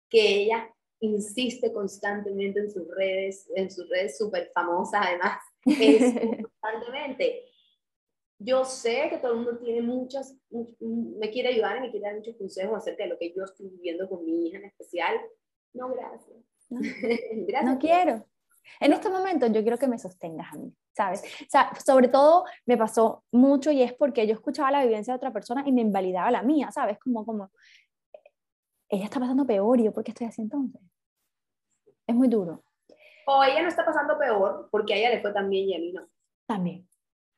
que 0.09 0.43
ella 0.43 0.73
insiste 1.01 1.71
constantemente 1.73 2.59
en 2.61 2.71
sus 2.71 2.87
redes, 2.95 3.49
en 3.55 3.69
sus 3.69 3.87
redes 3.89 4.17
súper 4.17 4.49
famosas 4.53 5.05
además, 5.05 5.39
es 5.65 6.13
constantemente. 6.61 7.45
Yo 8.41 8.63
sé 8.63 9.07
que 9.09 9.17
todo 9.17 9.31
el 9.33 9.37
mundo 9.39 9.57
tiene 9.57 9.81
muchas, 9.81 10.33
mu- 10.49 10.67
me 11.19 11.29
quiere 11.29 11.49
ayudar 11.49 11.77
y 11.77 11.81
me 11.81 11.91
quiere 11.91 12.05
dar 12.05 12.15
muchos 12.15 12.37
consejos 12.37 12.77
acerca 12.77 13.03
de 13.03 13.09
lo 13.09 13.17
que 13.17 13.33
yo 13.35 13.43
estoy 13.43 13.67
viviendo 13.69 14.07
con 14.07 14.23
mi 14.23 14.47
hija 14.47 14.59
en 14.59 14.65
especial. 14.65 15.19
No, 15.73 15.89
gracias. 15.93 16.37
No. 16.69 16.79
gracias. 17.47 17.63
No 17.73 17.77
quiero. 17.79 18.25
En 18.79 18.93
este 18.93 19.09
momento 19.09 19.47
yo 19.47 19.61
quiero 19.61 19.77
que 19.77 19.87
me 19.87 19.97
sostengas 19.97 20.53
a 20.53 20.57
mí, 20.57 20.71
¿sabes? 20.95 21.23
O 21.23 21.49
sea, 21.49 21.71
sobre 21.83 22.07
todo 22.07 22.45
me 22.65 22.77
pasó 22.77 23.23
mucho 23.31 23.71
y 23.71 23.81
es 23.81 23.93
porque 23.93 24.27
yo 24.27 24.33
escuchaba 24.35 24.69
la 24.71 24.83
vivencia 24.85 25.13
de 25.13 25.17
otra 25.17 25.33
persona 25.33 25.63
y 25.65 25.71
me 25.71 25.81
invalidaba 25.81 26.29
la 26.31 26.43
mía, 26.43 26.71
¿sabes? 26.71 26.99
Como, 26.99 27.25
como, 27.25 27.51
ella 28.87 29.05
está 29.05 29.19
pasando 29.19 29.45
peor 29.45 29.79
y 29.79 29.85
yo, 29.85 29.91
¿por 29.91 30.03
qué 30.03 30.11
estoy 30.11 30.27
así 30.27 30.41
entonces? 30.43 30.81
Es 32.07 32.15
muy 32.15 32.27
duro. 32.27 32.63
O 33.31 33.43
ella 33.43 33.61
no 33.61 33.67
está 33.67 33.85
pasando 33.85 34.17
peor 34.17 34.69
porque 34.71 34.95
a 34.95 34.97
ella 34.97 35.11
le 35.11 35.21
fue 35.21 35.31
tan 35.31 35.51
bien 35.51 35.69
y 35.69 35.75
a 35.75 35.79
mí 35.79 35.91
no. 35.91 36.09
También. 36.47 36.89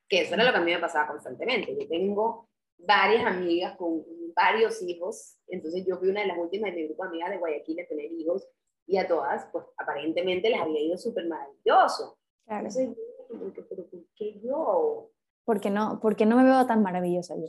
Que 0.07 0.21
eso 0.21 0.35
era 0.35 0.45
lo 0.45 0.51
que 0.51 0.57
a 0.57 0.61
mí 0.61 0.71
me 0.71 0.79
pasaba 0.79 1.07
constantemente. 1.07 1.75
Yo 1.77 1.85
tengo 1.89 2.47
varias 2.77 3.25
amigas 3.25 3.75
con 3.75 4.01
varios 4.33 4.81
hijos, 4.81 5.37
entonces 5.47 5.85
yo 5.85 5.97
fui 5.97 6.07
una 6.07 6.21
de 6.21 6.27
las 6.27 6.37
últimas 6.37 6.71
de 6.71 6.77
mi 6.77 6.87
grupo 6.87 7.03
de 7.03 7.09
amigas 7.09 7.31
de 7.31 7.37
Guayaquil 7.39 7.79
a 7.81 7.87
tener 7.87 8.09
hijos 8.09 8.47
y 8.87 8.97
a 8.97 9.07
todas, 9.07 9.45
pues 9.51 9.65
aparentemente 9.77 10.49
les 10.49 10.61
había 10.61 10.79
ido 10.79 10.97
súper 10.97 11.27
maravilloso. 11.27 12.17
Claro. 12.45 12.67
Entonces 12.67 12.89
yo, 13.29 13.67
pero 13.67 13.85
¿por 13.89 14.05
qué 14.15 14.39
yo? 14.39 15.11
Porque 15.43 15.69
no, 15.69 15.99
porque 16.01 16.25
no 16.25 16.37
me 16.37 16.45
veo 16.45 16.65
tan 16.65 16.81
maravillosa 16.81 17.35
yo, 17.35 17.47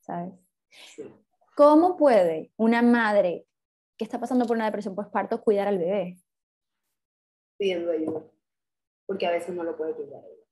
¿sabes? 0.00 0.32
Sí. 0.70 1.04
¿Cómo 1.56 1.98
puede 1.98 2.52
una 2.56 2.80
madre 2.80 3.46
que 3.98 4.04
está 4.04 4.18
pasando 4.18 4.46
por 4.46 4.56
una 4.56 4.64
depresión 4.64 4.94
postparto 4.94 5.42
cuidar 5.42 5.68
al 5.68 5.78
bebé? 5.78 6.16
Pidiendo 7.56 7.92
ayuda, 7.92 8.22
porque 9.06 9.26
a 9.26 9.32
veces 9.32 9.54
no 9.54 9.64
lo 9.64 9.76
puede 9.76 9.94
cuidar 9.94 10.24
ella. 10.24 10.44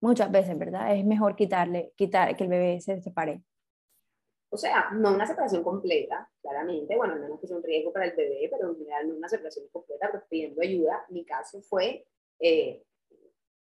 Muchas 0.00 0.30
veces, 0.30 0.58
¿verdad? 0.58 0.94
Es 0.96 1.04
mejor 1.04 1.34
quitarle, 1.34 1.92
quitar 1.96 2.36
que 2.36 2.44
el 2.44 2.50
bebé 2.50 2.80
se 2.80 3.00
separe. 3.00 3.42
O 4.50 4.56
sea, 4.56 4.90
no 4.92 5.14
una 5.14 5.26
separación 5.26 5.64
completa, 5.64 6.30
claramente, 6.40 6.94
bueno, 6.96 7.16
menos 7.16 7.40
que 7.40 7.46
sea 7.46 7.56
un 7.56 7.62
riesgo 7.62 7.92
para 7.92 8.06
el 8.06 8.14
bebé, 8.14 8.48
pero 8.50 8.70
en 8.70 8.76
general 8.76 9.08
no 9.08 9.16
una 9.16 9.28
separación 9.28 9.66
completa, 9.72 10.10
pero 10.12 10.24
pidiendo 10.28 10.62
ayuda. 10.62 11.04
Mi 11.08 11.24
caso 11.24 11.60
fue, 11.62 12.06
eh, 12.38 12.84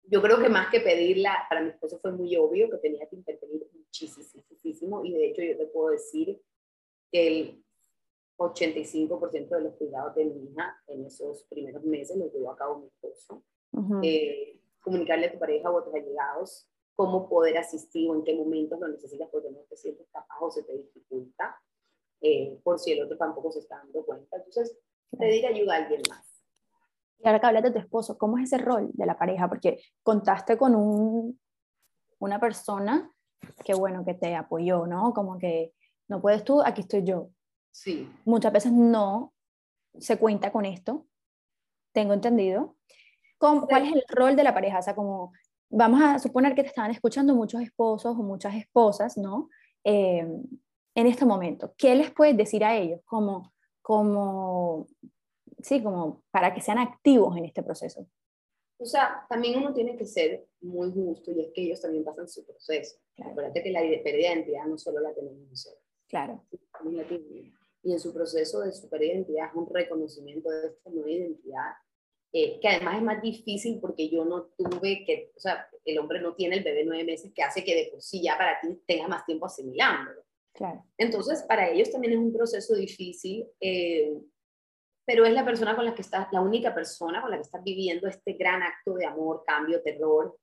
yo 0.04 0.22
creo 0.22 0.40
que 0.40 0.50
más 0.50 0.70
que 0.70 0.82
pedirla, 0.82 1.48
para 1.50 1.62
mi 1.62 1.70
esposo 1.70 1.98
fue 2.00 2.12
muy 2.12 2.36
obvio 2.36 2.70
que 2.70 2.78
tenía 2.78 3.08
que 3.08 3.16
intervenir 3.16 3.66
muchísimo, 3.74 5.04
y 5.04 5.14
de 5.14 5.28
hecho 5.28 5.42
yo 5.42 5.58
te 5.58 5.66
puedo 5.68 5.90
decir 5.90 6.42
que 7.12 7.28
el 7.28 7.64
85% 8.38 9.50
de 9.50 9.62
los 9.62 9.76
cuidados 9.76 10.16
de 10.16 10.26
mi 10.26 10.46
hija 10.46 10.76
en 10.88 11.06
esos 11.06 11.44
primeros 11.46 11.84
meses 11.84 12.18
los 12.18 12.34
llevó 12.34 12.52
a 12.52 12.56
cabo 12.56 12.80
mi 12.80 12.88
esposo. 12.88 13.44
Ujú. 13.72 14.02
eh, 14.04 14.60
comunicarle 14.84 15.28
a 15.28 15.32
tu 15.32 15.40
pareja 15.40 15.72
o 15.72 15.80
a 15.80 15.84
tus 15.84 15.96
allegados 15.96 16.70
cómo 16.96 17.28
poder 17.28 17.58
asistir 17.58 18.10
o 18.10 18.16
en 18.16 18.24
qué 18.24 18.36
momentos 18.36 18.80
lo 18.80 18.88
necesitas 18.88 19.30
porque 19.32 19.50
no 19.50 19.60
te 19.70 19.78
sientes 19.78 20.08
capaz 20.12 20.36
o 20.42 20.52
se 20.52 20.64
te 20.64 20.78
dificulta, 20.78 21.60
eh, 22.22 22.60
por 22.64 22.78
si 22.80 22.92
el 22.92 23.04
otro 23.04 23.18
tampoco 23.18 23.52
se 23.52 23.60
está 23.60 23.78
dando 23.78 24.06
cuenta. 24.06 24.38
Entonces, 24.38 24.78
pedir 25.18 25.48
ayuda 25.48 25.74
a 25.74 25.78
alguien 25.78 26.02
más. 26.10 26.46
Y 27.20 27.28
ahora 27.28 27.40
que 27.40 27.48
hablas 27.48 27.64
de 27.64 27.72
tu 27.72 27.80
esposo, 27.80 28.18
¿cómo 28.18 28.38
es 28.38 28.52
ese 28.52 28.64
rol 28.64 28.90
de 28.94 29.06
la 29.06 29.18
pareja? 29.18 29.48
Porque 29.50 29.82
contaste 30.04 30.58
con 30.58 30.76
un, 30.76 31.40
una 32.20 32.40
persona 32.40 33.12
que, 33.66 33.74
bueno, 33.74 34.06
que 34.06 34.14
te 34.14 34.36
apoyó, 34.36 34.86
¿no? 34.86 35.14
Como 35.14 35.38
que 35.38 35.74
no 36.08 36.22
puedes 36.22 36.44
tú, 36.44 36.62
aquí 36.62 36.82
estoy 36.82 37.04
yo. 37.04 37.30
Sí, 37.74 38.08
Muchas 38.26 38.54
veces 38.54 38.72
no 38.72 39.34
se 39.98 40.18
cuenta 40.18 40.52
con 40.52 40.64
esto, 40.66 41.08
tengo 41.92 42.14
entendido. 42.14 42.78
¿Cómo- 43.40 43.68
¿Cuál 43.68 43.88
es 43.88 43.94
el 43.94 44.04
rol 44.10 44.36
de 44.36 44.44
la 44.44 44.54
pareja? 44.54 44.80
O 44.80 44.82
sea, 44.82 44.96
como 44.96 45.34
vamos 45.70 46.02
a 46.04 46.20
suponer 46.20 46.54
que 46.56 46.62
te 46.62 46.70
estaban 46.70 46.92
escuchando 46.92 47.34
muchos 47.36 47.62
esposos 47.62 48.12
o 48.18 48.24
muchas 48.24 48.54
esposas, 48.56 49.18
¿no? 49.18 49.50
Eh, 49.84 50.26
en 50.96 51.08
este 51.08 51.26
momento, 51.26 51.74
¿qué 51.78 51.96
les 51.96 52.12
puedes 52.12 52.38
decir 52.38 52.64
a 52.64 52.76
ellos? 52.78 53.02
Como, 53.06 53.52
como, 53.82 54.88
sí, 55.60 55.82
como 55.82 56.24
para 56.32 56.54
que 56.54 56.62
sean 56.62 56.78
activos 56.78 57.36
en 57.38 57.46
este 57.46 57.64
proceso. 57.64 58.08
o 58.80 58.86
sea, 58.86 59.26
también 59.30 59.58
uno 59.60 59.74
tiene 59.74 59.96
que 59.98 60.06
ser 60.06 60.46
muy 60.62 60.92
justo 60.92 61.32
y 61.32 61.40
es 61.42 61.52
que 61.54 61.62
ellos 61.64 61.82
también 61.82 62.04
pasan 62.04 62.28
su 62.28 62.46
proceso. 62.46 62.98
Claro. 63.16 63.32
Acuérdate 63.32 63.64
que 63.64 63.72
la 63.72 63.80
pérdida 63.80 64.30
de 64.30 64.36
identidad 64.36 64.66
no 64.66 64.78
solo 64.78 65.00
la 65.00 65.14
tenemos 65.14 65.40
nosotros, 65.50 65.82
Claro, 66.08 66.46
también 66.72 66.98
la 67.02 67.08
tienen 67.08 67.28
ellos. 67.34 67.60
Y 67.84 67.92
en 67.92 68.00
su 68.00 68.14
proceso 68.14 68.62
de 68.62 68.72
su 68.72 68.90
pérdida 68.90 69.10
de 69.10 69.16
identidad 69.16 69.48
es 69.50 69.56
un 69.56 69.70
reconocimiento 69.70 70.50
de 70.50 70.68
esta 70.68 70.90
nueva 70.90 71.12
identidad 71.12 71.74
eh, 72.36 72.60
que 72.60 72.68
además 72.68 72.98
es 72.98 73.04
más 73.04 73.22
difícil 73.22 73.80
porque 73.80 74.10
yo 74.10 74.26
no 74.26 74.46
tuve 74.58 75.06
que, 75.06 75.32
o 75.36 75.40
sea, 75.40 75.68
el 75.86 76.00
hombre 76.00 76.20
no 76.20 76.34
tiene 76.34 76.56
el 76.56 76.64
bebé 76.64 76.84
nueve 76.84 77.04
meses 77.04 77.32
que 77.32 77.44
hace 77.44 77.64
que 77.64 77.76
de 77.76 77.90
por 77.92 78.02
sí 78.02 78.24
ya 78.24 78.36
para 78.36 78.60
ti 78.60 78.82
tenga 78.88 79.08
más 79.08 79.24
tiempo 79.24 79.46
asimilándolo. 79.46 80.26
claro. 80.52 80.84
Entonces, 80.98 81.44
para 81.44 81.70
ellos 81.70 81.92
también 81.92 82.14
es 82.14 82.20
un 82.20 82.34
proceso 82.34 82.74
difícil, 82.74 83.46
eh, 83.60 84.18
pero 85.06 85.26
es 85.26 85.34
la 85.34 85.46
persona 85.46 85.76
con 85.76 85.86
la 85.86 85.94
que 85.94 86.02
estás, 86.02 86.28
la 86.32 86.42
única 86.42 86.74
persona 86.74 87.22
con 87.22 87.30
la 87.30 87.38
que 87.38 87.44
estás 87.44 87.64
viviendo 87.64 88.08
este 88.08 88.34
gran 88.34 88.64
acto 88.64 88.96
de 88.96 89.06
amor, 89.06 89.44
cambio, 89.46 89.84
terror, 89.84 90.36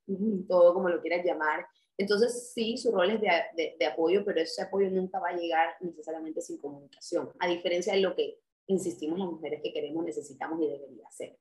todo 0.47 0.73
como 0.75 0.91
lo 0.91 1.01
quieras 1.01 1.25
llamar. 1.25 1.67
Entonces, 2.01 2.53
sí, 2.55 2.79
su 2.79 2.91
rol 2.93 3.11
es 3.11 3.21
de, 3.21 3.29
de, 3.57 3.77
de 3.79 3.87
apoyo, 3.87 4.25
pero 4.25 4.41
ese 4.41 4.63
apoyo 4.63 4.89
nunca 4.91 5.21
va 5.21 5.29
a 5.29 5.37
llegar 5.37 5.77
necesariamente 5.81 6.41
sin 6.41 6.57
comunicación, 6.57 7.31
a 7.39 7.47
diferencia 7.47 7.93
de 7.93 8.01
lo 8.01 8.17
que 8.17 8.41
insistimos 8.69 9.19
las 9.19 9.29
mujeres 9.29 9.61
que 9.63 9.71
queremos, 9.71 10.03
necesitamos 10.03 10.63
y 10.63 10.69
debería 10.69 11.11
ser. 11.11 11.39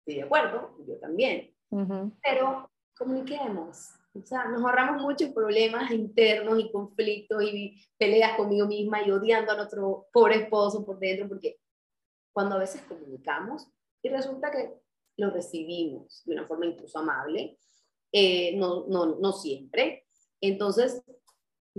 Estoy 0.00 0.16
de 0.16 0.22
acuerdo, 0.24 0.76
yo 0.84 0.98
también, 0.98 1.54
Ujú. 1.70 2.12
pero 2.20 2.68
comuniquemos. 2.96 3.90
O 4.14 4.26
sea, 4.26 4.46
nos 4.46 4.62
ahorramos 4.62 5.00
muchos 5.00 5.30
problemas 5.30 5.92
internos 5.92 6.58
y 6.58 6.72
conflictos 6.72 7.40
y 7.44 7.80
peleas 7.96 8.36
conmigo 8.36 8.66
misma 8.66 9.06
y 9.06 9.12
odiando 9.12 9.52
a 9.52 9.56
nuestro 9.56 10.08
pobre 10.12 10.42
esposo 10.42 10.84
por 10.84 10.98
dentro, 10.98 11.28
porque 11.28 11.60
cuando 12.32 12.56
a 12.56 12.58
veces 12.58 12.82
comunicamos 12.82 13.68
y 14.02 14.08
resulta 14.08 14.50
que 14.50 14.74
lo 15.18 15.30
recibimos 15.30 16.24
de 16.24 16.34
una 16.34 16.48
forma 16.48 16.66
incluso 16.66 16.98
amable, 16.98 17.58
eh, 18.12 18.56
no, 18.56 18.86
no, 18.88 19.18
no 19.18 19.32
siempre. 19.32 20.06
Entonces, 20.40 21.02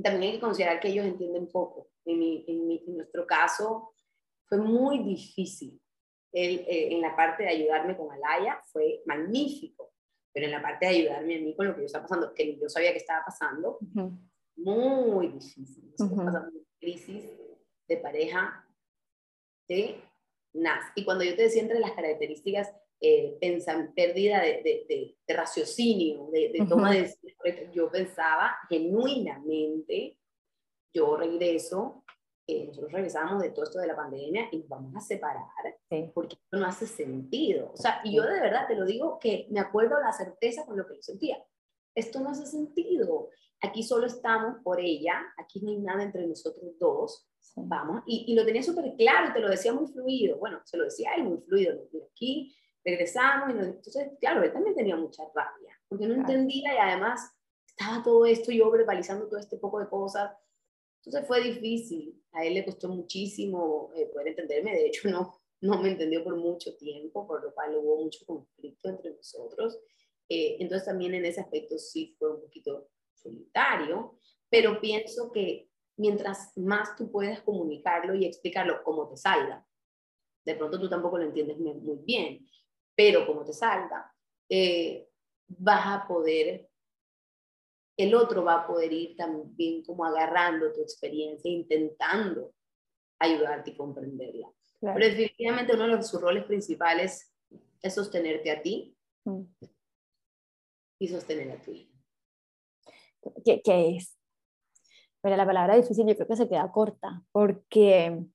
también 0.02 0.24
hay 0.24 0.32
que 0.34 0.40
considerar 0.40 0.80
que 0.80 0.90
ellos 0.90 1.06
entienden 1.06 1.48
poco. 1.48 1.90
En, 2.06 2.20
mi, 2.20 2.46
en, 2.48 2.68
mi, 2.68 2.84
en 2.88 2.98
nuestro 2.98 3.26
caso, 3.26 3.94
fue 4.46 4.58
muy 4.58 5.00
difícil. 5.00 5.80
Él, 6.32 6.66
eh, 6.68 6.94
en 6.94 7.02
la 7.02 7.16
parte 7.16 7.44
de 7.44 7.50
ayudarme 7.50 7.98
con 7.98 8.12
Alaya 8.12 8.62
fue 8.72 9.02
magnífico, 9.06 9.94
pero 10.32 10.46
en 10.46 10.52
la 10.52 10.62
parte 10.62 10.86
de 10.86 10.92
ayudarme 10.92 11.38
a 11.38 11.42
mí 11.42 11.56
con 11.56 11.68
lo 11.68 11.76
que 11.76 11.82
yo 11.82 11.86
estaba 11.88 12.06
pasando, 12.06 12.34
que 12.34 12.58
yo 12.60 12.70
sabía 12.70 12.92
que 12.92 12.98
estaba 12.98 13.26
pasando, 13.26 13.80
muy 14.56 15.28
difícil. 15.30 15.90
Estoy 15.90 16.08
Ujú. 16.08 16.26
pasando 16.26 16.50
una 16.50 16.68
crisis 16.80 17.26
de 17.88 17.98
pareja 17.98 18.68
de 19.68 20.02
NAS. 20.54 20.92
Y 20.96 21.06
cuando 21.06 21.24
yo 21.24 21.36
te 21.36 21.44
decía 21.44 21.62
entre 21.62 21.80
las 21.80 21.92
características, 21.92 22.74
eh, 23.02 23.38
pensan, 23.40 23.94
pérdida 23.94 24.42
de, 24.42 24.62
de, 24.64 24.86
de, 24.90 25.18
de 25.26 25.34
raciocinio, 25.34 26.30
de, 26.32 26.66
toma 26.68 26.92
de 26.92 27.04
decisiones, 27.04 27.74
yo 27.74 27.90
pensaba 27.90 28.58
genuinamente, 28.70 30.18
yo 30.94 31.16
regreso, 31.16 32.04
eh, 32.48 32.66
nosotros 32.66 32.92
regresamos 32.92 33.42
de 33.42 33.52
todo 33.52 33.64
esto 33.64 33.80
de 33.80 33.88
la 33.88 33.96
pandemia 33.96 34.50
y 34.52 34.58
nos 34.58 34.68
vamos 34.70 34.96
a 34.96 35.02
separar 35.02 35.44
Sí. 35.90 36.12
porque 36.14 36.36
esto 36.36 36.58
no 36.58 36.66
hace 36.66 36.88
sentido. 36.88 37.72
O 37.74 37.78
sea, 37.78 38.02
y 38.04 38.16
yo 38.16 38.24
de 38.24 38.40
verdad 38.42 38.68
te 38.68 38.76
lo 38.76 38.86
digo 38.86 39.18
que 39.20 39.48
me 39.50 39.60
acuerdo 39.60 40.00
la 40.00 40.12
certeza 40.12 40.66
con 40.66 40.78
lo 40.78 40.88
que 40.88 40.96
yo 40.96 41.02
sentía. 41.02 41.38
Esto 41.96 42.20
no 42.20 42.30
hace 42.30 42.46
sentido. 42.46 43.30
Aquí 43.62 43.84
solo 43.84 44.08
estamos 44.08 44.62
por 44.64 44.80
ella, 44.80 45.14
aquí 45.38 45.62
no 45.62 45.70
hay 45.70 45.78
nada 45.78 46.04
entre 46.04 46.26
nosotros 46.28 46.78
dos. 46.80 47.28
Vamos, 47.56 48.04
y, 48.06 48.26
y 48.28 48.36
lo 48.36 48.46
tenía 48.46 48.62
súper 48.62 48.94
claro 48.96 49.34
te 49.34 49.40
lo 49.40 49.50
decía 49.50 49.74
muy 49.74 49.88
fluido. 49.88 50.38
Bueno, 50.38 50.62
se 50.66 50.78
lo 50.78 50.84
decía 50.86 51.12
él 51.16 51.24
muy 51.24 51.40
fluido. 51.40 51.74
Aquí 52.12 52.56
regresamos 52.84 53.50
y 53.52 53.54
nos- 53.54 53.68
entonces, 53.68 54.12
claro, 54.20 54.44
él 54.44 54.52
también 54.54 54.76
tenía 54.76 54.96
mucha 54.96 55.24
rabia 55.34 55.76
porque 55.88 56.06
no 56.06 56.14
Claro. 56.16 56.30
entendía 56.30 56.74
y 56.74 56.78
además 56.78 57.32
estaba 57.68 58.04
todo 58.04 58.26
esto 58.26 58.52
yo 58.52 58.70
verbalizando 58.72 59.28
todo 59.28 59.40
este 59.40 59.58
poco 59.58 59.80
de 59.80 59.90
cosas. 59.90 60.32
Entonces 61.04 61.28
fue 61.28 61.42
difícil, 61.42 62.22
a 62.34 62.46
él 62.46 62.54
le 62.56 62.66
costó 62.66 62.90
muchísimo 62.90 63.92
eh, 63.96 64.06
poder 64.08 64.30
entenderme, 64.30 64.72
de 64.74 64.88
hecho 64.88 65.02
no, 65.10 65.42
no 65.62 65.82
me 65.82 65.90
entendió 65.92 66.24
por 66.24 66.36
mucho 66.36 66.76
tiempo, 66.78 67.26
por 67.28 67.44
lo 67.44 67.54
cual 67.54 67.76
hubo 67.78 68.04
mucho 68.04 68.26
conflicto 68.26 68.90
entre 68.90 69.12
nosotros. 69.12 69.80
Eh, 70.30 70.58
entonces 70.60 70.86
también 70.86 71.14
en 71.16 71.26
ese 71.26 71.42
aspecto 71.42 71.78
sí 71.78 72.16
fue 72.20 72.36
un 72.36 72.42
poquito 72.42 72.90
solitario, 73.14 74.20
pero 74.50 74.80
pienso 74.80 75.32
que 75.32 75.70
mientras 75.98 76.56
más 76.58 76.96
tú 76.96 77.12
puedas 77.12 77.42
comunicarlo 77.42 78.14
y 78.14 78.26
explicarlo 78.26 78.84
como 78.84 79.10
te 79.10 79.18
salga, 79.18 79.66
de 80.46 80.56
pronto 80.56 80.80
tú 80.80 80.88
tampoco 80.90 81.18
lo 81.18 81.26
entiendes 81.26 81.58
muy 81.58 81.98
bien, 82.04 82.46
pero 83.00 83.26
como 83.26 83.46
te 83.46 83.54
salga, 83.54 84.14
eh, 84.50 85.08
vas 85.48 85.88
a 85.88 86.06
poder, 86.06 86.70
el 87.96 88.14
otro 88.14 88.44
va 88.44 88.56
a 88.56 88.68
poder 88.68 88.92
ir 88.92 89.16
también 89.16 89.86
como 89.86 90.04
agarrando 90.04 90.74
tu 90.74 90.82
experiencia, 90.82 91.50
intentando 91.50 92.54
ayudarte 93.18 93.70
y 93.70 93.78
comprenderla. 93.78 94.52
Pero 94.82 95.00
definitivamente 95.00 95.76
uno 95.76 95.96
de 95.96 96.04
sus 96.04 96.20
roles 96.20 96.44
principales 96.44 97.34
es 97.82 97.96
sostenerte 97.96 98.52
a 98.52 98.62
ti 98.62 98.94
mm. 99.24 99.44
y 101.00 101.08
sostener 101.08 101.52
a 101.52 101.62
tu 101.62 101.72
hijo. 101.72 101.94
¿Qué, 103.46 103.62
¿Qué, 103.62 103.96
es? 103.96 104.18
Pero 105.22 105.38
la 105.38 105.46
palabra 105.46 105.78
difícil 105.78 106.06
yo 106.06 106.16
creo 106.16 106.28
que 106.28 106.36
se 106.36 106.50
queda 106.50 106.70
corta, 106.70 107.24
porque 107.32 108.26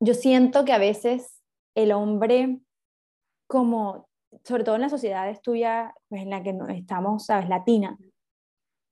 yo 0.00 0.14
siento 0.14 0.64
que 0.64 0.72
a 0.72 0.78
veces 0.78 1.33
el 1.74 1.92
hombre, 1.92 2.60
como, 3.46 4.08
sobre 4.44 4.64
todo 4.64 4.76
en 4.76 4.82
las 4.82 4.90
sociedades 4.90 5.40
tuyas, 5.42 5.92
pues 6.08 6.22
en 6.22 6.30
la 6.30 6.42
que 6.42 6.56
estamos, 6.70 7.26
sabes, 7.26 7.48
latina, 7.48 7.98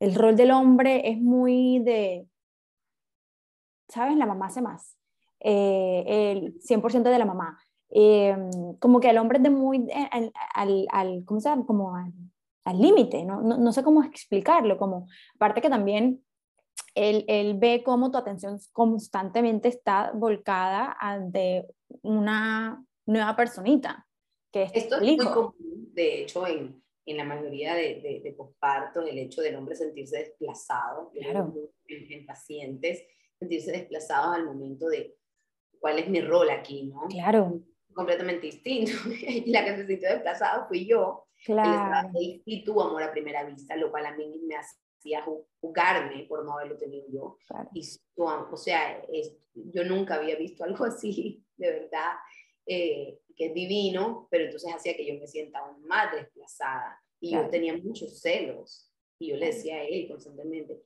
el 0.01 0.15
rol 0.15 0.37
del 0.37 0.51
hombre 0.51 1.09
es 1.09 1.19
muy 1.19 1.79
de, 1.81 2.27
sabes, 3.89 4.17
la 4.17 4.27
mamá 4.27 4.47
hace 4.47 4.63
más, 4.63 4.97
eh, 5.41 6.05
el 6.33 6.61
100% 6.61 7.11
de 7.11 7.19
la 7.19 7.25
mamá. 7.25 7.59
Eh, 7.95 8.37
como 8.79 9.01
que 9.01 9.11
el 9.11 9.19
hombre 9.19 9.37
es 9.37 9.43
de 9.45 9.51
muy, 9.51 9.87
al, 10.11 10.33
al, 10.55 10.87
al 10.91 11.25
¿cómo 11.27 11.41
se 11.41 11.51
llama? 11.51 11.67
Como 11.67 11.95
al 11.95 12.81
límite, 12.81 13.25
¿no? 13.25 13.43
¿no? 13.43 13.59
No 13.59 13.73
sé 13.73 13.83
cómo 13.83 14.03
explicarlo, 14.03 14.79
como, 14.79 15.07
aparte 15.35 15.61
que 15.61 15.69
también 15.69 16.25
él, 16.95 17.25
él, 17.29 17.59
ve 17.59 17.83
cómo 17.85 18.11
tu 18.11 18.19
atención 18.19 18.59
constantemente 18.73 19.69
está 19.69 20.13
volcada 20.13 20.97
ante 20.99 21.67
una 22.03 22.85
nueva 23.07 23.37
personita. 23.37 24.07
Que 24.51 24.65
es 24.65 24.73
Esto 24.75 24.97
es 24.97 25.03
muy 25.03 25.17
común, 25.19 25.91
de 25.93 26.23
hecho, 26.23 26.47
en, 26.47 26.83
en 27.07 27.17
la 27.17 27.25
mayoría 27.25 27.75
de, 27.75 28.01
de, 28.01 28.21
de 28.23 29.11
el 29.11 29.19
hecho 29.19 29.41
del 29.41 29.57
hombre 29.57 29.75
sentirse 29.75 30.19
desplazado, 30.19 31.11
claro. 31.11 31.55
en, 31.87 32.13
en, 32.13 32.27
pacientes, 32.27 33.03
sentirse 33.39 33.73
desplazado 33.73 34.33
al 34.33 34.45
momento 34.45 34.89
de 34.89 35.17
cuál 35.81 35.99
es 35.99 36.09
mi 36.09 36.21
rol 36.21 36.51
aquí, 36.51 36.85
¿no? 36.85 37.09
Claro. 37.09 37.61
Completamente 37.95 38.47
distinto. 38.47 38.93
la 39.47 39.65
que 39.65 39.77
se 39.77 39.87
sintió 39.87 40.09
desplazado 40.09 40.67
fui 40.69 40.87
yo. 40.87 41.27
Claro. 41.45 42.09
y 42.15 42.63
tu 42.63 42.81
amor 42.81 43.03
a 43.03 43.11
primera 43.11 43.43
vista, 43.43 43.75
lo 43.75 43.91
cual 43.91 44.07
a 44.07 44.15
mí 44.15 44.41
me 44.47 44.55
hacía 45.03 45.25
jugarme 45.61 46.25
por 46.29 46.45
no 46.45 46.53
haberlo 46.53 46.77
tenido 46.77 47.07
yo. 47.09 47.37
Claro. 47.47 47.69
Y, 47.75 47.83
o 48.17 48.57
sea, 48.57 49.03
es, 49.13 49.37
yo 49.55 49.85
nunca 49.85 50.15
había 50.15 50.37
visto 50.37 50.65
algo 50.65 50.85
así, 50.85 51.45
de 51.57 51.71
verdad, 51.71 52.13
eh, 52.67 53.21
que 53.37 53.47
es 53.47 53.55
divino, 53.55 54.29
pero 54.31 54.45
entonces 54.45 54.73
hacía 54.73 54.97
que 54.97 55.07
yo 55.07 55.19
me 55.19 55.27
sienta 55.27 55.59
aún 55.59 55.85
más 55.87 56.13
desplazada. 56.13 57.03
Y 57.21 57.31
claro. 57.31 57.45
yo 57.45 57.51
tenía 57.51 57.77
muchos 57.77 58.21
celos. 58.21 58.89
Y 59.19 59.29
yo 59.29 59.37
le 59.37 59.47
decía 59.47 59.77
a 59.77 59.85
él 59.85 60.09
constantemente, 60.09 60.83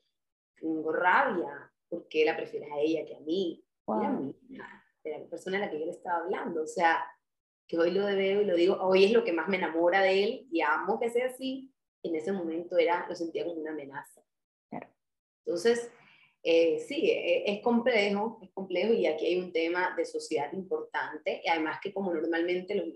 tengo 0.56 0.92
rabia, 0.92 1.72
porque 1.88 2.24
la 2.24 2.36
prefieres 2.36 2.70
a 2.72 2.80
ella 2.80 3.04
que 3.04 3.16
a 3.16 3.20
mí? 3.20 3.62
Wow. 3.86 4.02
a 4.02 4.10
mí, 4.10 4.34
era 5.04 5.18
la 5.18 5.26
persona 5.26 5.58
a 5.58 5.60
la 5.60 5.70
que 5.70 5.78
yo 5.78 5.86
le 5.86 5.92
estaba 5.92 6.24
hablando. 6.24 6.62
O 6.62 6.66
sea, 6.66 7.06
que 7.66 7.78
hoy 7.78 7.90
lo 7.90 8.04
veo 8.04 8.42
y 8.42 8.44
lo 8.44 8.54
digo, 8.54 8.76
hoy 8.80 9.04
es 9.04 9.12
lo 9.12 9.24
que 9.24 9.32
más 9.32 9.48
me 9.48 9.56
enamora 9.56 10.02
de 10.02 10.24
él 10.24 10.48
y 10.50 10.60
amo 10.60 10.98
que 10.98 11.10
sea 11.10 11.26
así, 11.26 11.72
en 12.08 12.16
ese 12.16 12.32
momento 12.32 12.78
era, 12.78 13.06
lo 13.08 13.14
sentía 13.14 13.44
como 13.44 13.60
una 13.60 13.72
amenaza. 13.72 14.22
Claro. 14.68 14.88
Entonces, 15.44 15.90
eh, 16.42 16.78
sí, 16.78 17.10
es, 17.10 17.56
es, 17.56 17.62
complejo, 17.62 18.38
es 18.42 18.50
complejo 18.50 18.92
y 18.92 19.06
aquí 19.06 19.26
hay 19.26 19.40
un 19.40 19.52
tema 19.52 19.94
de 19.96 20.04
sociedad 20.04 20.52
importante 20.52 21.40
y 21.44 21.48
además 21.48 21.78
que 21.82 21.92
como 21.92 22.14
normalmente 22.14 22.74
los, 22.74 22.86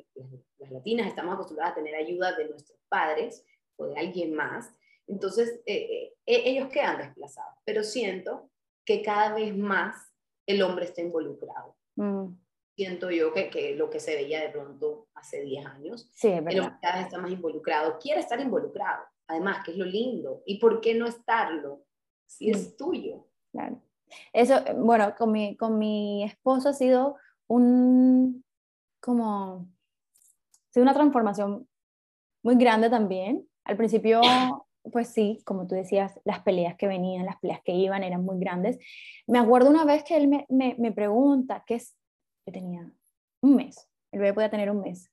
las, 0.58 0.70
latinas 0.70 1.08
estamos 1.08 1.34
acostumbradas 1.34 1.72
a 1.72 1.76
tener 1.76 1.94
ayuda 1.94 2.36
de 2.36 2.48
nuestros 2.48 2.78
padres 2.88 3.44
o 3.76 3.86
de 3.86 3.98
alguien 3.98 4.34
más, 4.34 4.72
entonces 5.08 5.60
eh, 5.66 6.12
eh, 6.26 6.42
ellos 6.44 6.68
quedan 6.68 6.98
desplazados, 6.98 7.56
pero 7.64 7.82
siento 7.82 8.50
que 8.84 9.02
cada 9.02 9.34
vez 9.34 9.56
más 9.56 9.96
el 10.46 10.62
hombre 10.62 10.84
está 10.84 11.00
involucrado. 11.00 11.76
Mm 11.96 12.34
siento 12.80 13.10
yo 13.10 13.30
que, 13.34 13.50
que, 13.50 13.76
lo 13.76 13.90
que 13.90 14.00
se 14.00 14.14
veía 14.14 14.40
de 14.40 14.48
pronto 14.48 15.08
hace 15.14 15.42
10 15.42 15.66
años. 15.66 16.08
Sí, 16.14 16.28
es 16.28 16.42
verdad. 16.42 16.72
El 16.72 16.80
cada 16.80 16.96
vez 16.96 17.04
está 17.04 17.18
más 17.18 17.30
involucrado, 17.30 17.98
quiere 17.98 18.20
estar 18.20 18.40
involucrado, 18.40 19.04
además, 19.26 19.62
que 19.62 19.72
es 19.72 19.76
lo 19.76 19.84
lindo. 19.84 20.42
¿Y 20.46 20.58
por 20.58 20.80
qué 20.80 20.94
no 20.94 21.06
estarlo 21.06 21.84
si 22.24 22.50
mm. 22.50 22.54
es 22.54 22.76
tuyo? 22.78 23.26
Claro. 23.52 23.82
Eso, 24.32 24.54
bueno, 24.76 25.14
con 25.16 25.30
mi, 25.30 25.58
con 25.58 25.78
mi 25.78 26.24
esposo 26.24 26.70
ha 26.70 26.72
sido 26.72 27.16
un, 27.48 28.42
como, 28.98 29.68
ha 30.70 30.72
sido 30.72 30.82
una 30.82 30.94
transformación 30.94 31.68
muy 32.42 32.56
grande 32.56 32.88
también. 32.88 33.46
Al 33.64 33.76
principio, 33.76 34.22
pues 34.90 35.08
sí, 35.08 35.42
como 35.44 35.66
tú 35.66 35.74
decías, 35.74 36.18
las 36.24 36.40
peleas 36.40 36.76
que 36.76 36.86
venían, 36.86 37.26
las 37.26 37.38
peleas 37.40 37.60
que 37.62 37.72
iban 37.72 38.04
eran 38.04 38.24
muy 38.24 38.38
grandes. 38.40 38.78
Me 39.26 39.38
acuerdo 39.38 39.68
una 39.68 39.84
vez 39.84 40.02
que 40.02 40.16
él 40.16 40.28
me, 40.28 40.46
me, 40.48 40.76
me 40.78 40.92
pregunta, 40.92 41.62
¿qué 41.66 41.74
es, 41.74 41.94
tenía 42.50 42.90
un 43.42 43.56
mes, 43.56 43.88
el 44.12 44.20
bebé 44.20 44.34
podía 44.34 44.50
tener 44.50 44.70
un 44.70 44.80
mes, 44.80 45.10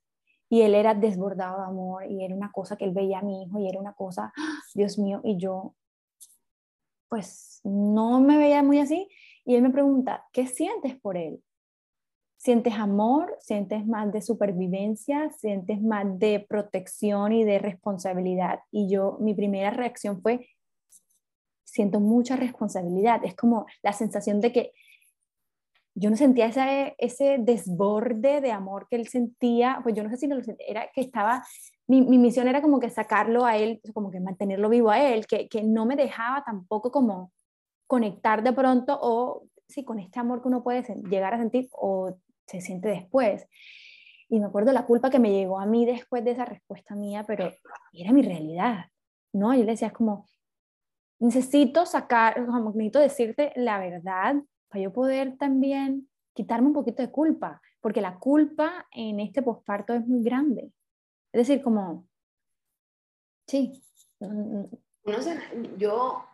y 0.48 0.62
él 0.62 0.74
era 0.74 0.94
desbordado 0.94 1.58
de 1.58 1.66
amor, 1.66 2.10
y 2.10 2.24
era 2.24 2.34
una 2.34 2.50
cosa 2.52 2.76
que 2.76 2.84
él 2.84 2.92
veía 2.92 3.18
a 3.18 3.22
mi 3.22 3.42
hijo, 3.42 3.58
y 3.58 3.68
era 3.68 3.78
una 3.78 3.92
cosa, 3.92 4.32
¡ah! 4.36 4.60
Dios 4.74 4.98
mío, 4.98 5.20
y 5.24 5.36
yo, 5.38 5.74
pues 7.08 7.60
no 7.64 8.20
me 8.20 8.38
veía 8.38 8.62
muy 8.62 8.78
así, 8.78 9.08
y 9.44 9.54
él 9.54 9.62
me 9.62 9.70
pregunta, 9.70 10.26
¿qué 10.32 10.46
sientes 10.46 10.98
por 11.00 11.16
él? 11.16 11.42
¿Sientes 12.36 12.74
amor? 12.74 13.36
¿Sientes 13.40 13.84
más 13.86 14.12
de 14.12 14.22
supervivencia? 14.22 15.28
¿Sientes 15.30 15.82
más 15.82 16.18
de 16.20 16.46
protección 16.48 17.32
y 17.32 17.44
de 17.44 17.58
responsabilidad? 17.58 18.60
Y 18.70 18.88
yo, 18.88 19.16
mi 19.20 19.34
primera 19.34 19.70
reacción 19.70 20.22
fue, 20.22 20.48
siento 21.64 21.98
mucha 21.98 22.36
responsabilidad. 22.36 23.24
Es 23.24 23.34
como 23.34 23.66
la 23.82 23.92
sensación 23.92 24.40
de 24.40 24.52
que 24.52 24.72
yo 25.98 26.10
no 26.10 26.16
sentía 26.16 26.46
ese, 26.46 26.94
ese 26.98 27.38
desborde 27.40 28.40
de 28.40 28.52
amor 28.52 28.86
que 28.88 28.96
él 28.96 29.08
sentía, 29.08 29.80
pues 29.82 29.96
yo 29.96 30.04
no 30.04 30.10
sé 30.10 30.16
si 30.16 30.28
lo 30.28 30.40
sentía, 30.42 30.66
era 30.68 30.90
que 30.94 31.00
estaba, 31.00 31.44
mi, 31.88 32.02
mi, 32.02 32.18
misión 32.18 32.46
era 32.46 32.62
como 32.62 32.78
que 32.78 32.88
sacarlo 32.88 33.44
a 33.44 33.56
él, 33.56 33.80
como 33.92 34.10
que 34.10 34.20
mantenerlo 34.20 34.68
vivo 34.68 34.90
a 34.90 35.00
él, 35.00 35.26
que, 35.26 35.48
que 35.48 35.64
no 35.64 35.86
me 35.86 35.96
dejaba 35.96 36.44
tampoco 36.44 36.92
como 36.92 37.32
conectar 37.88 38.44
de 38.44 38.52
pronto 38.52 38.96
o 39.00 39.42
sí, 39.66 39.84
con 39.84 39.98
este 39.98 40.20
amor 40.20 40.40
que 40.40 40.48
uno 40.48 40.62
puede 40.62 40.82
llegar 41.10 41.34
a 41.34 41.38
sentir 41.38 41.68
o 41.72 42.16
se 42.46 42.60
siente 42.60 42.88
después. 42.88 43.48
Y 44.28 44.38
me 44.38 44.46
acuerdo 44.46 44.72
la 44.72 44.86
culpa 44.86 45.10
que 45.10 45.18
me 45.18 45.32
llegó 45.32 45.58
a 45.58 45.66
mí 45.66 45.84
después 45.84 46.24
de 46.24 46.30
esa 46.30 46.44
respuesta 46.44 46.94
mía, 46.94 47.24
pero 47.26 47.50
era 47.92 48.12
mi 48.12 48.22
realidad, 48.22 48.84
¿no? 49.32 49.52
Yo 49.52 49.64
le 49.64 49.72
decía, 49.72 49.88
es 49.88 49.94
como, 49.94 50.26
necesito 51.18 51.86
sacar, 51.86 52.46
como, 52.46 52.70
necesito 52.70 53.00
decirte 53.00 53.52
la 53.56 53.80
verdad 53.80 54.36
para 54.68 54.84
yo 54.84 54.92
poder 54.92 55.36
también 55.36 56.08
quitarme 56.34 56.68
un 56.68 56.72
poquito 56.72 57.02
de 57.02 57.10
culpa, 57.10 57.60
porque 57.80 58.00
la 58.00 58.18
culpa 58.18 58.86
en 58.92 59.20
este 59.20 59.42
posparto 59.42 59.94
es 59.94 60.06
muy 60.06 60.22
grande. 60.22 60.72
Es 61.32 61.46
decir, 61.46 61.62
como, 61.62 62.08
sí. 63.46 63.82
No 64.20 65.22
sé, 65.22 65.38
yo 65.76 66.24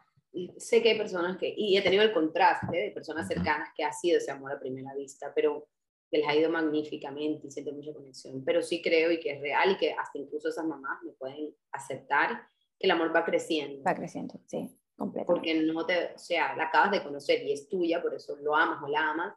sé 0.59 0.83
que 0.83 0.91
hay 0.91 0.99
personas 0.99 1.37
que, 1.37 1.53
y 1.57 1.77
he 1.77 1.83
tenido 1.83 2.03
el 2.03 2.13
contraste 2.13 2.77
de 2.77 2.91
personas 2.91 3.29
cercanas 3.29 3.71
que 3.77 3.85
ha 3.85 3.93
sido 3.93 4.19
ese 4.19 4.31
amor 4.31 4.53
a 4.53 4.61
primera 4.61 4.95
vista, 4.95 5.33
pero 5.35 5.69
que 6.11 6.19
les 6.19 6.29
ha 6.29 6.35
ido 6.35 6.51
magníficamente 6.51 7.47
y 7.47 7.51
siente 7.51 7.73
mucha 7.73 7.93
conexión, 7.93 8.45
pero 8.45 8.63
sí 8.63 8.83
creo 8.83 9.11
y 9.11 9.21
que 9.21 9.33
es 9.33 9.41
real 9.41 9.73
y 9.73 9.77
que 9.77 9.93
hasta 9.93 10.19
incluso 10.19 10.49
esas 10.49 10.67
mamás 10.67 11.03
me 11.03 11.13
pueden 11.13 11.55
aceptar 11.73 12.47
que 12.79 12.87
el 12.87 12.91
amor 12.91 13.15
va 13.15 13.25
creciendo. 13.25 13.83
Va 13.85 13.95
creciendo, 13.95 14.41
sí. 14.47 14.77
Porque 14.97 15.55
no 15.55 15.85
te, 15.87 16.15
o 16.15 16.19
sea, 16.19 16.55
la 16.57 16.65
acabas 16.65 16.93
de 16.93 17.03
conocer 17.03 17.43
y 17.43 17.53
es 17.53 17.69
tuya, 17.69 18.01
por 18.01 18.15
eso 18.15 18.37
lo 18.37 18.55
amas 18.55 18.83
o 18.83 18.89
la 18.89 19.11
amas, 19.11 19.35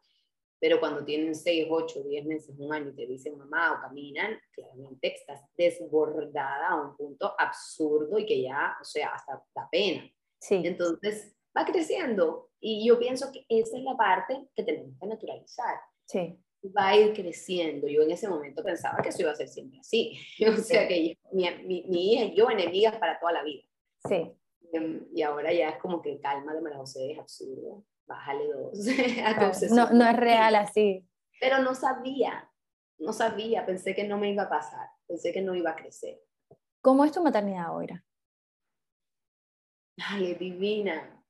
pero 0.59 0.79
cuando 0.79 1.03
tienen 1.03 1.35
6, 1.35 1.67
8, 1.69 2.03
10 2.03 2.25
meses, 2.25 2.55
un 2.57 2.73
año 2.73 2.89
y 2.89 2.95
te 2.95 3.05
dicen 3.05 3.37
mamá 3.37 3.73
o 3.73 3.81
caminan, 3.81 4.39
claramente 4.51 5.15
estás 5.15 5.41
desbordada 5.55 6.69
a 6.69 6.81
un 6.81 6.95
punto 6.95 7.33
absurdo 7.37 8.17
y 8.17 8.25
que 8.25 8.41
ya, 8.41 8.75
o 8.79 8.83
sea, 8.83 9.09
hasta 9.09 9.43
da 9.53 9.67
pena. 9.71 10.09
Sí. 10.39 10.61
Entonces, 10.63 11.35
va 11.55 11.65
creciendo 11.65 12.49
y 12.59 12.87
yo 12.87 12.97
pienso 12.97 13.31
que 13.31 13.45
esa 13.49 13.77
es 13.77 13.83
la 13.83 13.95
parte 13.95 14.47
que 14.55 14.63
tenemos 14.63 14.97
que 14.99 15.07
naturalizar. 15.07 15.79
Sí. 16.05 16.39
Va 16.75 16.89
a 16.89 16.97
ir 16.97 17.13
creciendo. 17.13 17.87
Yo 17.87 18.01
en 18.01 18.11
ese 18.11 18.27
momento 18.27 18.63
pensaba 18.63 18.97
que 19.01 19.09
eso 19.09 19.21
iba 19.21 19.31
a 19.31 19.35
ser 19.35 19.47
siempre 19.47 19.79
así. 19.79 20.19
O 20.47 20.57
sea, 20.57 20.87
que 20.87 21.09
yo, 21.09 21.13
mi, 21.31 21.49
mi, 21.65 21.83
mi 21.87 22.13
hija 22.13 22.25
y 22.25 22.35
yo 22.35 22.49
enemigas 22.49 22.97
para 22.97 23.19
toda 23.19 23.31
la 23.33 23.43
vida. 23.43 23.63
Sí 24.07 24.31
y 25.13 25.21
ahora 25.21 25.53
ya 25.53 25.69
es 25.69 25.77
como 25.77 26.01
que 26.01 26.19
calma 26.19 26.53
de 26.53 26.61
María 26.61 26.77
José 26.77 27.11
es 27.11 27.19
absurdo, 27.19 27.85
bájale 28.05 28.47
dos. 28.47 28.77
no, 29.71 29.89
no 29.91 30.07
es 30.07 30.15
real 30.17 30.55
así. 30.55 31.07
Pero 31.39 31.59
no 31.59 31.75
sabía, 31.75 32.51
no 32.99 33.13
sabía, 33.13 33.65
pensé 33.65 33.95
que 33.95 34.07
no 34.07 34.17
me 34.17 34.31
iba 34.31 34.43
a 34.43 34.49
pasar, 34.49 34.89
pensé 35.07 35.31
que 35.31 35.41
no 35.41 35.55
iba 35.55 35.71
a 35.71 35.75
crecer. 35.75 36.19
¿Cómo 36.81 37.05
es 37.05 37.11
tu 37.11 37.21
maternidad 37.21 37.65
ahora? 37.65 38.03
Ay, 39.97 40.31
es 40.31 40.39
divina. 40.39 41.23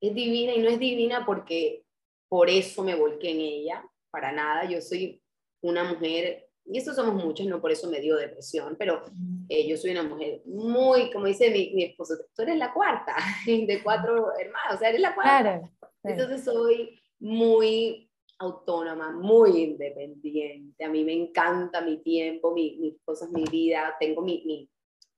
Es 0.00 0.14
divina 0.14 0.54
y 0.54 0.62
no 0.62 0.68
es 0.68 0.78
divina 0.78 1.26
porque 1.26 1.84
por 2.28 2.48
eso 2.48 2.82
me 2.82 2.94
volqué 2.94 3.32
en 3.32 3.40
ella, 3.40 3.84
para 4.10 4.32
nada. 4.32 4.64
Yo 4.64 4.80
soy 4.80 5.22
una 5.62 5.84
mujer, 5.84 6.49
y 6.66 6.78
eso 6.78 6.94
somos 6.94 7.22
muchos, 7.24 7.46
no 7.46 7.60
por 7.60 7.72
eso 7.72 7.88
me 7.88 8.00
dio 8.00 8.16
depresión, 8.16 8.76
pero 8.78 9.02
eh, 9.48 9.66
yo 9.66 9.76
soy 9.76 9.90
una 9.90 10.02
mujer 10.02 10.42
muy, 10.44 11.10
como 11.10 11.26
dice 11.26 11.50
mi, 11.50 11.72
mi, 11.74 11.84
esposo, 11.84 12.14
tú 12.34 12.42
eres 12.42 12.56
la 12.56 12.72
cuarta 12.72 13.14
de 13.46 13.80
cuatro 13.82 14.32
hermanos, 14.38 14.74
o 14.74 14.78
sea, 14.78 14.90
eres 14.90 15.00
la 15.00 15.14
cuarta. 15.14 15.60
Entonces 16.02 16.44
soy 16.44 17.00
muy 17.18 18.10
autónoma, 18.40 19.12
muy 19.12 19.62
independiente. 19.62 20.84
A 20.84 20.88
mí 20.88 21.04
me 21.04 21.12
encanta 21.12 21.80
mi 21.82 21.98
tiempo, 21.98 22.52
mi, 22.52 22.76
mis 22.78 23.00
cosas, 23.04 23.30
mi 23.30 23.44
vida. 23.44 23.94
Tengo 24.00 24.22
mi, 24.22 24.42
mi, 24.46 24.70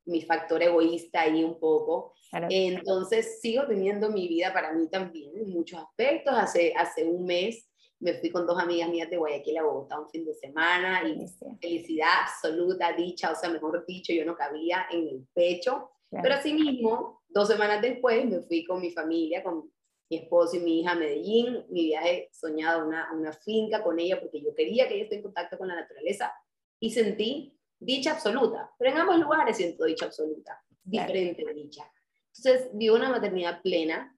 mi 0.07 0.21
factor 0.23 0.63
egoísta 0.63 1.23
ahí 1.23 1.45
un 1.45 1.59
poco. 1.59 2.15
Entonces 2.49 3.41
sigo 3.41 3.67
teniendo 3.67 4.11
mi 4.11 4.27
vida 4.27 4.53
para 4.53 4.73
mí 4.73 4.89
también 4.89 5.31
en 5.37 5.51
muchos 5.51 5.81
aspectos. 5.81 6.35
Hace, 6.37 6.75
hace 6.77 7.05
un 7.05 7.25
mes 7.25 7.69
me 8.03 8.15
fui 8.15 8.31
con 8.31 8.47
dos 8.47 8.59
amigas 8.59 8.89
mías 8.89 9.09
de 9.09 9.17
Guayaquil 9.17 9.59
a 9.59 9.63
Bogotá 9.63 10.01
un 10.01 10.09
fin 10.09 10.25
de 10.25 10.35
semana 10.35 11.09
y 11.09 11.25
felicidad 11.61 12.09
absoluta, 12.25 12.93
dicha, 12.93 13.31
o 13.31 13.37
sea, 13.37 13.49
mejor 13.49 13.87
dicho, 13.87 14.13
yo 14.13 14.25
no 14.25 14.37
cabía 14.37 14.87
en 14.91 15.07
el 15.07 15.27
pecho. 15.33 15.91
Pero 16.11 16.35
así 16.35 16.53
mismo, 16.53 17.23
dos 17.29 17.49
semanas 17.49 17.81
después, 17.81 18.27
me 18.27 18.41
fui 18.41 18.65
con 18.65 18.81
mi 18.81 18.91
familia, 18.91 19.43
con 19.43 19.73
mi 20.11 20.17
esposo 20.19 20.57
y 20.57 20.61
mi 20.61 20.81
hija 20.81 20.91
a 20.91 20.97
Medellín, 20.97 21.65
mi 21.71 21.85
viaje 21.85 22.29
soñado 22.33 22.87
una, 22.87 23.11
una 23.13 23.33
finca 23.33 23.83
con 23.83 23.99
ella 23.99 24.21
porque 24.21 24.43
yo 24.43 24.53
quería 24.55 24.89
que 24.89 24.95
ella 24.95 25.05
esté 25.05 25.17
en 25.17 25.23
contacto 25.23 25.57
con 25.57 25.69
la 25.69 25.77
naturaleza 25.77 26.31
y 26.81 26.91
sentí 26.91 27.57
dicha 27.79 28.13
absoluta, 28.13 28.71
pero 28.79 28.91
en 28.91 28.99
ambos 28.99 29.19
lugares 29.19 29.57
siento 29.57 29.85
dicha 29.85 30.07
absoluta, 30.07 30.61
diferente 30.83 31.45
dicha. 31.55 31.91
Entonces, 32.37 32.71
vivo 32.75 32.97
una 32.97 33.11
maternidad 33.11 33.63
plena, 33.63 34.12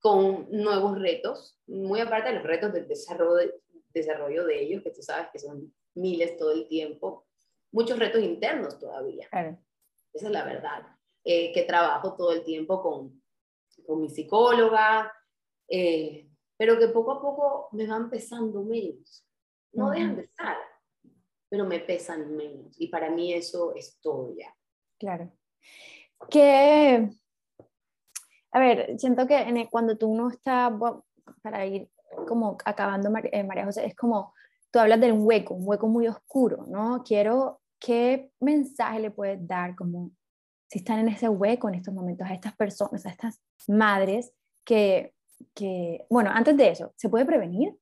con 0.00 0.48
nuevos 0.50 0.98
retos, 0.98 1.58
muy 1.66 2.00
aparte 2.00 2.28
de 2.28 2.36
los 2.36 2.44
retos 2.44 2.72
del 2.72 2.86
desarrollo 2.86 3.34
de, 3.34 3.54
desarrollo 3.92 4.44
de 4.44 4.62
ellos, 4.62 4.82
que 4.82 4.90
tú 4.90 5.02
sabes 5.02 5.28
que 5.32 5.38
son 5.38 5.74
miles 5.94 6.36
todo 6.36 6.52
el 6.52 6.68
tiempo, 6.68 7.26
muchos 7.72 7.98
retos 7.98 8.22
internos 8.22 8.78
todavía. 8.78 9.26
Esa 10.12 10.26
es 10.26 10.30
la 10.30 10.44
verdad. 10.44 10.86
Eh, 11.24 11.52
que 11.52 11.62
trabajo 11.62 12.14
todo 12.14 12.32
el 12.32 12.44
tiempo 12.44 12.80
con, 12.80 13.20
con 13.84 14.00
mi 14.00 14.08
psicóloga, 14.08 15.12
eh, 15.68 16.28
pero 16.56 16.78
que 16.78 16.88
poco 16.88 17.12
a 17.12 17.20
poco 17.20 17.68
me 17.72 17.86
van 17.86 18.08
pesando 18.08 18.62
menos. 18.62 19.26
No 19.72 19.90
dejan 19.90 20.16
de 20.16 20.22
estar, 20.22 20.56
pero 21.48 21.64
me 21.66 21.80
pesan 21.80 22.34
menos. 22.34 22.80
Y 22.80 22.88
para 22.88 23.10
mí 23.10 23.34
eso 23.34 23.74
es 23.74 23.98
todo 24.00 24.34
ya. 24.36 24.54
Claro. 24.98 25.30
Que, 26.30 27.10
a 28.56 28.58
ver, 28.58 28.98
siento 28.98 29.26
que 29.26 29.68
cuando 29.70 29.98
tú 29.98 30.14
no 30.14 30.30
estás, 30.30 30.72
para 31.42 31.66
ir 31.66 31.90
como 32.26 32.56
acabando, 32.64 33.12
eh, 33.30 33.44
María 33.44 33.66
José, 33.66 33.84
es 33.84 33.94
como, 33.94 34.32
tú 34.70 34.78
hablas 34.78 34.98
de 34.98 35.12
un 35.12 35.26
hueco, 35.26 35.52
un 35.52 35.68
hueco 35.68 35.88
muy 35.88 36.08
oscuro, 36.08 36.64
¿no? 36.66 37.02
Quiero, 37.04 37.60
¿qué 37.78 38.30
mensaje 38.40 39.00
le 39.00 39.10
puedes 39.10 39.46
dar 39.46 39.76
como 39.76 40.10
si 40.68 40.78
están 40.78 41.00
en 41.00 41.08
ese 41.08 41.28
hueco 41.28 41.68
en 41.68 41.74
estos 41.74 41.92
momentos 41.92 42.26
a 42.26 42.32
estas 42.32 42.56
personas, 42.56 43.04
a 43.04 43.10
estas 43.10 43.42
madres 43.68 44.32
que, 44.64 45.12
que 45.54 46.06
bueno, 46.08 46.30
antes 46.32 46.56
de 46.56 46.70
eso, 46.70 46.94
¿se 46.96 47.10
puede 47.10 47.26
prevenir? 47.26 47.76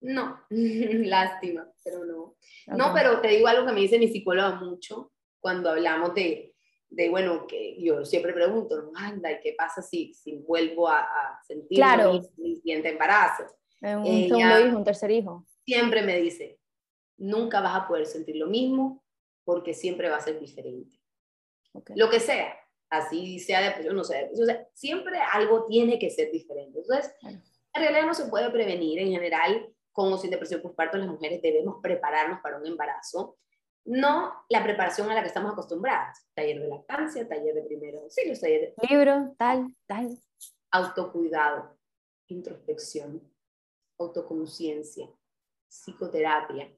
No, 0.00 0.40
lástima, 0.48 1.70
pero 1.84 2.06
no. 2.06 2.36
No, 2.68 2.94
pero 2.94 3.20
te 3.20 3.28
digo 3.28 3.48
algo 3.48 3.66
que 3.66 3.72
me 3.74 3.80
dice 3.80 3.98
mi 3.98 4.08
psicóloga 4.08 4.54
mucho 4.62 5.12
cuando 5.40 5.68
hablamos 5.68 6.14
de, 6.14 6.54
de 6.90 7.08
bueno, 7.10 7.46
que 7.46 7.80
yo 7.80 8.04
siempre 8.04 8.32
pregunto, 8.32 8.90
anda, 8.94 9.30
¿y 9.32 9.40
qué 9.40 9.54
pasa 9.56 9.82
si, 9.82 10.14
si 10.14 10.36
vuelvo 10.36 10.88
a, 10.88 11.00
a 11.00 11.42
sentir 11.46 11.76
claro. 11.76 12.20
mi 12.36 12.56
siguiente 12.56 12.90
embarazo? 12.90 13.44
Un 13.80 14.28
segundo 14.28 14.66
hijo, 14.66 14.76
un 14.78 14.84
tercer 14.84 15.10
hijo. 15.10 15.44
Siempre 15.64 16.02
me 16.02 16.18
dice, 16.18 16.58
nunca 17.18 17.60
vas 17.60 17.76
a 17.76 17.86
poder 17.86 18.06
sentir 18.06 18.36
lo 18.36 18.46
mismo 18.46 19.04
porque 19.44 19.74
siempre 19.74 20.08
va 20.08 20.16
a 20.16 20.20
ser 20.20 20.40
diferente. 20.40 20.98
Lo 21.94 22.10
que 22.10 22.20
sea, 22.20 22.54
así 22.90 23.38
sea 23.38 23.60
depresión, 23.60 23.94
no 23.94 24.04
sea 24.04 24.28
o 24.32 24.44
sea, 24.44 24.66
siempre 24.74 25.18
algo 25.32 25.66
tiene 25.66 25.98
que 25.98 26.10
ser 26.10 26.32
diferente. 26.32 26.80
Entonces, 26.80 27.14
en 27.22 27.40
realidad 27.74 28.06
no 28.06 28.14
se 28.14 28.26
puede 28.26 28.50
prevenir 28.50 28.98
en 28.98 29.12
general 29.12 29.68
con 29.92 30.12
o 30.12 30.18
sin 30.18 30.30
depresión 30.30 30.62
postparto, 30.62 30.96
las 30.96 31.08
mujeres 31.08 31.42
debemos 31.42 31.76
prepararnos 31.82 32.40
para 32.40 32.58
un 32.58 32.66
embarazo. 32.66 33.36
No 33.88 34.44
la 34.50 34.62
preparación 34.62 35.10
a 35.10 35.14
la 35.14 35.22
que 35.22 35.28
estamos 35.28 35.52
acostumbradas. 35.52 36.28
Taller 36.34 36.60
de 36.60 36.68
lactancia, 36.68 37.26
taller 37.26 37.54
de 37.54 37.62
primero 37.62 38.00
auxilio, 38.00 38.38
taller 38.38 38.74
de... 38.76 38.86
Libro, 38.86 39.34
tal, 39.38 39.74
tal. 39.86 40.18
Autocuidado, 40.70 41.74
introspección, 42.26 43.22
autoconciencia, 43.98 45.08
psicoterapia, 45.70 46.70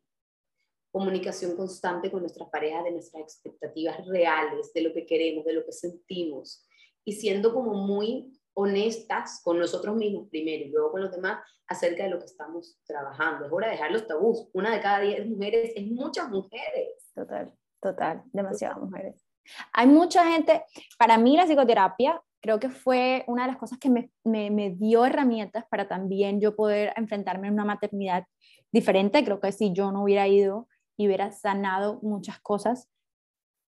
comunicación 0.93 1.57
constante 1.57 2.13
con 2.13 2.21
nuestras 2.21 2.49
parejas 2.49 2.85
de 2.85 2.93
nuestras 2.93 3.25
expectativas 3.25 4.07
reales, 4.07 4.73
de 4.73 4.83
lo 4.83 4.93
que 4.93 5.05
queremos, 5.05 5.45
de 5.45 5.55
lo 5.55 5.65
que 5.65 5.73
sentimos, 5.73 6.65
y 7.05 7.15
siendo 7.15 7.53
como 7.53 7.75
muy 7.75 8.41
honestas 8.55 9.41
con 9.43 9.59
nosotros 9.59 9.97
mismos 9.97 10.29
primero 10.29 10.65
y 10.65 10.69
luego 10.69 10.93
con 10.93 11.03
los 11.03 11.11
demás 11.11 11.41
acerca 11.67 12.05
de 12.05 12.11
lo 12.11 12.19
que 12.19 12.27
estamos 12.27 12.79
trabajando. 12.85 13.47
Es 13.47 13.53
hora 13.53 13.69
de 13.69 13.73
dejar 13.73 13.93
los 13.93 14.07
tabús. 14.07 14.49
Una 14.53 14.75
de 14.75 14.81
cada 14.81 15.01
diez 15.01 15.27
mujeres 15.27 15.73
es 15.75 15.87
muchas 15.87 16.29
mujeres. 16.29 17.00
Total, 17.15 17.53
total, 17.81 18.23
demasiadas 18.33 18.79
mujeres. 18.79 19.25
Hay 19.73 19.87
mucha 19.87 20.25
gente, 20.31 20.65
para 20.99 21.19
mí 21.19 21.37
la 21.37 21.47
psicoterapia 21.47 22.21
creo 22.41 22.59
que 22.59 22.71
fue 22.71 23.25
una 23.27 23.43
de 23.43 23.49
las 23.49 23.59
cosas 23.59 23.79
que 23.79 23.91
me, 23.91 24.11
me, 24.25 24.51
me 24.51 24.71
dio 24.71 25.05
herramientas 25.05 25.65
para 25.71 25.89
también 25.89 26.41
yo 26.41 26.57
poder 26.57 26.93
enfrentarme 26.97 27.49
a 27.49 27.53
una 27.53 27.65
maternidad 27.65 28.25
diferente. 28.73 29.25
Creo 29.25 29.41
que 29.41 29.53
si 29.53 29.73
yo 29.73 29.93
no 29.93 30.05
hubiera 30.05 30.27
ido 30.27 30.69
y 30.97 31.07
hubiera 31.07 31.33
sanado 31.33 32.01
muchas 32.03 32.41
cosas, 32.41 32.89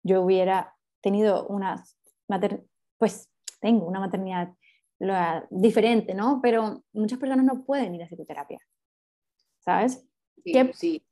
yo 0.02 0.22
hubiera 0.22 0.74
tenido 1.00 1.46
una, 1.48 1.84
pues 2.98 3.30
tengo 3.60 3.86
una 3.86 4.00
maternidad 4.00 4.54
diferente, 5.50 6.14
¿no? 6.14 6.40
Pero 6.42 6.84
muchas 6.92 7.18
personas 7.18 7.44
no 7.44 7.64
pueden 7.64 7.94
ir 7.94 8.02
a 8.02 8.06
psicoterapia, 8.06 8.58
¿sabes? 9.60 10.06
Sí, 10.44 10.52
¿Qué, 10.52 10.70
sí, 10.74 11.04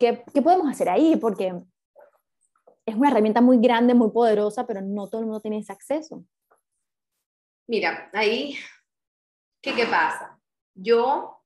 ¿qué, 0.00 0.24
¿Qué 0.34 0.42
podemos 0.42 0.68
hacer 0.68 0.88
ahí? 0.88 1.14
Porque 1.14 1.54
es 2.84 2.94
una 2.96 3.10
herramienta 3.10 3.40
muy 3.40 3.60
grande, 3.60 3.94
muy 3.94 4.10
poderosa, 4.10 4.66
pero 4.66 4.80
no 4.80 5.08
todo 5.08 5.20
el 5.20 5.26
mundo 5.26 5.40
tiene 5.40 5.58
ese 5.58 5.72
acceso. 5.72 6.24
Mira, 7.68 8.10
ahí, 8.12 8.56
¿qué, 9.62 9.76
qué 9.76 9.86
pasa? 9.86 10.40
Yo, 10.74 11.40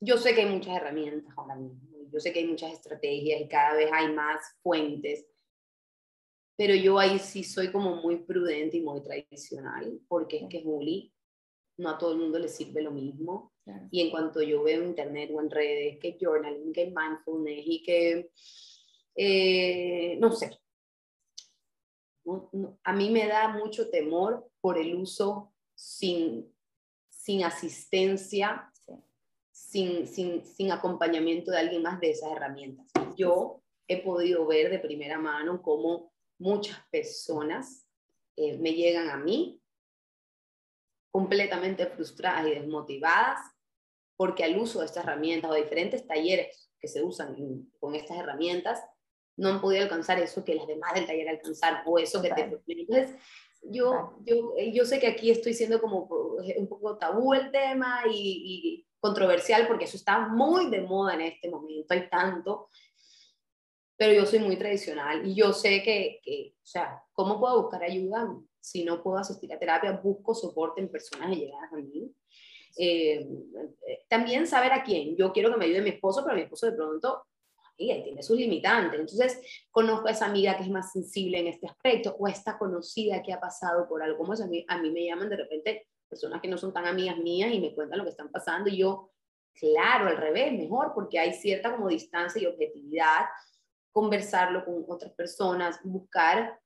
yo 0.00 0.16
sé 0.18 0.36
que 0.36 0.42
hay 0.42 0.54
muchas 0.54 0.76
herramientas 0.76 1.34
ahora 1.36 1.56
mismo 1.56 1.92
yo 2.12 2.20
sé 2.20 2.32
que 2.32 2.40
hay 2.40 2.46
muchas 2.46 2.72
estrategias 2.72 3.40
y 3.40 3.48
cada 3.48 3.74
vez 3.74 3.90
hay 3.92 4.12
más 4.12 4.40
fuentes, 4.62 5.26
pero 6.56 6.74
yo 6.74 6.98
ahí 6.98 7.18
sí 7.18 7.42
soy 7.42 7.72
como 7.72 7.96
muy 7.96 8.18
prudente 8.18 8.76
y 8.76 8.82
muy 8.82 9.02
tradicional, 9.02 9.98
porque 10.08 10.36
es 10.38 10.48
que 10.48 10.62
Juli, 10.62 11.11
no 11.82 11.90
a 11.90 11.98
todo 11.98 12.12
el 12.12 12.18
mundo 12.18 12.38
le 12.38 12.48
sirve 12.48 12.82
lo 12.82 12.90
mismo. 12.90 13.52
Y 13.90 14.00
en 14.00 14.10
cuanto 14.10 14.42
yo 14.42 14.62
veo 14.62 14.82
en 14.82 14.88
internet 14.88 15.30
o 15.32 15.40
en 15.40 15.50
redes 15.50 15.98
que 15.98 16.16
journaling, 16.20 16.72
que 16.72 16.86
mindfulness 16.86 17.62
y 17.64 17.82
que, 17.82 18.30
eh, 19.14 20.16
no 20.18 20.32
sé, 20.32 20.58
a 22.82 22.92
mí 22.92 23.10
me 23.10 23.26
da 23.26 23.48
mucho 23.48 23.88
temor 23.88 24.48
por 24.60 24.78
el 24.78 24.94
uso 24.96 25.52
sin, 25.74 26.52
sin 27.08 27.44
asistencia 27.44 28.72
sin, 29.72 30.06
sin, 30.06 30.44
sin 30.44 30.70
acompañamiento 30.70 31.50
de 31.50 31.58
alguien 31.58 31.82
más 31.82 31.98
de 31.98 32.10
esas 32.10 32.30
herramientas. 32.32 32.86
Yo 33.16 33.62
he 33.88 34.02
podido 34.02 34.46
ver 34.46 34.70
de 34.70 34.78
primera 34.78 35.18
mano 35.18 35.62
cómo 35.62 36.12
muchas 36.38 36.78
personas 36.90 37.86
eh, 38.36 38.58
me 38.58 38.74
llegan 38.74 39.08
a 39.08 39.16
mí 39.16 39.61
completamente 41.12 41.86
frustradas 41.86 42.46
y 42.48 42.50
desmotivadas 42.50 43.38
porque 44.16 44.44
al 44.44 44.58
uso 44.58 44.80
de 44.80 44.86
estas 44.86 45.04
herramientas 45.04 45.50
o 45.50 45.54
diferentes 45.54 46.06
talleres 46.06 46.70
que 46.80 46.88
se 46.88 47.02
usan 47.02 47.36
con 47.78 47.94
estas 47.94 48.18
herramientas 48.18 48.82
no 49.36 49.48
han 49.48 49.60
podido 49.60 49.82
alcanzar 49.82 50.18
eso 50.18 50.44
que 50.44 50.54
las 50.54 50.66
demás 50.66 50.94
del 50.94 51.06
taller 51.06 51.28
alcanzaron 51.28 51.80
o 51.86 51.98
eso 51.98 52.20
que 52.20 52.30
te... 52.30 52.60
Entonces, 52.66 53.16
yo, 53.62 54.18
yo, 54.24 54.54
yo 54.72 54.84
sé 54.84 54.98
que 54.98 55.06
aquí 55.06 55.30
estoy 55.30 55.54
siendo 55.54 55.80
como 55.80 56.08
un 56.56 56.68
poco 56.68 56.98
tabú 56.98 57.32
el 57.32 57.50
tema 57.50 58.02
y, 58.10 58.12
y 58.14 58.86
controversial 58.98 59.66
porque 59.66 59.84
eso 59.84 59.96
está 59.96 60.28
muy 60.28 60.68
de 60.70 60.80
moda 60.80 61.14
en 61.14 61.22
este 61.22 61.48
momento, 61.48 61.94
hay 61.94 62.08
tanto. 62.08 62.68
pero 63.96 64.12
yo 64.12 64.26
soy 64.26 64.40
muy 64.40 64.56
tradicional 64.56 65.26
y 65.26 65.34
yo 65.34 65.52
sé 65.52 65.82
que, 65.82 66.20
que, 66.24 66.54
o 66.56 66.66
sea, 66.66 67.02
¿cómo 67.12 67.38
puedo 67.38 67.62
buscar 67.62 67.82
ayuda 67.84 68.28
si 68.62 68.84
no 68.84 69.02
puedo 69.02 69.18
asistir 69.18 69.52
a 69.52 69.58
terapia? 69.58 69.92
Busco 69.92 70.34
soporte 70.34 70.80
en 70.80 70.88
personas 70.88 71.28
allegadas 71.28 71.72
a 71.72 71.76
mí. 71.76 72.10
Eh, 72.78 73.28
también 74.08 74.46
saber 74.46 74.72
a 74.72 74.82
quién. 74.82 75.16
Yo 75.16 75.32
quiero 75.32 75.50
que 75.50 75.58
me 75.58 75.66
ayude 75.66 75.82
mi 75.82 75.90
esposo, 75.90 76.22
pero 76.24 76.36
mi 76.36 76.42
esposo 76.42 76.66
de 76.66 76.72
pronto 76.72 77.26
y 77.76 78.02
tiene 78.02 78.22
sus 78.22 78.36
limitantes. 78.36 79.00
Entonces, 79.00 79.40
conozco 79.70 80.08
a 80.08 80.12
esa 80.12 80.26
amiga 80.26 80.56
que 80.56 80.64
es 80.64 80.70
más 80.70 80.92
sensible 80.92 81.38
en 81.38 81.48
este 81.48 81.66
aspecto 81.66 82.14
o 82.18 82.28
esta 82.28 82.58
conocida 82.58 83.22
que 83.22 83.32
ha 83.32 83.40
pasado 83.40 83.88
por 83.88 84.02
algo. 84.02 84.18
Como 84.18 84.32
a 84.32 84.46
mí, 84.46 84.64
a 84.68 84.78
mí 84.78 84.90
me 84.90 85.06
llaman 85.06 85.28
de 85.28 85.36
repente 85.36 85.88
personas 86.08 86.40
que 86.40 86.48
no 86.48 86.58
son 86.58 86.72
tan 86.72 86.86
amigas 86.86 87.16
mías 87.18 87.52
y 87.52 87.60
me 87.60 87.74
cuentan 87.74 87.98
lo 87.98 88.04
que 88.04 88.10
están 88.10 88.30
pasando 88.30 88.68
y 88.68 88.76
yo, 88.76 89.10
claro, 89.54 90.08
al 90.08 90.16
revés, 90.16 90.52
mejor, 90.52 90.92
porque 90.94 91.18
hay 91.18 91.32
cierta 91.32 91.74
como 91.74 91.88
distancia 91.88 92.40
y 92.40 92.46
objetividad, 92.46 93.26
conversarlo 93.90 94.64
con 94.64 94.84
otras 94.88 95.12
personas, 95.12 95.80
buscar 95.82 96.58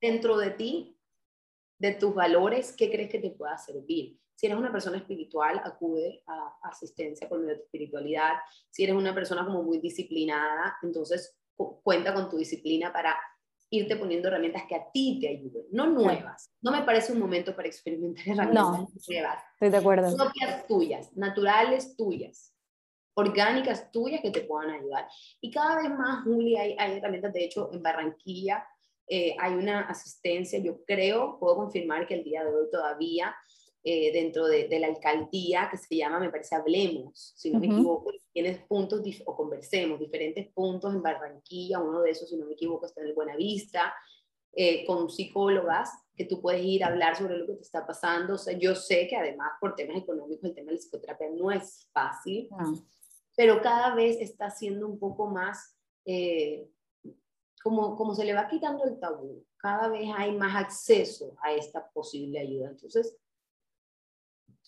dentro 0.00 0.38
de 0.38 0.50
ti, 0.52 0.93
de 1.78 1.92
tus 1.92 2.14
valores, 2.14 2.74
qué 2.76 2.90
crees 2.90 3.10
que 3.10 3.18
te 3.18 3.30
pueda 3.30 3.56
servir. 3.58 4.18
Si 4.34 4.46
eres 4.46 4.58
una 4.58 4.72
persona 4.72 4.96
espiritual, 4.96 5.60
acude 5.64 6.22
a 6.26 6.56
asistencia 6.62 7.28
con 7.28 7.46
la 7.46 7.52
espiritualidad. 7.52 8.32
Si 8.70 8.84
eres 8.84 8.96
una 8.96 9.14
persona 9.14 9.44
como 9.44 9.62
muy 9.62 9.78
disciplinada, 9.78 10.76
entonces 10.82 11.36
cuenta 11.56 12.12
con 12.12 12.28
tu 12.28 12.36
disciplina 12.36 12.92
para 12.92 13.16
irte 13.70 13.96
poniendo 13.96 14.28
herramientas 14.28 14.64
que 14.68 14.74
a 14.74 14.90
ti 14.92 15.18
te 15.20 15.28
ayuden, 15.28 15.64
no 15.70 15.86
nuevas. 15.86 16.50
No 16.60 16.72
me 16.72 16.82
parece 16.82 17.12
un 17.12 17.18
momento 17.18 17.54
para 17.54 17.68
experimentar 17.68 18.24
herramientas 18.26 19.08
nuevas. 19.08 19.38
Estoy 19.52 19.70
de 19.70 19.76
acuerdo. 19.76 20.16
Propias 20.16 20.66
tuyas, 20.66 21.16
naturales 21.16 21.96
tuyas, 21.96 22.54
orgánicas 23.14 23.90
tuyas 23.92 24.20
que 24.20 24.30
te 24.30 24.42
puedan 24.42 24.70
ayudar. 24.70 25.08
Y 25.40 25.50
cada 25.50 25.76
vez 25.76 25.90
más, 25.90 26.24
Juli, 26.24 26.56
hay, 26.56 26.76
hay 26.78 26.98
herramientas, 26.98 27.32
de 27.32 27.44
hecho, 27.44 27.70
en 27.72 27.82
Barranquilla 27.82 28.66
eh, 29.06 29.36
hay 29.38 29.54
una 29.54 29.82
asistencia, 29.82 30.58
yo 30.58 30.82
creo, 30.84 31.38
puedo 31.38 31.56
confirmar 31.56 32.06
que 32.06 32.14
el 32.14 32.24
día 32.24 32.44
de 32.44 32.54
hoy 32.54 32.70
todavía 32.70 33.34
eh, 33.86 34.12
dentro 34.12 34.46
de, 34.46 34.66
la 34.78 34.86
alcaldía 34.86 35.68
que 35.70 35.76
se 35.76 35.94
llama, 35.94 36.18
me 36.18 36.30
parece, 36.30 36.54
Hablemos, 36.54 37.34
si 37.36 37.50
no 37.50 37.60
me 37.60 37.66
equivoco, 37.66 38.12
tienes 38.32 38.58
puntos, 38.64 39.02
o 39.26 39.36
conversemos, 39.36 40.00
diferentes 40.00 40.48
puntos 40.54 40.94
en 40.94 41.02
Barranquilla, 41.02 41.80
uno 41.80 42.00
de 42.00 42.12
esos, 42.12 42.30
si 42.30 42.36
no 42.36 42.46
me 42.46 42.54
equivoco, 42.54 42.86
está 42.86 43.02
en 43.02 43.08
el 43.08 43.14
Buenavista, 43.14 43.94
eh, 44.56 44.86
con 44.86 45.10
psicólogas 45.10 45.90
que 46.16 46.24
tú 46.24 46.40
puedes 46.40 46.64
ir 46.64 46.84
a 46.84 46.86
hablar 46.86 47.16
sobre 47.16 47.36
lo 47.36 47.46
que 47.46 47.54
te 47.54 47.62
está 47.62 47.84
pasando. 47.86 48.34
O 48.34 48.38
sea, 48.38 48.56
yo 48.56 48.74
sé 48.74 49.08
que 49.08 49.16
además 49.16 49.50
por 49.60 49.74
temas 49.74 49.96
económicos 49.96 50.44
el 50.44 50.54
tema 50.54 50.68
de 50.68 50.74
la 50.74 50.78
psicoterapia 50.78 51.28
no 51.30 51.50
es 51.50 51.88
fácil, 51.92 52.48
pero 53.36 53.60
cada 53.60 53.94
vez 53.94 54.16
está 54.20 54.50
siendo 54.50 54.86
un 54.86 54.98
poco 54.98 55.26
más, 55.26 55.76
eh, 56.04 56.68
como, 57.64 57.96
como 57.96 58.14
se 58.14 58.26
le 58.26 58.34
va 58.34 58.46
quitando 58.46 58.84
el 58.84 59.00
tabú, 59.00 59.42
cada 59.56 59.88
vez 59.88 60.10
hay 60.14 60.36
más 60.36 60.54
acceso 60.54 61.34
a 61.42 61.50
esta 61.52 61.88
posible 61.92 62.38
ayuda. 62.38 62.68
Entonces, 62.68 63.16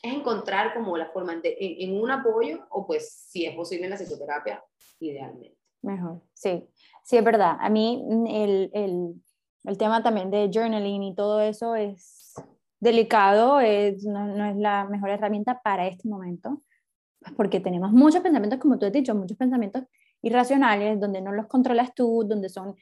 es 0.03 0.15
encontrar 0.15 0.73
como 0.73 0.97
la 0.97 1.11
forma 1.11 1.39
en, 1.45 2.01
un 2.01 2.11
apoyo 2.11 2.67
o 2.71 2.87
pues 2.87 3.13
si 3.29 3.45
es 3.45 3.55
posible 3.55 3.85
en 3.85 3.91
la 3.91 3.99
psicoterapia, 3.99 4.65
idealmente. 4.99 5.59
Mejor, 5.83 6.23
sí, 6.33 6.67
sí 7.05 7.19
es 7.19 7.25
verdad. 7.25 7.59
A 7.61 7.69
mí 7.69 8.03
mm, 8.03 8.27
el, 8.29 8.71
el, 8.73 9.23
el 9.65 9.79
tema 9.79 10.03
también 10.03 10.31
de 10.31 10.51
journaling 10.51 11.03
y 11.03 11.15
todo 11.15 11.43
eso 11.43 11.75
es 11.75 12.33
delicado, 12.81 13.61
es, 13.61 14.05
no, 14.05 14.25
no, 14.25 14.47
es 14.47 14.57
la 14.57 14.87
mejor 14.87 15.11
herramienta 15.11 15.61
para 15.63 15.87
este 15.87 16.09
momento, 16.09 16.63
pues 17.21 17.35
porque 17.35 17.61
tenemos 17.61 17.93
muchos 17.93 18.23
pensamientos, 18.23 18.59
como 18.59 18.79
tú 18.79 18.87
has 18.87 18.93
dicho, 18.93 19.15
muchos 19.15 19.37
pensamientos 19.37 19.85
irracionales, 20.27 20.99
donde 20.99 21.21
no 21.21 21.33
los 21.33 21.47
controlas 21.47 21.95
tú, 21.95 22.25
donde 22.27 22.49
son, 22.49 22.75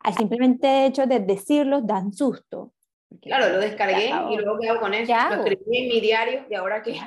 al 0.00 0.14
simplemente 0.14 0.86
hecho 0.86 1.06
de 1.06 1.18
decirlos, 1.20 1.86
dan 1.86 2.12
susto. 2.12 2.72
Claro, 3.20 3.52
lo 3.52 3.58
descargué 3.58 4.10
y 4.30 4.36
luego 4.36 4.58
qué 4.60 4.68
hago 4.68 4.80
con 4.80 4.94
eso. 4.94 5.12
Lo 5.30 5.36
escribí 5.36 5.78
en 5.78 5.88
mi 5.88 6.00
diario 6.00 6.44
y 6.48 6.54
ahora 6.54 6.82
qué. 6.82 6.98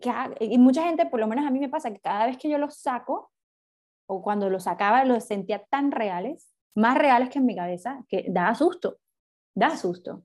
Claro. 0.00 0.34
y 0.40 0.58
mucha 0.58 0.82
gente, 0.84 1.06
por 1.06 1.20
lo 1.20 1.26
menos 1.26 1.46
a 1.46 1.50
mí 1.50 1.60
me 1.60 1.68
pasa 1.68 1.92
que 1.92 2.00
cada 2.00 2.26
vez 2.26 2.36
que 2.36 2.48
yo 2.48 2.58
los 2.58 2.76
saco, 2.78 3.30
o 4.08 4.22
cuando 4.22 4.50
los 4.50 4.64
sacaba, 4.64 5.04
los 5.04 5.24
sentía 5.24 5.64
tan 5.64 5.92
reales, 5.92 6.52
más 6.74 6.96
reales 6.98 7.28
que 7.28 7.38
en 7.38 7.46
mi 7.46 7.54
cabeza, 7.54 8.04
que 8.08 8.26
da 8.28 8.54
susto, 8.54 8.98
da 9.54 9.76
susto. 9.76 10.22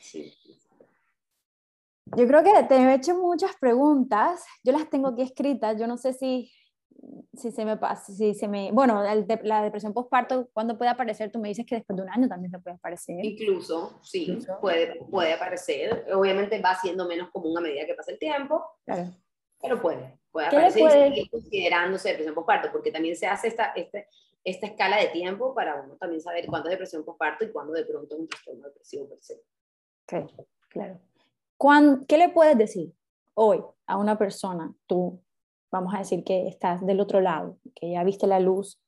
Sí. 0.00 0.34
Yo 2.16 2.26
creo 2.26 2.42
que 2.42 2.64
te 2.64 2.76
he 2.76 2.94
hecho 2.94 3.14
muchas 3.16 3.54
preguntas, 3.60 4.44
yo 4.64 4.72
las 4.72 4.90
tengo 4.90 5.08
aquí 5.08 5.22
escritas, 5.22 5.78
yo 5.78 5.86
no 5.86 5.96
sé 5.96 6.12
si 6.12 6.50
si 7.32 7.50
se 7.50 7.64
me 7.64 7.76
pasa, 7.76 8.12
si 8.12 8.34
se 8.34 8.48
me, 8.48 8.72
bueno, 8.72 9.02
la 9.02 9.62
depresión 9.62 9.92
postparto, 9.92 10.48
¿cuándo 10.52 10.76
puede 10.76 10.90
aparecer? 10.90 11.30
Tú 11.30 11.38
me 11.38 11.48
dices 11.48 11.66
que 11.66 11.76
después 11.76 11.96
de 11.96 12.02
un 12.02 12.10
año 12.10 12.28
también 12.28 12.50
se 12.50 12.58
puede 12.58 12.76
aparecer. 12.76 13.24
Incluso, 13.24 14.00
sí, 14.02 14.38
Puede, 14.60 14.96
puede 15.10 15.34
aparecer. 15.34 16.06
Obviamente 16.14 16.60
va 16.60 16.74
siendo 16.74 17.06
menos 17.06 17.30
común 17.30 17.56
a 17.58 17.60
medida 17.60 17.86
que 17.86 17.94
pasa 17.94 18.12
el 18.12 18.18
tiempo, 18.18 18.64
claro. 18.84 19.10
pero 19.60 19.80
puede, 19.80 20.18
puede 20.30 20.46
aparecer 20.48 20.82
puede? 20.82 21.20
y 21.20 21.28
considerándose 21.28 22.08
depresión 22.08 22.34
postparto, 22.34 22.70
porque 22.72 22.90
también 22.90 23.16
se 23.16 23.26
hace 23.26 23.48
esta, 23.48 23.72
esta, 23.76 24.04
esta 24.44 24.66
escala 24.66 24.98
de 24.98 25.08
tiempo 25.08 25.54
para 25.54 25.80
uno 25.80 25.96
también 25.96 26.20
saber 26.20 26.46
cuándo 26.46 26.68
es 26.68 26.72
depresión 26.72 27.04
postparto 27.04 27.44
y 27.44 27.52
cuándo 27.52 27.72
de 27.72 27.84
pronto 27.84 28.14
es 28.14 28.20
un 28.20 28.28
trastorno 28.28 28.66
depresivo 28.66 29.08
per 29.08 29.18
se. 29.20 29.34
Ok, 30.04 30.46
claro. 30.68 31.00
¿Qué 32.08 32.16
le 32.16 32.30
puedes 32.30 32.56
decir 32.56 32.94
hoy 33.34 33.62
a 33.86 33.96
una 33.96 34.16
persona, 34.16 34.72
tú, 34.86 35.22
vamos 35.70 35.94
a 35.94 35.98
decir 35.98 36.24
que 36.24 36.48
estás 36.48 36.84
del 36.86 37.00
otro 37.00 37.20
lado, 37.20 37.58
que 37.74 37.92
ya 37.92 38.04
viste 38.04 38.26
la 38.26 38.40
luz, 38.40 38.80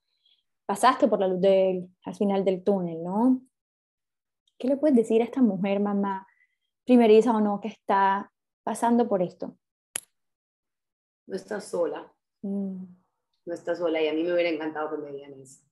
pasaste 0.66 1.08
por 1.08 1.20
la 1.20 1.28
luz 1.28 1.40
del, 1.40 1.88
al 2.04 2.14
final 2.14 2.44
del 2.44 2.62
túnel, 2.62 3.02
¿no? 3.02 3.42
¿Qué 4.58 4.68
le 4.68 4.76
puedes 4.76 4.96
decir 4.96 5.20
a 5.22 5.24
esta 5.24 5.42
mujer, 5.42 5.80
mamá, 5.80 6.26
primeriza 6.84 7.34
o 7.36 7.40
no, 7.40 7.60
que 7.60 7.68
está 7.68 8.32
pasando 8.64 9.08
por 9.08 9.22
esto? 9.22 9.56
No 11.26 11.36
estás 11.36 11.64
sola. 11.64 12.12
Mm. 12.42 12.84
No 13.44 13.54
estás 13.54 13.78
sola 13.78 14.00
y 14.00 14.08
a 14.08 14.12
mí 14.12 14.22
me 14.22 14.32
hubiera 14.32 14.50
encantado 14.50 14.90
que 14.90 15.02
me 15.02 15.12
digan 15.12 15.40
eso. 15.40 15.64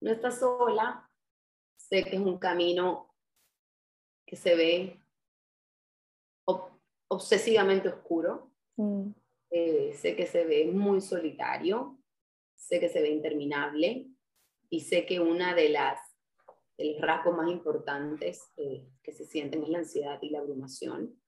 No 0.00 0.10
estás 0.10 0.38
sola. 0.38 1.10
Sé 1.76 2.04
que 2.04 2.16
es 2.16 2.22
un 2.22 2.38
camino 2.38 3.14
que 4.26 4.36
se 4.36 4.54
ve 4.54 5.00
obsesivamente 7.10 7.88
oscuro. 7.88 8.50
Mm. 8.76 9.10
Eh, 9.50 9.94
sé 9.94 10.14
que 10.14 10.26
se 10.26 10.44
ve 10.44 10.66
muy 10.66 11.00
solitario, 11.00 11.98
sé 12.54 12.80
que 12.80 12.88
se 12.88 13.00
ve 13.00 13.08
interminable 13.08 14.06
y 14.68 14.80
sé 14.80 15.06
que 15.06 15.20
una 15.20 15.54
de 15.54 15.70
las 15.70 15.98
de 16.76 16.92
los 16.92 17.00
rasgos 17.00 17.36
más 17.36 17.50
importantes 17.50 18.52
eh, 18.56 18.88
que 19.02 19.12
se 19.12 19.26
sienten 19.26 19.64
es 19.64 19.68
la 19.68 19.78
ansiedad 19.78 20.18
y 20.22 20.30
la 20.30 20.38
abrumación, 20.38 21.20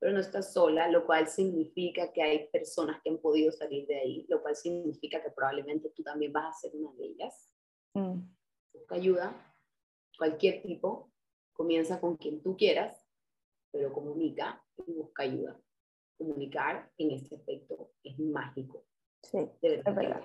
pero 0.00 0.12
no 0.12 0.18
estás 0.18 0.52
sola, 0.52 0.88
lo 0.88 1.06
cual 1.06 1.28
significa 1.28 2.12
que 2.12 2.22
hay 2.22 2.48
personas 2.48 3.00
que 3.02 3.10
han 3.10 3.18
podido 3.18 3.52
salir 3.52 3.86
de 3.86 4.00
ahí, 4.00 4.26
lo 4.28 4.42
cual 4.42 4.56
significa 4.56 5.22
que 5.22 5.30
probablemente 5.30 5.90
tú 5.90 6.02
también 6.02 6.32
vas 6.32 6.46
a 6.46 6.60
ser 6.60 6.72
una 6.74 6.92
de 6.94 7.06
ellas. 7.06 7.48
Mm. 7.94 8.20
Busca 8.72 8.94
ayuda, 8.96 9.54
cualquier 10.18 10.60
tipo, 10.62 11.12
comienza 11.52 12.00
con 12.00 12.16
quien 12.16 12.42
tú 12.42 12.56
quieras, 12.56 13.00
pero 13.70 13.92
comunica 13.92 14.60
y 14.88 14.92
busca 14.92 15.22
ayuda 15.22 15.60
comunicar 16.16 16.90
en 16.98 17.12
este 17.12 17.36
aspecto 17.36 17.90
es 18.02 18.18
mágico. 18.18 18.84
Sí, 19.22 19.38
de 19.62 19.82
verdad. 19.84 20.22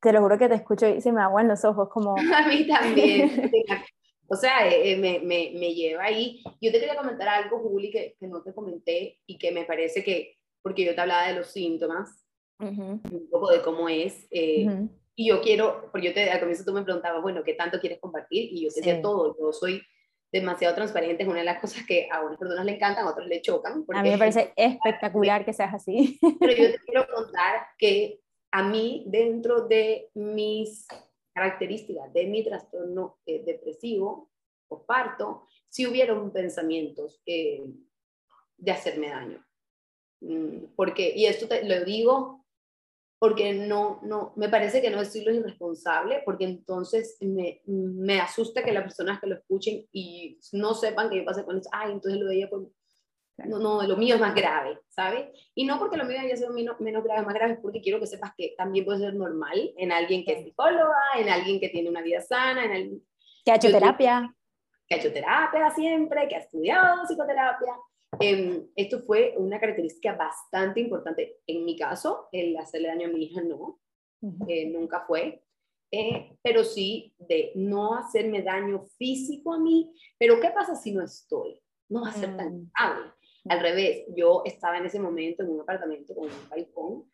Te 0.00 0.12
lo 0.12 0.20
juro 0.20 0.38
que 0.38 0.48
te 0.48 0.54
escucho 0.54 0.88
y 0.88 1.00
se 1.00 1.12
me 1.12 1.20
aguan 1.20 1.48
los 1.48 1.64
ojos 1.64 1.88
como... 1.88 2.14
A 2.34 2.48
mí 2.48 2.66
también. 2.66 3.50
o 4.28 4.36
sea, 4.36 4.68
eh, 4.68 4.92
eh, 4.92 4.96
me, 4.96 5.20
me, 5.20 5.52
me, 5.58 5.74
lleva 5.74 6.04
ahí. 6.04 6.42
Yo 6.60 6.72
te 6.72 6.80
quería 6.80 6.96
comentar 6.96 7.28
algo, 7.28 7.60
Juli, 7.60 7.90
que, 7.90 8.16
que, 8.18 8.26
no 8.26 8.42
te 8.42 8.54
comenté 8.54 9.20
y 9.26 9.38
que 9.38 9.52
me 9.52 9.64
parece 9.64 10.02
que, 10.02 10.38
porque 10.62 10.84
yo 10.84 10.94
te 10.94 11.00
hablaba 11.00 11.28
de 11.28 11.34
los 11.34 11.48
síntomas, 11.48 12.24
un 12.58 13.28
poco 13.28 13.50
de 13.50 13.60
cómo 13.60 13.88
es, 13.88 14.26
eh, 14.30 14.88
y 15.16 15.28
yo 15.28 15.40
quiero, 15.40 15.88
porque 15.90 16.08
yo 16.08 16.14
te, 16.14 16.30
al 16.30 16.38
comienzo 16.38 16.64
tú 16.64 16.72
me 16.72 16.82
preguntabas, 16.82 17.20
bueno, 17.20 17.42
¿qué 17.42 17.54
tanto 17.54 17.80
quieres 17.80 17.98
compartir? 18.00 18.52
Y 18.52 18.62
yo 18.62 18.68
te 18.70 18.80
decía 18.80 19.02
todo, 19.02 19.36
yo 19.38 19.52
soy 19.52 19.82
demasiado 20.32 20.74
transparente 20.74 21.22
es 21.22 21.28
una 21.28 21.40
de 21.40 21.44
las 21.44 21.60
cosas 21.60 21.84
que 21.86 22.08
a 22.10 22.22
unas 22.22 22.38
personas 22.38 22.64
le 22.64 22.74
encantan, 22.74 23.06
a 23.06 23.10
otros 23.10 23.26
le 23.26 23.42
chocan. 23.42 23.84
a 23.92 24.02
mí 24.02 24.10
me 24.10 24.18
parece 24.18 24.52
espectacular 24.56 25.44
que 25.44 25.52
seas 25.52 25.74
así. 25.74 26.18
Pero 26.40 26.52
yo 26.52 26.72
te 26.72 26.78
quiero 26.86 27.06
contar 27.06 27.66
que 27.78 28.20
a 28.50 28.62
mí, 28.62 29.04
dentro 29.06 29.68
de 29.68 30.10
mis 30.14 30.88
características 31.34 32.12
de 32.12 32.26
mi 32.26 32.44
trastorno 32.44 33.18
eh, 33.26 33.42
depresivo 33.44 34.30
o 34.68 34.84
parto, 34.84 35.46
sí 35.68 35.86
hubieron 35.86 36.32
pensamientos 36.32 37.22
eh, 37.26 37.62
de 38.56 38.70
hacerme 38.70 39.10
daño. 39.10 39.46
Mm, 40.20 40.74
porque, 40.76 41.12
y 41.14 41.26
esto 41.26 41.46
te 41.46 41.64
lo 41.64 41.84
digo 41.84 42.41
porque 43.22 43.54
no, 43.54 44.00
no, 44.02 44.32
me 44.34 44.48
parece 44.48 44.82
que 44.82 44.90
no 44.90 45.00
es 45.00 45.14
lo 45.14 45.32
irresponsable, 45.32 46.22
porque 46.24 46.42
entonces 46.42 47.18
me, 47.20 47.62
me 47.66 48.18
asusta 48.18 48.64
que 48.64 48.72
las 48.72 48.82
personas 48.82 49.20
que 49.20 49.28
lo 49.28 49.36
escuchen 49.36 49.86
y 49.92 50.40
no 50.50 50.74
sepan 50.74 51.08
que 51.08 51.18
yo 51.18 51.24
pasé 51.24 51.44
con 51.44 51.56
eso, 51.56 51.70
ay, 51.70 51.92
entonces 51.92 52.20
lo 52.20 52.26
veía 52.26 52.50
por... 52.50 52.68
No, 53.36 53.60
no, 53.60 53.86
lo 53.86 53.96
mío 53.96 54.16
es 54.16 54.20
más 54.20 54.34
grave, 54.34 54.76
¿sabes? 54.88 55.28
Y 55.54 55.64
no 55.64 55.78
porque 55.78 55.98
lo 55.98 56.04
mío 56.04 56.18
haya 56.18 56.36
sido 56.36 56.52
menos, 56.52 56.80
menos 56.80 57.04
grave, 57.04 57.24
más 57.24 57.34
grave, 57.34 57.52
es 57.52 57.60
porque 57.60 57.80
quiero 57.80 58.00
que 58.00 58.08
sepas 58.08 58.32
que 58.36 58.56
también 58.58 58.84
puede 58.84 58.98
ser 58.98 59.14
normal 59.14 59.72
en 59.76 59.92
alguien 59.92 60.24
que 60.24 60.32
es 60.32 60.42
psicóloga, 60.42 60.98
en 61.16 61.28
alguien 61.28 61.60
que 61.60 61.68
tiene 61.68 61.90
una 61.90 62.02
vida 62.02 62.20
sana, 62.20 62.64
en 62.64 62.72
alguien... 62.72 63.02
Que 63.44 63.52
ha 63.52 63.54
hecho 63.54 63.70
terapia. 63.70 64.34
Que 64.88 64.96
ha 64.96 64.98
hecho 64.98 65.12
terapia 65.12 65.70
siempre, 65.70 66.26
que 66.26 66.34
ha 66.34 66.40
estudiado 66.40 67.04
psicoterapia. 67.06 67.72
Eh, 68.20 68.66
esto 68.76 69.02
fue 69.02 69.34
una 69.36 69.58
característica 69.58 70.14
bastante 70.14 70.80
importante. 70.80 71.40
En 71.46 71.64
mi 71.64 71.76
caso, 71.76 72.28
el 72.32 72.56
hacerle 72.56 72.88
daño 72.88 73.08
a 73.08 73.10
mi 73.10 73.24
hija 73.24 73.42
no, 73.42 73.80
eh, 74.48 74.66
nunca 74.66 75.04
fue. 75.06 75.44
Eh, 75.90 76.38
pero 76.42 76.64
sí 76.64 77.14
de 77.18 77.52
no 77.54 77.94
hacerme 77.94 78.42
daño 78.42 78.84
físico 78.98 79.52
a 79.52 79.58
mí. 79.58 79.94
Pero 80.18 80.40
¿qué 80.40 80.50
pasa 80.50 80.74
si 80.74 80.92
no 80.92 81.04
estoy? 81.04 81.60
No 81.88 82.02
va 82.02 82.08
a 82.08 82.12
ser 82.12 82.36
tan 82.36 82.62
mm. 82.62 82.70
grave. 82.78 83.12
Al 83.48 83.60
revés, 83.60 84.04
yo 84.16 84.42
estaba 84.44 84.78
en 84.78 84.86
ese 84.86 85.00
momento 85.00 85.42
en 85.42 85.50
un 85.50 85.60
apartamento 85.60 86.14
con 86.14 86.24
un 86.24 86.48
balcón 86.48 87.10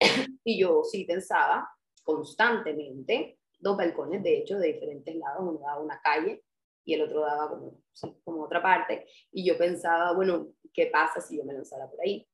y 0.44 0.58
yo 0.58 0.82
sí 0.84 1.04
pensaba 1.04 1.68
constantemente, 2.02 3.38
dos 3.58 3.76
balcones 3.76 4.22
de 4.22 4.38
hecho 4.38 4.58
de 4.58 4.72
diferentes 4.72 5.14
lados, 5.14 5.42
uno 5.42 5.58
daba 5.58 5.80
una 5.80 6.00
calle 6.00 6.42
y 6.84 6.94
el 6.94 7.02
otro 7.02 7.20
daba 7.20 7.48
como, 7.48 7.82
como 8.24 8.44
otra 8.44 8.62
parte, 8.62 9.06
y 9.32 9.44
yo 9.44 9.56
pensaba, 9.56 10.12
bueno, 10.12 10.48
¿qué 10.72 10.86
pasa 10.86 11.20
si 11.20 11.36
yo 11.36 11.44
me 11.44 11.52
lanzara 11.52 11.88
por 11.88 12.00
ahí? 12.00 12.26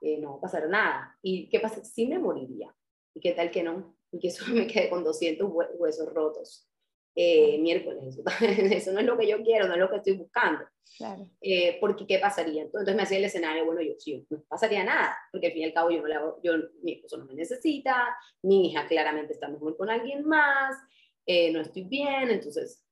Eh, 0.00 0.18
no 0.18 0.32
va 0.32 0.36
a 0.36 0.40
pasar 0.40 0.68
nada. 0.68 1.16
¿Y 1.22 1.48
qué 1.48 1.60
pasa? 1.60 1.84
si 1.84 2.06
me 2.06 2.18
moriría. 2.18 2.74
¿Y 3.14 3.20
qué 3.20 3.32
tal 3.32 3.50
que 3.50 3.62
no? 3.62 3.96
Y 4.10 4.18
que 4.18 4.30
solo 4.30 4.54
me 4.54 4.66
quede 4.66 4.88
con 4.88 5.04
200 5.04 5.50
huesos 5.78 6.12
rotos. 6.12 6.66
Eh, 7.16 7.58
miércoles, 7.58 8.04
eso, 8.06 8.22
eso, 8.40 8.92
no 8.92 9.00
es 9.00 9.06
lo 9.06 9.18
que 9.18 9.26
yo 9.26 9.42
quiero, 9.42 9.66
no 9.66 9.74
es 9.74 9.80
lo 9.80 9.90
que 9.90 9.96
estoy 9.96 10.16
buscando. 10.16 10.64
Claro. 10.96 11.28
Eh, 11.40 11.76
porque, 11.80 12.06
¿qué 12.06 12.18
pasaría? 12.18 12.62
Entonces 12.62 12.94
me 12.94 13.02
hacía 13.02 13.18
el 13.18 13.24
escenario, 13.24 13.66
bueno, 13.66 13.82
yo 13.82 13.94
sí, 13.98 14.24
no 14.30 14.42
pasaría 14.44 14.84
nada, 14.84 15.16
porque 15.32 15.48
al 15.48 15.52
fin 15.52 15.62
y 15.62 15.64
al 15.66 15.74
cabo 15.74 15.90
yo 15.90 16.02
no 16.02 16.40
yo, 16.42 16.52
mi 16.82 16.92
esposo 16.92 17.18
no 17.18 17.26
me 17.26 17.34
necesita, 17.34 18.16
mi 18.42 18.68
hija 18.68 18.86
claramente 18.86 19.32
está 19.32 19.48
mejor 19.48 19.76
con 19.76 19.90
alguien 19.90 20.24
más, 20.24 20.76
no 21.52 21.60
estoy 21.60 21.84
bien, 21.84 22.30
entonces 22.30 22.84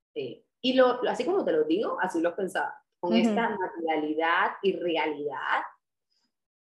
y 0.61 0.75
lo, 0.75 1.01
así 1.09 1.25
como 1.25 1.45
te 1.45 1.53
lo 1.53 1.65
digo, 1.65 1.99
así 2.01 2.21
lo 2.21 2.35
pensaba, 2.35 2.75
con 3.01 3.15
esta 3.15 3.51
naturalidad 3.51 4.53
y 4.63 4.73
realidad, 4.73 5.63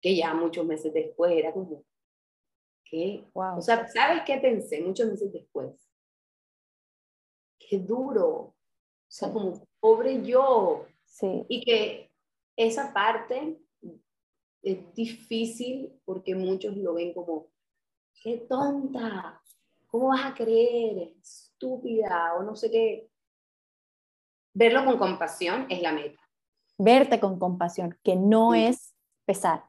que 0.01 0.15
ya 0.15 0.35
muchos 0.35 0.67
meses 0.67 0.93
después 0.93 1.33
era 1.33 1.53
como, 1.53 1.83
¿qué? 2.85 3.25
O 3.33 3.61
sea, 3.61 3.89
¿sabes 3.89 4.23
qué 4.27 4.37
pensé 4.39 4.83
muchos 4.83 5.09
meses 5.09 5.33
después? 5.33 5.75
Qué 7.59 7.79
duro. 7.79 8.29
O 8.29 8.55
sea, 9.09 9.33
como, 9.33 9.67
pobre 9.81 10.23
yo. 10.23 10.87
Sí. 11.05 11.45
Y 11.49 11.65
que 11.65 12.13
esa 12.55 12.93
parte 12.93 13.59
es 14.63 14.95
difícil 14.95 15.99
porque 16.05 16.35
muchos 16.35 16.77
lo 16.77 16.95
ven 16.95 17.15
como, 17.15 17.49
qué 18.23 18.39
tonta, 18.49 19.41
¿cómo 19.87 20.09
vas 20.09 20.33
a 20.33 20.35
creer? 20.35 21.15
Estúpida 21.19 22.35
o 22.35 22.43
no 22.43 22.55
sé 22.55 22.71
qué 22.71 23.09
verlo 24.57 24.85
con 24.85 24.99
compasión 24.99 25.67
es 25.69 25.83
la 25.83 25.93
meta. 25.93 26.21
Verte 26.79 27.21
con 27.21 27.39
compasión, 27.39 27.99
que 28.03 28.17
no 28.17 28.55
es 28.55 28.95
pesar. 29.25 29.65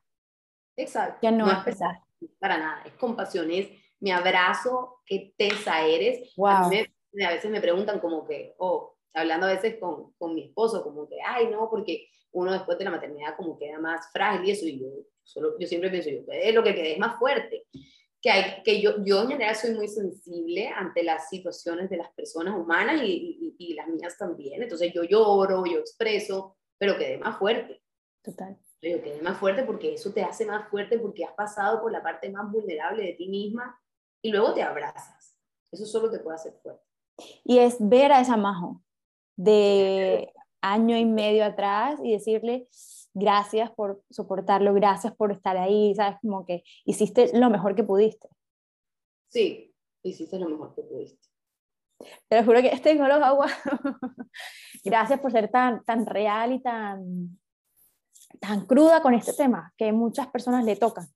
Exacto. 0.78 1.20
Que 1.22 1.32
no, 1.32 1.52
es 1.52 1.58
pesar. 1.60 2.00
Para 2.40 2.58
nada, 2.58 2.84
es 2.86 2.94
compasión, 2.94 3.52
es 3.52 3.70
mi 4.00 4.12
abrazo, 4.12 5.02
qué 5.06 5.34
tesa 5.38 5.86
eres. 5.86 6.34
Wow. 6.38 6.48
A, 6.48 6.70
veces 6.70 7.52
me 7.52 7.62
preguntan 7.62 8.00
como 8.00 8.26
que, 8.26 8.56
oh, 8.60 8.96
hablando 9.14 9.48
a 9.48 9.54
veces 9.54 9.78
con, 9.80 10.14
con, 10.14 10.36
mi 10.36 10.44
esposo, 10.46 10.84
como 10.84 11.08
que, 11.08 11.18
ay, 11.26 11.48
no, 11.48 11.70
porque 11.70 12.08
uno 12.32 12.54
después 12.54 12.78
de 12.78 12.86
la 12.86 12.92
maternidad 12.92 13.36
como 13.36 13.58
queda 13.58 13.80
más 13.80 14.12
frágil 14.12 14.48
y 14.48 14.52
eso, 14.52 14.66
y 14.66 14.80
yo, 14.80 14.88
solo, 15.24 15.60
yo 15.60 15.68
siempre 15.68 15.90
pienso, 15.90 16.10
yo, 16.10 16.20
es 16.32 16.54
lo 16.54 16.64
que 16.64 16.76
quede 16.76 16.94
es 16.94 17.00
más 17.00 17.18
fuerte 17.18 17.66
que, 18.22 18.30
hay, 18.32 18.64
que 18.64 18.82
yo, 18.82 19.04
yo 19.04 19.22
en 19.22 19.30
general 19.30 19.56
soy 19.56 19.76
muy 19.76 19.88
sensible 19.88 20.68
ante 20.70 21.04
las 21.04 21.30
situaciones 21.30 21.90
de 21.90 21.98
las 21.98 22.12
personas 22.14 22.56
humanas 22.56 23.02
y, 23.04 23.56
y, 23.58 23.74
las 23.74 23.88
mías 23.88 24.18
también. 24.18 24.64
Entonces 24.64 24.92
yo 24.94 25.04
lloro, 25.04 25.66
yo 25.66 25.80
expreso, 25.80 26.58
pero 26.78 26.98
quedé 26.98 27.18
más 27.18 27.38
fuerte. 27.38 27.82
Total. 28.24 28.58
Yo 28.82 29.02
quedé 29.02 29.22
más 29.22 29.38
fuerte 29.38 29.64
porque 29.64 29.94
eso 29.94 30.14
te 30.14 30.24
hace 30.24 30.46
más 30.46 30.70
fuerte 30.70 31.00
porque 31.00 31.26
has 31.26 31.34
pasado 31.34 31.82
por 31.82 31.92
la 31.92 32.04
parte 32.04 32.30
más 32.30 32.52
vulnerable 32.52 33.04
de 33.04 33.14
ti 33.14 33.28
misma 33.28 33.80
y 34.22 34.32
luego 34.32 34.54
te 34.54 34.62
abrazas. 34.62 35.38
Eso 35.72 35.86
solo 35.86 36.10
te 36.10 36.20
puede 36.20 36.36
hacer 36.36 36.54
fuerte. 36.62 36.84
Y 37.44 37.60
es 37.60 37.78
ver 37.80 38.12
a 38.12 38.22
esa 38.22 38.38
Majo 38.38 38.82
de 39.36 40.32
año 40.62 40.98
y 40.98 41.06
medio 41.06 41.46
atrás 41.46 42.00
y 42.04 42.12
decirle, 42.12 42.68
gracias 43.18 43.72
por 43.72 44.04
soportarlo, 44.10 44.74
gracias 44.74 45.16
por 45.16 45.32
estar 45.32 45.58
ahí, 45.58 45.94
sabes, 45.96 46.18
como 46.22 46.46
que 46.46 46.64
hiciste 46.86 47.38
lo 47.38 47.50
mejor 47.50 47.76
que 47.76 47.84
pudiste. 47.84 48.30
Sí, 49.30 49.74
hiciste 50.04 50.40
lo 50.40 50.50
mejor 50.50 50.74
que 50.76 50.84
pudiste. 50.84 51.28
Te 52.30 52.38
lo 52.38 52.46
juro 52.46 52.62
que 52.62 52.68
este 52.68 52.94
los 52.94 53.10
agua. 53.10 53.48
gracias 54.84 55.20
por 55.20 55.32
ser 55.32 55.50
tan, 55.50 55.84
tan 55.84 56.06
real 56.06 56.54
y 56.54 56.62
tan, 56.62 57.40
tan 58.40 58.66
cruda 58.66 59.02
con 59.02 59.14
este 59.14 59.34
tema, 59.34 59.74
que 59.78 59.92
muchas 59.92 60.28
personas 60.28 60.64
le 60.64 60.76
tocan. 60.76 61.08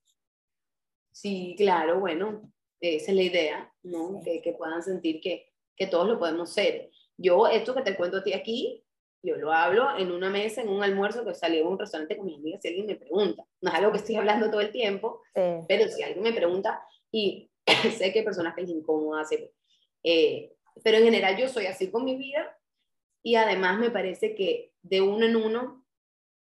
Sí, 1.12 1.54
claro, 1.56 2.00
bueno, 2.00 2.52
esa 2.80 3.10
es 3.12 3.16
la 3.16 3.22
idea, 3.22 3.72
¿no? 3.82 4.20
Que, 4.24 4.42
que, 4.42 4.52
puedan 4.54 4.82
sentir 4.82 5.20
que, 5.20 5.52
que 5.76 5.86
todos 5.86 6.08
lo 6.08 6.18
podemos 6.18 6.50
ser. 6.50 6.90
Yo, 7.16 7.46
esto 7.46 7.74
que 7.74 7.82
te 7.82 7.96
cuento 7.96 8.18
a 8.18 8.24
ti 8.24 8.32
aquí, 8.32 8.81
yo 9.22 9.36
lo 9.36 9.52
hablo 9.52 9.96
en 9.96 10.10
una 10.10 10.30
mesa, 10.30 10.62
en 10.62 10.68
un 10.68 10.82
almuerzo 10.82 11.24
que 11.24 11.34
salió 11.34 11.62
en 11.62 11.68
un 11.68 11.78
restaurante 11.78 12.16
con 12.16 12.26
mis 12.26 12.38
amigas, 12.38 12.60
si 12.60 12.68
alguien 12.68 12.86
me 12.86 12.96
pregunta. 12.96 13.44
No 13.60 13.70
es 13.70 13.76
algo 13.76 13.92
que 13.92 13.98
estoy 13.98 14.16
hablando 14.16 14.50
todo 14.50 14.60
el 14.60 14.72
tiempo, 14.72 15.22
pero 15.32 15.88
si 15.88 16.02
alguien 16.02 16.22
me 16.22 16.32
pregunta, 16.32 16.84
y 17.10 17.50
sé 17.96 18.12
que 18.12 18.20
hay 18.20 18.24
personas 18.24 18.54
que 18.54 18.62
les 18.62 18.70
incomoda 18.70 19.22
eh, 20.04 20.56
pero 20.82 20.96
en 20.96 21.04
general 21.04 21.36
yo 21.36 21.48
soy 21.48 21.66
así 21.66 21.90
con 21.90 22.04
mi 22.04 22.16
vida, 22.16 22.58
y 23.22 23.36
además 23.36 23.78
me 23.78 23.90
parece 23.90 24.34
que 24.34 24.72
de 24.82 25.00
uno 25.00 25.26
en 25.26 25.36
uno 25.36 25.86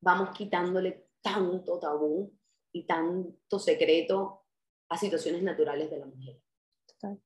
vamos 0.01 0.37
quitándole 0.37 1.07
tanto 1.23 1.79
tabú 1.79 2.33
y 2.73 2.85
tanto 2.85 3.59
secreto 3.59 4.45
a 4.91 4.99
situaciones 4.99 5.43
naturales 5.43 5.91
de 5.91 5.99
la 5.99 6.07
mujer. 6.07 6.39
Total, 6.87 7.21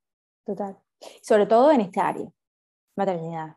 total. 0.45 0.79
Sobre 1.21 1.47
todo 1.47 1.73
en 1.73 1.81
este 1.81 2.01
área, 2.01 2.31
maternidad. 2.95 3.57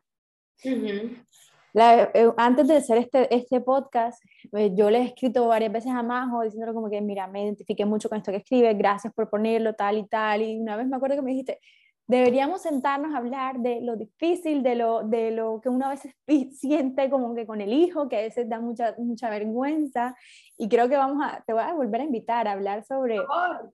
Eh, 1.75 2.31
antes 2.37 2.67
de 2.67 2.75
hacer 2.77 2.97
este, 2.99 3.33
este 3.33 3.59
podcast, 3.59 4.23
eh, 4.51 4.71
yo 4.75 4.91
le 4.91 4.99
he 4.99 5.05
escrito 5.05 5.47
varias 5.47 5.71
veces 5.71 5.91
a 5.91 6.03
Majo 6.03 6.43
diciéndole 6.43 6.73
como 6.73 6.89
que, 6.89 7.01
mira, 7.01 7.25
me 7.27 7.43
identifiqué 7.43 7.85
mucho 7.85 8.09
con 8.09 8.19
esto 8.19 8.31
que 8.31 8.37
escribe, 8.37 8.73
gracias 8.75 9.11
por 9.13 9.29
ponerlo, 9.29 9.73
tal 9.73 9.97
y 9.97 10.07
tal. 10.07 10.43
Y 10.43 10.59
una 10.59 10.75
vez 10.75 10.85
me 10.87 10.95
acuerdo 10.95 11.15
que 11.15 11.21
me 11.23 11.31
dijiste, 11.31 11.59
deberíamos 12.07 12.61
sentarnos 12.61 13.13
a 13.13 13.17
hablar 13.17 13.59
de 13.59 13.81
lo 13.81 13.95
difícil, 13.95 14.61
de 14.61 14.75
lo, 14.75 15.03
de 15.03 15.31
lo 15.31 15.61
que 15.61 15.69
uno 15.69 15.85
a 15.85 15.89
veces 15.89 16.13
siente 16.59 17.09
como 17.09 17.33
que 17.35 17.45
con 17.45 17.61
el 17.61 17.73
hijo, 17.73 18.09
que 18.09 18.17
a 18.17 18.21
veces 18.21 18.49
da 18.49 18.59
mucha, 18.59 18.95
mucha 18.97 19.29
vergüenza. 19.29 20.15
Y 20.57 20.69
creo 20.69 20.89
que 20.89 20.97
vamos 20.97 21.23
a, 21.23 21.43
te 21.45 21.53
voy 21.53 21.63
a 21.63 21.73
volver 21.73 22.01
a 22.01 22.03
invitar 22.03 22.47
a 22.47 22.51
hablar 22.51 22.83
sobre, 22.83 23.17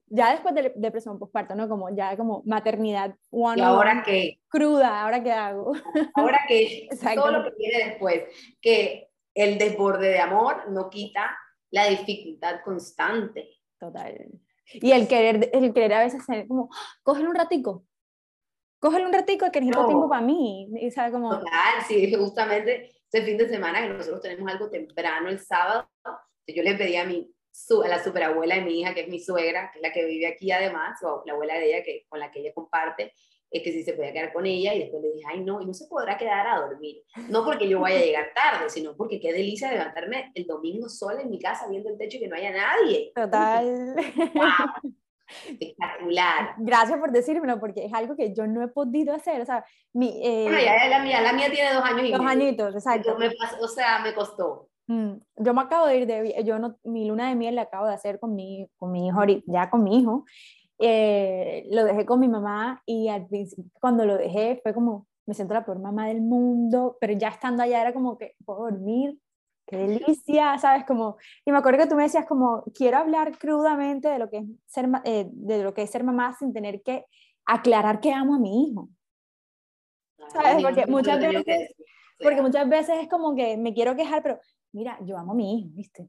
ya 0.06 0.32
después 0.32 0.54
de 0.54 0.72
depresión 0.76 1.18
postparto, 1.18 1.54
¿no? 1.54 1.68
Como 1.68 1.94
ya 1.94 2.16
como 2.16 2.42
maternidad 2.46 3.14
one 3.30 3.60
¿Y 3.60 3.64
ahora 3.64 4.02
qué? 4.04 4.40
Cruda, 4.48 5.02
¿ahora 5.02 5.22
qué 5.22 5.32
hago? 5.32 5.72
Ahora 6.14 6.40
que 6.48 6.88
todo 7.14 7.30
lo 7.30 7.44
que 7.44 7.54
viene 7.56 7.90
después, 7.90 8.24
que 8.60 9.08
el 9.34 9.58
desborde 9.58 10.08
de 10.08 10.18
amor 10.18 10.70
no 10.70 10.90
quita 10.90 11.36
la 11.70 11.86
dificultad 11.86 12.60
constante. 12.64 13.48
Total. 13.78 14.28
Y 14.72 14.92
el 14.92 15.08
querer, 15.08 15.50
el 15.52 15.72
querer 15.72 15.94
a 15.94 16.00
veces 16.00 16.24
ser 16.24 16.46
como, 16.46 16.68
¡Ah! 16.72 16.98
cógelo 17.02 17.30
un 17.30 17.36
ratico, 17.36 17.84
cógele 18.80 19.06
un 19.06 19.12
ratico 19.12 19.50
que 19.52 19.60
necesito 19.60 19.86
tiempo 19.86 20.08
para 20.08 20.22
mí. 20.22 20.68
Y 20.80 20.90
sabe 20.90 21.12
como... 21.12 21.30
Total, 21.30 21.82
sí, 21.86 22.12
justamente 22.14 22.90
ese 23.12 23.24
fin 23.24 23.36
de 23.36 23.48
semana 23.48 23.82
que 23.82 23.88
nosotros 23.88 24.22
tenemos 24.22 24.50
algo 24.50 24.70
temprano 24.70 25.28
el 25.28 25.38
sábado, 25.38 25.88
yo 26.46 26.62
le 26.62 26.74
pedí 26.74 26.96
a 26.96 27.04
mi 27.04 27.32
a 27.84 27.88
la 27.88 28.02
superabuela 28.02 28.54
de 28.54 28.62
mi 28.62 28.80
hija, 28.80 28.94
que 28.94 29.02
es 29.02 29.08
mi 29.08 29.20
suegra, 29.20 29.70
que 29.72 29.80
es 29.80 29.82
la 29.82 29.92
que 29.92 30.04
vive 30.04 30.26
aquí 30.26 30.50
además, 30.52 31.02
o 31.02 31.22
la 31.26 31.32
abuela 31.32 31.54
de 31.54 31.66
ella 31.66 31.84
que, 31.84 32.06
con 32.08 32.20
la 32.20 32.30
que 32.30 32.40
ella 32.40 32.52
comparte, 32.54 33.12
es 33.50 33.62
que 33.62 33.72
si 33.72 33.82
se 33.82 33.94
podía 33.94 34.12
quedar 34.12 34.32
con 34.32 34.46
ella 34.46 34.72
y 34.72 34.78
después 34.78 35.02
le 35.02 35.10
dije, 35.10 35.24
ay 35.28 35.40
no, 35.40 35.60
y 35.60 35.66
no 35.66 35.74
se 35.74 35.86
podrá 35.88 36.16
quedar 36.16 36.46
a 36.46 36.60
dormir. 36.60 37.02
No 37.28 37.44
porque 37.44 37.68
yo 37.68 37.80
vaya 37.80 37.98
a 37.98 38.04
llegar 38.04 38.32
tarde, 38.34 38.70
sino 38.70 38.96
porque 38.96 39.18
qué 39.18 39.32
delicia 39.32 39.72
levantarme 39.72 40.30
el 40.34 40.46
domingo 40.46 40.88
sola 40.88 41.22
en 41.22 41.30
mi 41.30 41.40
casa 41.40 41.68
viendo 41.68 41.90
el 41.90 41.98
techo 41.98 42.16
y 42.16 42.20
que 42.20 42.28
no 42.28 42.36
haya 42.36 42.52
nadie. 42.52 43.12
Total. 43.14 43.96
Wow. 44.34 44.94
Espectacular. 45.48 46.54
Gracias 46.58 46.98
por 46.98 47.12
decírmelo, 47.12 47.58
porque 47.60 47.84
es 47.84 47.92
algo 47.92 48.16
que 48.16 48.34
yo 48.34 48.46
no 48.46 48.62
he 48.62 48.68
podido 48.68 49.14
hacer. 49.14 49.40
O 49.40 49.46
sea, 49.46 49.64
mi, 49.92 50.08
eh, 50.22 50.44
bueno, 50.44 50.58
ya, 50.60 50.88
la 50.88 51.02
mía, 51.02 51.20
la 51.20 51.32
mía 51.32 51.50
tiene 51.50 51.72
dos 51.74 51.84
años 51.84 52.04
y 52.04 52.12
Dos 52.12 52.26
añitos, 52.26 52.74
exacto. 52.74 53.16
Me 53.18 53.28
o 53.60 53.68
sea, 53.68 54.00
me 54.00 54.14
costó. 54.14 54.68
Mm, 54.86 55.18
yo 55.36 55.54
me 55.54 55.60
acabo 55.60 55.86
de 55.86 55.98
ir 55.98 56.06
de, 56.06 56.42
yo 56.44 56.58
no, 56.58 56.76
mi 56.82 57.06
luna 57.06 57.28
de 57.28 57.36
miel 57.36 57.54
la 57.54 57.62
acabo 57.62 57.86
de 57.86 57.94
hacer 57.94 58.18
con 58.18 58.34
mi, 58.34 58.68
con 58.76 58.90
mi 58.90 59.06
hijo, 59.06 59.20
ya 59.46 59.70
con 59.70 59.84
mi 59.84 60.00
hijo. 60.00 60.24
Eh, 60.78 61.66
lo 61.70 61.84
dejé 61.84 62.06
con 62.06 62.18
mi 62.18 62.28
mamá 62.28 62.82
y 62.86 63.08
al 63.08 63.26
principio, 63.26 63.70
cuando 63.74 64.04
lo 64.04 64.16
dejé, 64.16 64.58
fue 64.62 64.74
como, 64.74 65.06
me 65.26 65.34
siento 65.34 65.54
la 65.54 65.64
peor 65.64 65.78
mamá 65.78 66.08
del 66.08 66.22
mundo, 66.22 66.96
pero 67.00 67.12
ya 67.12 67.28
estando 67.28 67.62
allá 67.62 67.80
era 67.82 67.92
como 67.92 68.18
que 68.18 68.34
puedo 68.44 68.64
dormir 68.64 69.16
qué 69.70 69.76
delicia, 69.76 70.58
¿sabes? 70.58 70.84
Como, 70.84 71.16
y 71.44 71.52
me 71.52 71.58
acuerdo 71.58 71.78
que 71.78 71.88
tú 71.88 71.94
me 71.94 72.02
decías 72.02 72.26
como, 72.26 72.64
quiero 72.74 72.98
hablar 72.98 73.38
crudamente 73.38 74.08
de 74.08 74.18
lo 74.18 74.28
que 74.28 74.38
es 74.38 74.44
ser, 74.66 74.88
eh, 75.04 75.28
de 75.30 75.62
lo 75.62 75.72
que 75.72 75.82
es 75.82 75.90
ser 75.90 76.02
mamá 76.02 76.34
sin 76.38 76.52
tener 76.52 76.82
que 76.82 77.04
aclarar 77.46 78.00
que 78.00 78.12
amo 78.12 78.34
a 78.34 78.38
mi 78.38 78.66
hijo. 78.66 78.88
¿Sabes? 80.28 80.62
Porque 80.62 80.86
muchas 80.86 81.20
veces, 81.20 81.74
porque 82.18 82.42
muchas 82.42 82.68
veces 82.68 82.98
es 83.00 83.08
como 83.08 83.34
que 83.34 83.56
me 83.56 83.72
quiero 83.72 83.96
quejar, 83.96 84.22
pero 84.22 84.40
mira, 84.72 84.98
yo 85.02 85.16
amo 85.16 85.32
a 85.32 85.36
mi 85.36 85.60
hijo, 85.60 85.68
¿viste? 85.72 86.08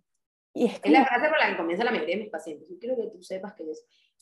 Y 0.53 0.65
es, 0.65 0.81
es 0.83 0.91
la 0.91 1.05
frase 1.05 1.29
por 1.29 1.39
la 1.39 1.49
que 1.49 1.57
comienza 1.57 1.83
la 1.83 1.91
mayoría 1.91 2.15
de 2.15 2.23
mis 2.23 2.31
pacientes. 2.31 2.67
Yo 2.67 2.77
quiero 2.79 2.95
que 2.95 3.07
tú 3.07 3.23
sepas 3.23 3.53
que 3.53 3.65
yo... 3.65 3.71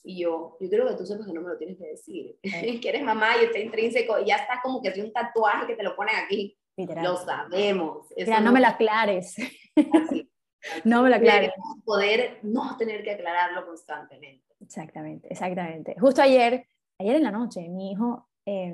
Y 0.02 0.22
yo, 0.22 0.58
yo 0.62 0.70
quiero 0.70 0.88
que 0.88 0.96
tú 0.96 1.06
sepas 1.06 1.28
que 1.28 1.34
no 1.34 1.42
me 1.42 1.50
lo 1.50 1.58
tienes 1.58 1.78
que 1.78 1.88
decir. 1.88 2.38
que 2.82 2.90
eres 2.90 3.04
mamá 3.04 3.32
y 3.42 3.46
está 3.46 3.60
intrínseco 3.60 4.20
y 4.20 4.28
ya 4.28 4.36
está 4.36 4.62
como 4.62 4.82
que 4.82 4.90
es 4.90 4.98
un 4.98 5.12
tatuaje 5.12 5.68
que 5.68 5.76
te 5.76 5.84
lo 5.84 5.96
ponen 5.96 6.16
aquí. 6.16 6.58
Literal. 6.80 7.04
Lo 7.04 7.18
sabemos. 7.18 8.08
Mira, 8.16 8.40
no, 8.40 8.54
me 8.54 8.62
lo 8.62 8.68
aclares. 8.68 9.36
Así. 9.76 10.30
no 10.86 11.04
me 11.04 11.10
lo 11.10 11.18
aclares. 11.18 11.52
Poder 11.84 12.40
no 12.44 12.78
tener 12.78 13.04
que 13.04 13.12
aclararlo 13.12 13.66
constantemente. 13.66 14.46
Exactamente, 14.62 15.28
exactamente. 15.30 15.96
Justo 16.00 16.22
ayer, 16.22 16.66
ayer 16.98 17.16
en 17.18 17.24
la 17.24 17.32
noche, 17.32 17.68
mi 17.68 17.92
hijo 17.92 18.30
eh, 18.46 18.74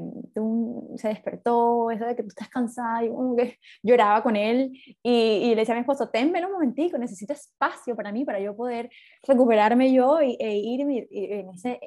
se 0.98 1.08
despertó, 1.08 1.90
eso 1.90 2.06
de 2.06 2.16
que 2.16 2.22
tú 2.22 2.30
estás 2.30 2.50
cansada, 2.50 3.04
y 3.04 3.10
como 3.10 3.36
que 3.36 3.58
lloraba 3.82 4.22
con 4.22 4.36
él 4.36 4.72
y, 5.02 5.12
y, 5.12 5.50
le 5.50 5.56
decía 5.56 5.74
a 5.74 5.78
mi 5.78 5.82
esposo, 5.82 6.10
tenme 6.10 6.46
un 6.46 6.52
momentico, 6.52 7.00
necesito 7.00 7.34
espacio 7.34 7.96
para 7.96 8.12
mí, 8.12 8.24
para 8.24 8.40
yo 8.40 8.56
poder 8.56 8.90
recuperarme 9.28 9.92
yo 9.92 10.22
y, 10.22 10.38
e 10.40 10.58
ir, 10.58 10.82
en 10.82 11.50
ese 11.50 11.80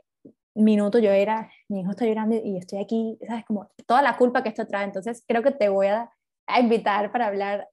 minuto 0.65 0.99
yo 0.99 1.11
era, 1.11 1.51
mi 1.69 1.81
hijo 1.81 1.91
está 1.91 2.05
llorando 2.05 2.37
y 2.37 2.57
estoy 2.57 2.81
aquí, 2.81 3.19
¿sabes? 3.27 3.45
Como 3.45 3.71
toda 3.87 4.03
la 4.03 4.17
culpa 4.17 4.43
que 4.43 4.49
esto 4.49 4.67
trae, 4.67 4.85
entonces 4.85 5.25
creo 5.27 5.43
que 5.43 5.51
te 5.51 5.69
voy 5.69 5.87
a, 5.87 6.11
a 6.47 6.61
invitar 6.61 7.11
para 7.13 7.27
hablar 7.27 7.69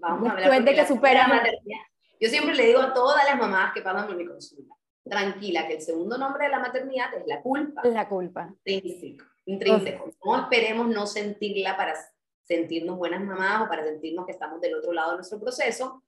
Vamos 0.00 0.28
a 0.28 0.32
hablar 0.32 0.64
de 0.64 0.74
que 0.74 0.86
supera 0.86 1.44
Yo 2.20 2.28
siempre 2.28 2.54
le 2.56 2.66
digo 2.66 2.80
a 2.80 2.92
todas 2.92 3.24
las 3.24 3.38
mamás 3.38 3.72
que 3.72 3.82
pasan 3.82 4.06
por 4.06 4.16
mi 4.16 4.26
consulta, 4.26 4.74
tranquila, 5.04 5.66
que 5.68 5.74
el 5.74 5.80
segundo 5.80 6.18
nombre 6.18 6.44
de 6.44 6.50
la 6.50 6.58
maternidad 6.58 7.14
es 7.14 7.26
la 7.26 7.40
culpa. 7.40 7.82
La 7.84 8.08
culpa. 8.08 8.52
Intrínseco 8.64 9.24
intrínseco. 9.46 10.10
No 10.24 10.42
esperemos 10.42 10.88
no 10.88 11.06
sentirla 11.06 11.76
para 11.76 11.94
sentirnos 12.42 12.96
buenas 12.96 13.22
mamás 13.22 13.62
o 13.62 13.68
para 13.68 13.84
sentirnos 13.84 14.26
que 14.26 14.32
estamos 14.32 14.60
del 14.60 14.74
otro 14.74 14.92
lado 14.92 15.12
de 15.12 15.16
nuestro 15.18 15.40
proceso. 15.40 16.02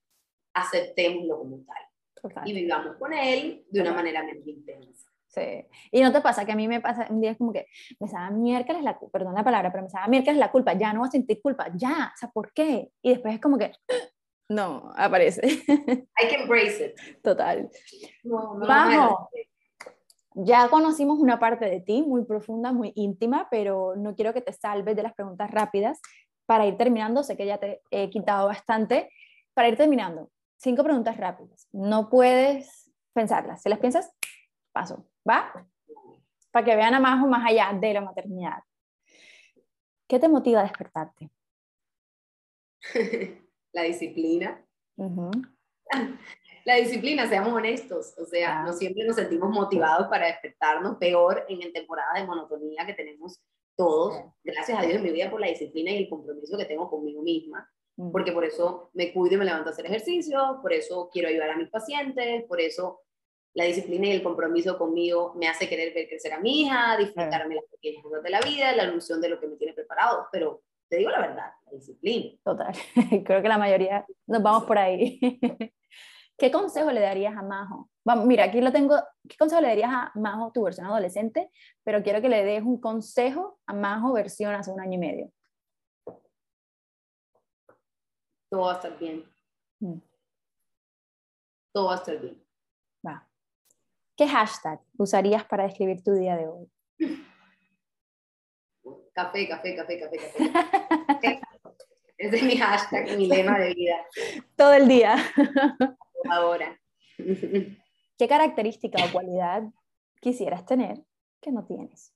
Aceptémoslo 0.55 1.39
como 1.39 1.65
tal. 1.65 2.47
Y 2.47 2.55
vivamos 2.55 2.97
con 2.97 3.13
él 3.13 3.65
de 3.71 3.81
una 3.81 3.93
manera 3.93 4.23
menos 4.23 4.47
intensa. 4.47 5.06
Sí. 5.37 5.67
Y 5.93 6.03
no 6.03 6.13
te 6.13 6.23
pasa 6.23 6.47
que 6.47 6.53
a 6.53 6.57
mí 6.57 6.67
me 6.67 6.81
pasa 6.81 7.07
un 7.11 7.21
día 7.21 7.33
es 7.33 7.39
como 7.39 7.53
que 7.53 7.67
me 8.01 8.09
sabe 8.09 8.35
miércoles 8.37 8.83
la 8.83 8.99
perdón 9.13 9.35
la 9.35 9.45
palabra, 9.45 9.71
pero 9.71 9.85
me 9.85 9.91
sabe 9.91 10.09
miércoles 10.09 10.39
la 10.39 10.51
culpa, 10.51 10.73
ya 10.73 10.93
no 10.93 11.01
voy 11.01 11.09
a 11.09 11.13
sentir 11.13 11.43
culpa, 11.43 11.69
ya, 11.75 12.13
o 12.15 12.17
sea, 12.17 12.31
¿por 12.31 12.53
qué? 12.53 12.91
Y 13.03 13.11
después 13.11 13.35
es 13.35 13.41
como 13.41 13.59
que 13.59 13.73
no, 14.49 14.93
aparece. 14.97 15.43
Hay 16.17 16.29
que 16.29 16.43
embrace 16.43 16.87
it. 16.87 17.23
Total. 17.23 17.69
Vamos 18.25 19.29
ya 20.39 20.69
conocimos 20.69 21.19
una 21.19 21.39
parte 21.39 21.65
de 21.65 21.81
ti 21.81 22.03
muy 22.03 22.25
profunda, 22.25 22.71
muy 22.71 22.93
íntima, 22.95 23.49
pero 23.51 23.95
no 23.97 24.15
quiero 24.15 24.35
que 24.35 24.43
te 24.43 24.53
salves 24.53 24.95
de 24.95 25.03
las 25.03 25.15
preguntas 25.15 25.51
rápidas 25.51 25.99
para 26.45 26.67
ir 26.67 26.77
terminando. 26.77 27.23
Sé 27.23 27.39
que 27.39 27.47
ya 27.47 27.57
te 27.57 27.81
he 27.91 28.11
quitado 28.11 28.47
bastante. 28.47 29.09
Para 29.55 29.69
ir 29.69 29.79
terminando, 29.79 30.31
cinco 30.59 30.85
preguntas 30.85 31.17
rápidas. 31.17 31.69
No 31.73 32.11
puedes 32.11 32.93
pensarlas. 33.15 33.63
Si 33.63 33.71
las 33.71 33.79
piensas, 33.79 34.13
paso. 34.73 35.07
¿Va? 35.29 35.53
Para 36.51 36.65
que 36.65 36.77
vean 36.77 36.95
a 36.95 37.01
más 37.01 37.23
o 37.23 37.27
más 37.27 37.45
allá 37.47 37.73
de 37.79 37.95
la 37.95 38.01
maternidad. 38.01 38.63
¿Qué 40.09 40.19
te 40.19 40.29
motiva 40.29 40.61
a 40.61 40.65
despertarte? 40.65 41.31
la 43.73 43.83
disciplina. 43.83 44.65
La 46.65 46.75
disciplina, 46.77 47.29
seamos 47.29 47.53
honestos, 47.53 48.15
o 48.19 48.25
sea, 48.25 48.65
no 48.65 48.73
siempre 48.73 49.05
nos 49.05 49.17
sentimos 49.17 49.51
motivados 49.51 50.09
para 50.09 50.27
despertarnos, 50.27 50.97
peor 50.97 51.45
en 51.49 51.73
temporada 51.73 52.15
de 52.19 52.27
monotonía 52.27 52.85
que 52.85 52.95
tenemos 52.95 53.41
todos, 53.77 54.21
gracias 54.43 54.79
a 54.79 54.83
Dios 54.83 54.97
en 54.97 55.03
mi 55.03 55.11
vida 55.11 55.31
por 55.31 55.41
la 55.41 55.49
disciplina 55.49 55.93
y 55.93 55.99
el 55.99 56.09
compromiso 56.09 56.57
que 56.59 56.65
tengo 56.65 56.91
conmigo 56.91 57.23
misma, 57.23 57.71
porque 58.11 58.33
por 58.33 58.45
eso 58.45 58.91
me 58.95 59.13
cuido 59.13 59.37
y 59.37 59.39
me 59.39 59.45
levanto 59.45 59.69
a 59.69 59.73
hacer 59.73 59.87
ejercicio, 59.87 60.59
por 60.61 60.73
eso 60.73 61.09
quiero 61.13 61.29
ayudar 61.29 61.51
a 61.51 61.57
mis 61.57 61.69
pacientes, 61.69 62.45
por 62.45 62.61
eso 62.61 63.01
la 63.57 63.65
disciplina 63.65 64.07
y 64.07 64.11
el 64.11 64.23
compromiso 64.23 64.77
conmigo 64.77 65.33
me 65.35 65.49
hace 65.49 65.67
querer 65.67 65.95
ver 65.95 66.07
crecer 66.09 66.31
a 66.35 66.41
mi 66.41 66.61
hija, 66.61 66.95
disfrutarme 66.99 67.55
las 67.55 67.65
pequeñas 67.65 68.03
cosas 68.03 68.23
de 68.23 68.29
la 68.29 68.41
vida, 68.41 68.77
la 68.77 68.85
ilusión 68.85 69.19
de 69.19 69.31
lo 69.31 69.41
que 69.41 69.47
me 69.47 69.57
tiene 69.57 69.73
preparado, 69.73 70.29
pero 70.31 70.63
te 70.91 70.99
digo 70.99 71.09
la 71.09 71.21
verdad, 71.21 71.53
la 71.65 71.73
disciplina. 71.73 72.37
Total, 72.45 72.75
creo 73.25 73.41
que 73.41 73.49
la 73.49 73.57
mayoría 73.57 74.05
nos 74.27 74.43
vamos 74.43 74.65
por 74.65 74.77
ahí. 74.77 75.19
¿Qué 76.39 76.51
consejo 76.51 76.91
le 76.93 77.01
darías 77.01 77.35
a 77.35 77.41
Majo? 77.41 77.89
mira, 78.27 78.45
aquí 78.45 78.61
lo 78.61 78.71
tengo. 78.73 78.95
¿Qué 79.27 79.39
consejo 79.39 79.63
le 79.63 79.69
darías 79.69 79.91
a 79.91 80.13
Majo, 80.17 80.53
tu 80.53 80.63
versión 80.63 80.87
adolescente? 80.87 81.51
Pero 81.83 82.03
quiero 82.03 82.21
que 82.21 82.29
le 82.29 82.45
des 82.45 82.63
un 82.63 82.79
consejo 82.79 83.59
a 83.67 83.73
Majo, 83.73 84.13
versión 84.13 84.55
hace 84.55 84.71
un 84.71 84.81
año 84.81 84.97
y 84.97 84.99
medio. 84.99 85.33
Todo 88.51 88.61
va 88.67 88.73
a 88.73 88.75
estar 88.75 88.99
bien. 88.99 89.25
Mm. 89.81 89.99
Todo 91.73 91.87
va 91.87 91.95
a 91.95 91.97
estar 91.97 92.21
bien. 92.21 92.46
¿Qué 94.17 94.27
hashtag 94.27 94.81
usarías 94.97 95.45
para 95.45 95.65
describir 95.65 96.03
tu 96.03 96.15
día 96.15 96.37
de 96.37 96.49
hoy? 96.49 96.71
Café, 99.13 99.47
café, 99.47 99.77
café, 99.77 100.01
café, 100.01 100.17
café. 101.11 101.41
Ese 102.19 102.37
es 102.37 102.43
mi 102.43 102.57
hashtag, 102.57 103.15
mi 103.19 103.27
lema 103.27 103.59
de 103.59 103.75
vida. 103.75 104.07
Todo 104.57 104.73
el 104.73 104.89
día 104.89 105.17
ahora. 106.31 106.81
¿Qué 107.19 108.27
característica 108.27 109.05
o 109.05 109.13
cualidad 109.13 109.65
quisieras 110.23 110.65
tener 110.65 111.05
que 111.43 111.53
no 111.53 111.67
tienes? 111.67 112.15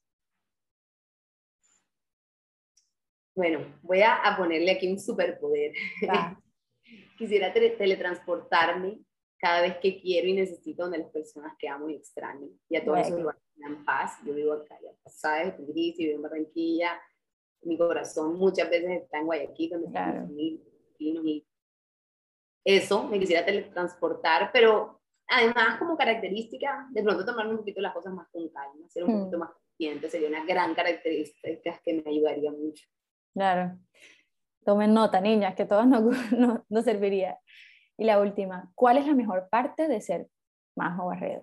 Bueno, 3.34 3.78
voy 3.82 4.01
a, 4.01 4.34
ponerle 4.38 4.72
aquí 4.72 4.90
un 4.90 4.98
superpoder. 4.98 5.72
Quisiera 7.18 7.53
teletransportarme 7.53 9.01
cada 9.41 9.62
vez 9.62 9.78
que 9.78 10.01
quiero 10.01 10.28
y 10.28 10.34
necesito 10.34 10.82
donde 10.82 10.99
las 10.99 11.11
personas 11.11 11.55
que 11.59 11.68
amo 11.68 11.88
y 11.88 11.95
extraño. 11.95 12.49
Y 12.68 12.76
a 12.76 12.84
todos 12.84 13.01
esos 13.01 13.18
lugares 13.18 13.41
en 13.57 13.84
paz. 13.84 14.18
Yo 14.24 14.34
vivo 14.34 14.53
acá, 14.53 14.76
ya 14.82 14.93
sabes, 15.11 15.55
en 15.59 15.72
vivo 15.72 15.95
en 15.99 16.22
Barranquilla. 16.22 17.01
Mi 17.62 17.76
corazón 17.76 18.38
muchas 18.38 18.68
veces 18.70 19.03
está 19.03 19.18
en 19.18 19.26
Guayaquil, 19.26 19.70
donde 19.70 19.91
claro. 19.91 20.28
y 20.30 21.47
eso, 22.64 23.05
me 23.05 23.18
quisiera 23.18 23.45
teletransportar, 23.45 24.51
pero 24.53 25.01
además 25.28 25.78
como 25.78 25.97
característica, 25.97 26.86
de 26.91 27.03
pronto 27.03 27.24
tomarme 27.24 27.53
un 27.53 27.59
poquito 27.59 27.80
las 27.80 27.95
cosas 27.95 28.12
más 28.12 28.28
con 28.30 28.49
calma, 28.51 28.88
ser 28.88 29.05
un 29.05 29.20
poquito 29.20 29.38
hmm. 29.38 29.41
más 29.41 29.51
consciente, 29.53 30.11
sería 30.11 30.28
una 30.28 30.45
gran 30.45 30.74
característica 30.74 31.80
que 31.82 31.95
me 31.95 32.11
ayudaría 32.11 32.53
mucho. 32.53 32.84
Claro. 33.32 33.78
Tomen 34.64 34.93
nota, 34.93 35.20
niñas, 35.20 35.55
que 35.55 35.64
todas 35.64 35.86
nos 35.86 36.03
no, 36.68 36.82
serviría. 36.82 37.38
Y 38.01 38.05
la 38.05 38.18
última, 38.18 38.72
¿cuál 38.74 38.96
es 38.96 39.07
la 39.07 39.14
mejor 39.14 39.48
parte 39.51 39.86
de 39.86 40.01
ser 40.01 40.28
Majo 40.76 41.07
Barredo? 41.07 41.42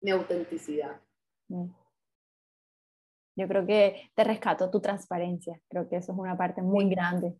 Mi 0.00 0.12
autenticidad. 0.12 1.00
Mm. 1.48 1.70
Yo 3.36 3.48
creo 3.48 3.66
que 3.66 4.10
te 4.14 4.24
rescato 4.24 4.70
tu 4.70 4.80
transparencia. 4.80 5.60
Creo 5.68 5.88
que 5.88 5.96
eso 5.96 6.12
es 6.12 6.18
una 6.18 6.36
parte 6.36 6.62
muy 6.62 6.88
grande 6.88 7.36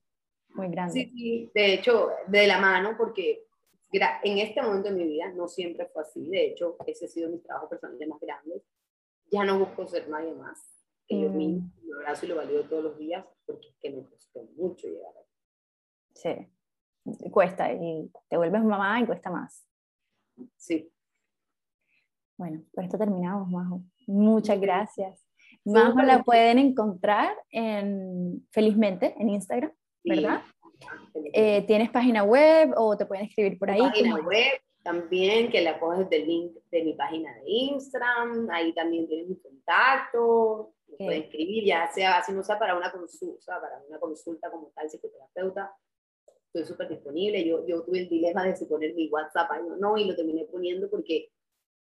muy 0.55 0.69
grande. 0.69 0.93
Sí, 0.93 1.11
sí, 1.11 1.51
de 1.55 1.75
hecho, 1.75 2.11
de 2.27 2.47
la 2.47 2.59
mano, 2.61 2.95
porque 2.97 3.47
en 3.93 4.39
este 4.39 4.61
momento 4.61 4.89
de 4.89 4.95
mi 4.95 5.05
vida 5.07 5.31
no 5.33 5.49
siempre 5.49 5.87
fue 5.87 6.03
así. 6.03 6.29
De 6.29 6.47
hecho, 6.47 6.77
ese 6.87 7.07
ha 7.07 7.09
sido 7.09 7.31
mi 7.31 7.39
trabajo 7.39 7.69
personal 7.69 7.97
más 8.09 8.21
grande. 8.21 8.63
Ya 9.31 9.45
no 9.45 9.59
busco 9.59 9.87
ser 9.87 10.09
nadie 10.09 10.35
más 10.35 10.59
que 11.07 11.21
yo 11.21 11.31
mismo. 11.31 11.71
Mm. 11.83 11.89
Lo 11.89 11.97
abrazo 11.97 12.27
y 12.27 12.29
lo 12.29 12.37
valido 12.37 12.65
todos 12.65 12.85
los 12.85 12.99
días 12.99 13.25
porque 13.47 13.69
es 13.69 13.77
que 13.81 13.91
me 13.91 14.03
costó 14.05 14.43
mucho 14.57 14.89
llegar 14.89 15.13
ahí. 15.17 15.28
Sí, 16.19 17.31
cuesta 17.31 17.73
y 17.73 18.11
te 18.29 18.37
vuelves 18.37 18.63
mamá 18.63 19.01
y 19.01 19.07
cuesta 19.07 19.31
más. 19.31 19.65
Sí. 20.57 20.91
Bueno, 22.37 22.63
por 22.73 22.85
esto 22.85 22.99
terminamos, 22.99 23.49
Majo. 23.49 23.83
Muchas 24.07 24.61
gracias. 24.61 25.25
Majo 25.65 26.01
la 26.03 26.23
pueden 26.23 26.59
encontrar 26.59 27.35
en, 27.51 28.47
felizmente 28.51 29.15
en 29.19 29.31
Instagram 29.31 29.73
¿verdad? 30.05 30.43
Eh, 31.33 31.63
¿Tienes 31.67 31.91
página 31.91 32.23
web 32.23 32.73
o 32.77 32.97
te 32.97 33.07
pueden 33.07 33.27
escribir 33.27 33.59
por 33.59 33.71
ahí? 33.71 33.81
Página 33.81 34.17
web 34.17 34.61
también, 34.83 35.51
que 35.51 35.61
la 35.61 35.79
coges 35.79 36.09
del 36.09 36.27
link 36.27 36.57
de 36.71 36.83
mi 36.83 36.95
página 36.95 37.35
de 37.35 37.43
Instagram, 37.47 38.49
ahí 38.51 38.73
también 38.73 39.07
tienes 39.07 39.29
mi 39.29 39.39
contacto, 39.41 40.73
me 40.87 40.97
pueden 40.97 41.23
escribir, 41.25 41.65
ya 41.65 41.91
sea, 41.93 42.23
si 42.23 42.33
no 42.33 42.43
sea 42.43 42.59
para 42.59 42.77
una 42.77 42.91
consulta, 42.91 43.61
para 43.61 43.83
una 43.87 43.99
consulta 43.99 44.51
como 44.51 44.69
tal 44.75 44.89
psicoterapeuta, 44.89 45.75
estoy 46.53 46.67
súper 46.67 46.89
disponible. 46.89 47.47
Yo, 47.47 47.67
yo 47.67 47.83
tuve 47.85 48.01
el 48.01 48.09
dilema 48.09 48.45
de 48.45 48.57
si 48.57 48.67
poner 48.67 48.95
mi 48.95 49.09
WhatsApp 49.09 49.51
ahí 49.51 49.63
o 49.63 49.77
no, 49.77 49.97
y 49.97 50.05
lo 50.05 50.17
terminé 50.17 50.45
poniendo 50.45 50.91
porque 50.91 51.31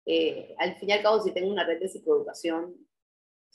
eh, 0.07 0.55
al 0.59 0.77
fin 0.77 0.89
y 0.89 0.93
al 0.93 1.03
cabo, 1.03 1.21
si 1.21 1.33
tengo 1.33 1.51
una 1.51 1.65
red 1.65 1.81
de 1.81 1.89
psicoeducación, 1.89 2.75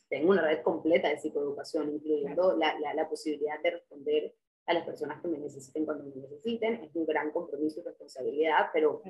tengo 0.09 0.32
una 0.32 0.43
red 0.43 0.61
completa 0.61 1.09
de 1.09 1.18
psicoeducación, 1.18 1.93
incluyendo 1.93 2.55
la, 2.57 2.78
la, 2.80 2.93
la 2.93 3.09
posibilidad 3.09 3.59
de 3.64 3.72
responder 3.72 4.36
a 4.66 4.74
las 4.74 4.86
personas 4.86 5.22
que 5.22 5.28
me 5.28 5.39
necesiten 5.39 5.86
cuando 5.86 6.05
me 6.05 6.22
necesiten. 6.22 6.76
Es 6.76 6.95
un 6.95 7.05
gran 7.05 7.32
compromiso 7.32 7.82
y 7.82 7.84
responsabilidad, 7.84 8.68
pero 8.72 9.01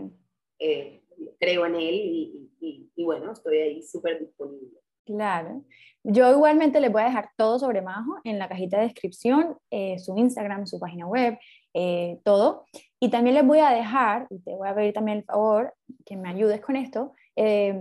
eh, 0.60 1.04
creo 1.40 1.66
en 1.66 1.76
él 1.76 1.96
y, 1.96 2.90
y, 2.96 3.04
bueno, 3.04 3.32
estoy 3.32 3.58
ahí 3.58 3.82
súper 3.82 4.20
disponible. 4.20 4.80
Claro. 5.06 5.64
Yo 6.04 6.32
igualmente 6.32 6.80
les 6.80 6.92
voy 6.92 7.02
a 7.02 7.06
dejar 7.06 7.30
todo 7.38 7.60
sobre 7.60 7.82
Majo 7.82 8.20
en 8.24 8.40
la 8.40 8.48
cajita 8.48 8.78
de 8.78 8.84
descripción, 8.84 9.58
eh, 9.70 10.00
su 10.00 10.18
Instagram, 10.18 10.66
su 10.66 10.80
página 10.80 11.06
web, 11.06 11.38
eh, 11.74 12.20
todo. 12.24 12.66
Y 13.00 13.10
también 13.10 13.36
les 13.36 13.46
voy 13.46 13.60
a 13.60 13.72
dejar, 13.72 14.28
y 14.30 14.40
te 14.40 14.56
voy 14.56 14.68
a 14.68 14.76
pedir 14.76 14.94
también 14.94 15.20
el 15.20 15.24
favor 15.26 15.74
que 16.06 16.16
me 16.16 16.30
ayudes 16.30 16.62
con 16.62 16.76
esto, 16.76 17.14
eh, 17.36 17.78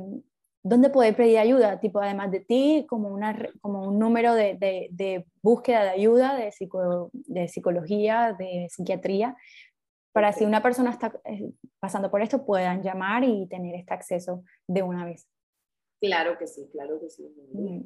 dónde 0.64 0.90
poder 0.90 1.16
pedir 1.16 1.38
ayuda, 1.38 1.80
tipo 1.80 2.00
además 2.00 2.30
de 2.30 2.40
ti, 2.40 2.86
como, 2.88 3.08
una, 3.08 3.36
como 3.60 3.86
un 3.88 3.98
número 3.98 4.34
de, 4.34 4.56
de, 4.90 5.26
búsqueda 5.42 5.82
de 5.82 5.90
ayuda, 5.90 6.36
de, 6.36 6.52
de 7.12 7.48
psicología, 7.48 8.36
de 8.38 8.68
psiquiatría, 8.70 9.36
para 10.12 10.32
si 10.32 10.44
una 10.44 10.62
persona 10.62 10.90
está 10.90 11.12
eh, 11.24 11.50
pasando 11.80 12.10
por 12.10 12.22
esto 12.22 12.44
puedan 12.44 12.82
llamar 12.82 13.24
y 13.24 13.46
tener 13.48 13.74
este 13.74 13.94
acceso 13.94 14.44
de 14.68 14.82
una 14.82 15.04
vez. 15.04 15.26
Claro 16.02 16.36
que 16.36 16.48
sí, 16.48 16.68
claro 16.72 16.98
que 17.00 17.08
sí. 17.08 17.22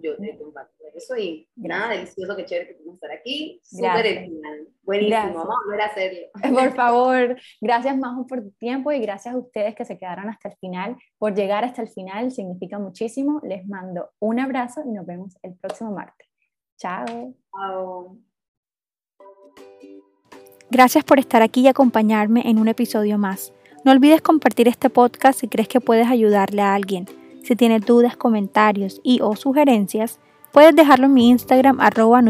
Yo 0.00 0.16
te 0.16 0.38
comparto 0.38 0.72
eso 0.94 1.14
y 1.18 1.46
nada, 1.54 1.90
delicioso, 1.90 2.34
que 2.34 2.46
chévere 2.46 2.68
que 2.68 2.74
podamos 2.76 2.94
estar 2.94 3.10
aquí. 3.10 3.60
Súper 3.62 4.30
Buenísimo, 4.82 5.34
vamos 5.34 5.54
a 5.54 5.64
volver 5.66 5.80
a 5.82 5.84
hacerlo. 5.84 6.26
Por 6.54 6.74
favor, 6.74 7.36
gracias 7.60 7.98
Majo 7.98 8.26
por 8.26 8.40
tu 8.40 8.50
tiempo 8.52 8.90
y 8.90 9.00
gracias 9.00 9.34
a 9.34 9.38
ustedes 9.38 9.74
que 9.74 9.84
se 9.84 9.98
quedaron 9.98 10.30
hasta 10.30 10.48
el 10.48 10.56
final. 10.56 10.96
Por 11.18 11.34
llegar 11.34 11.64
hasta 11.64 11.82
el 11.82 11.88
final 11.88 12.30
significa 12.30 12.78
muchísimo. 12.78 13.42
Les 13.44 13.66
mando 13.68 14.08
un 14.18 14.40
abrazo 14.40 14.82
y 14.86 14.92
nos 14.92 15.04
vemos 15.04 15.36
el 15.42 15.54
próximo 15.54 15.92
martes. 15.92 16.26
Chao. 16.78 17.34
Chao. 17.52 18.16
Gracias 20.70 21.04
por 21.04 21.18
estar 21.18 21.42
aquí 21.42 21.60
y 21.60 21.68
acompañarme 21.68 22.48
en 22.48 22.58
un 22.58 22.68
episodio 22.68 23.18
más. 23.18 23.52
No 23.84 23.92
olvides 23.92 24.22
compartir 24.22 24.68
este 24.68 24.88
podcast 24.88 25.40
si 25.40 25.48
crees 25.48 25.68
que 25.68 25.82
puedes 25.82 26.08
ayudarle 26.08 26.62
a 26.62 26.74
alguien. 26.74 27.06
Si 27.46 27.54
tienes 27.54 27.86
dudas, 27.86 28.16
comentarios 28.16 29.00
y 29.04 29.20
o 29.22 29.36
sugerencias, 29.36 30.18
puedes 30.50 30.74
dejarlo 30.74 31.06
en 31.06 31.14
mi 31.14 31.28
Instagram 31.28 31.78
arroba. 31.80 32.20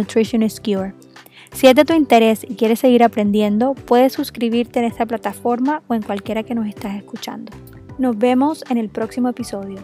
Si 1.53 1.67
es 1.67 1.75
de 1.75 1.85
tu 1.87 1.95
interés 1.95 2.45
y 2.45 2.55
quieres 2.55 2.81
seguir 2.81 3.03
aprendiendo, 3.03 3.73
puedes 3.73 4.13
suscribirte 4.13 4.81
en 4.81 4.85
esta 4.85 5.07
plataforma 5.07 5.83
o 5.89 5.95
en 5.95 6.03
cualquiera 6.03 6.43
que 6.43 6.55
nos 6.55 6.67
estás 6.67 6.97
escuchando. 6.97 7.51
Nos 7.97 8.19
vemos 8.19 8.63
en 8.69 8.77
el 8.77 8.91
próximo 8.91 9.31
episodio. 9.31 9.79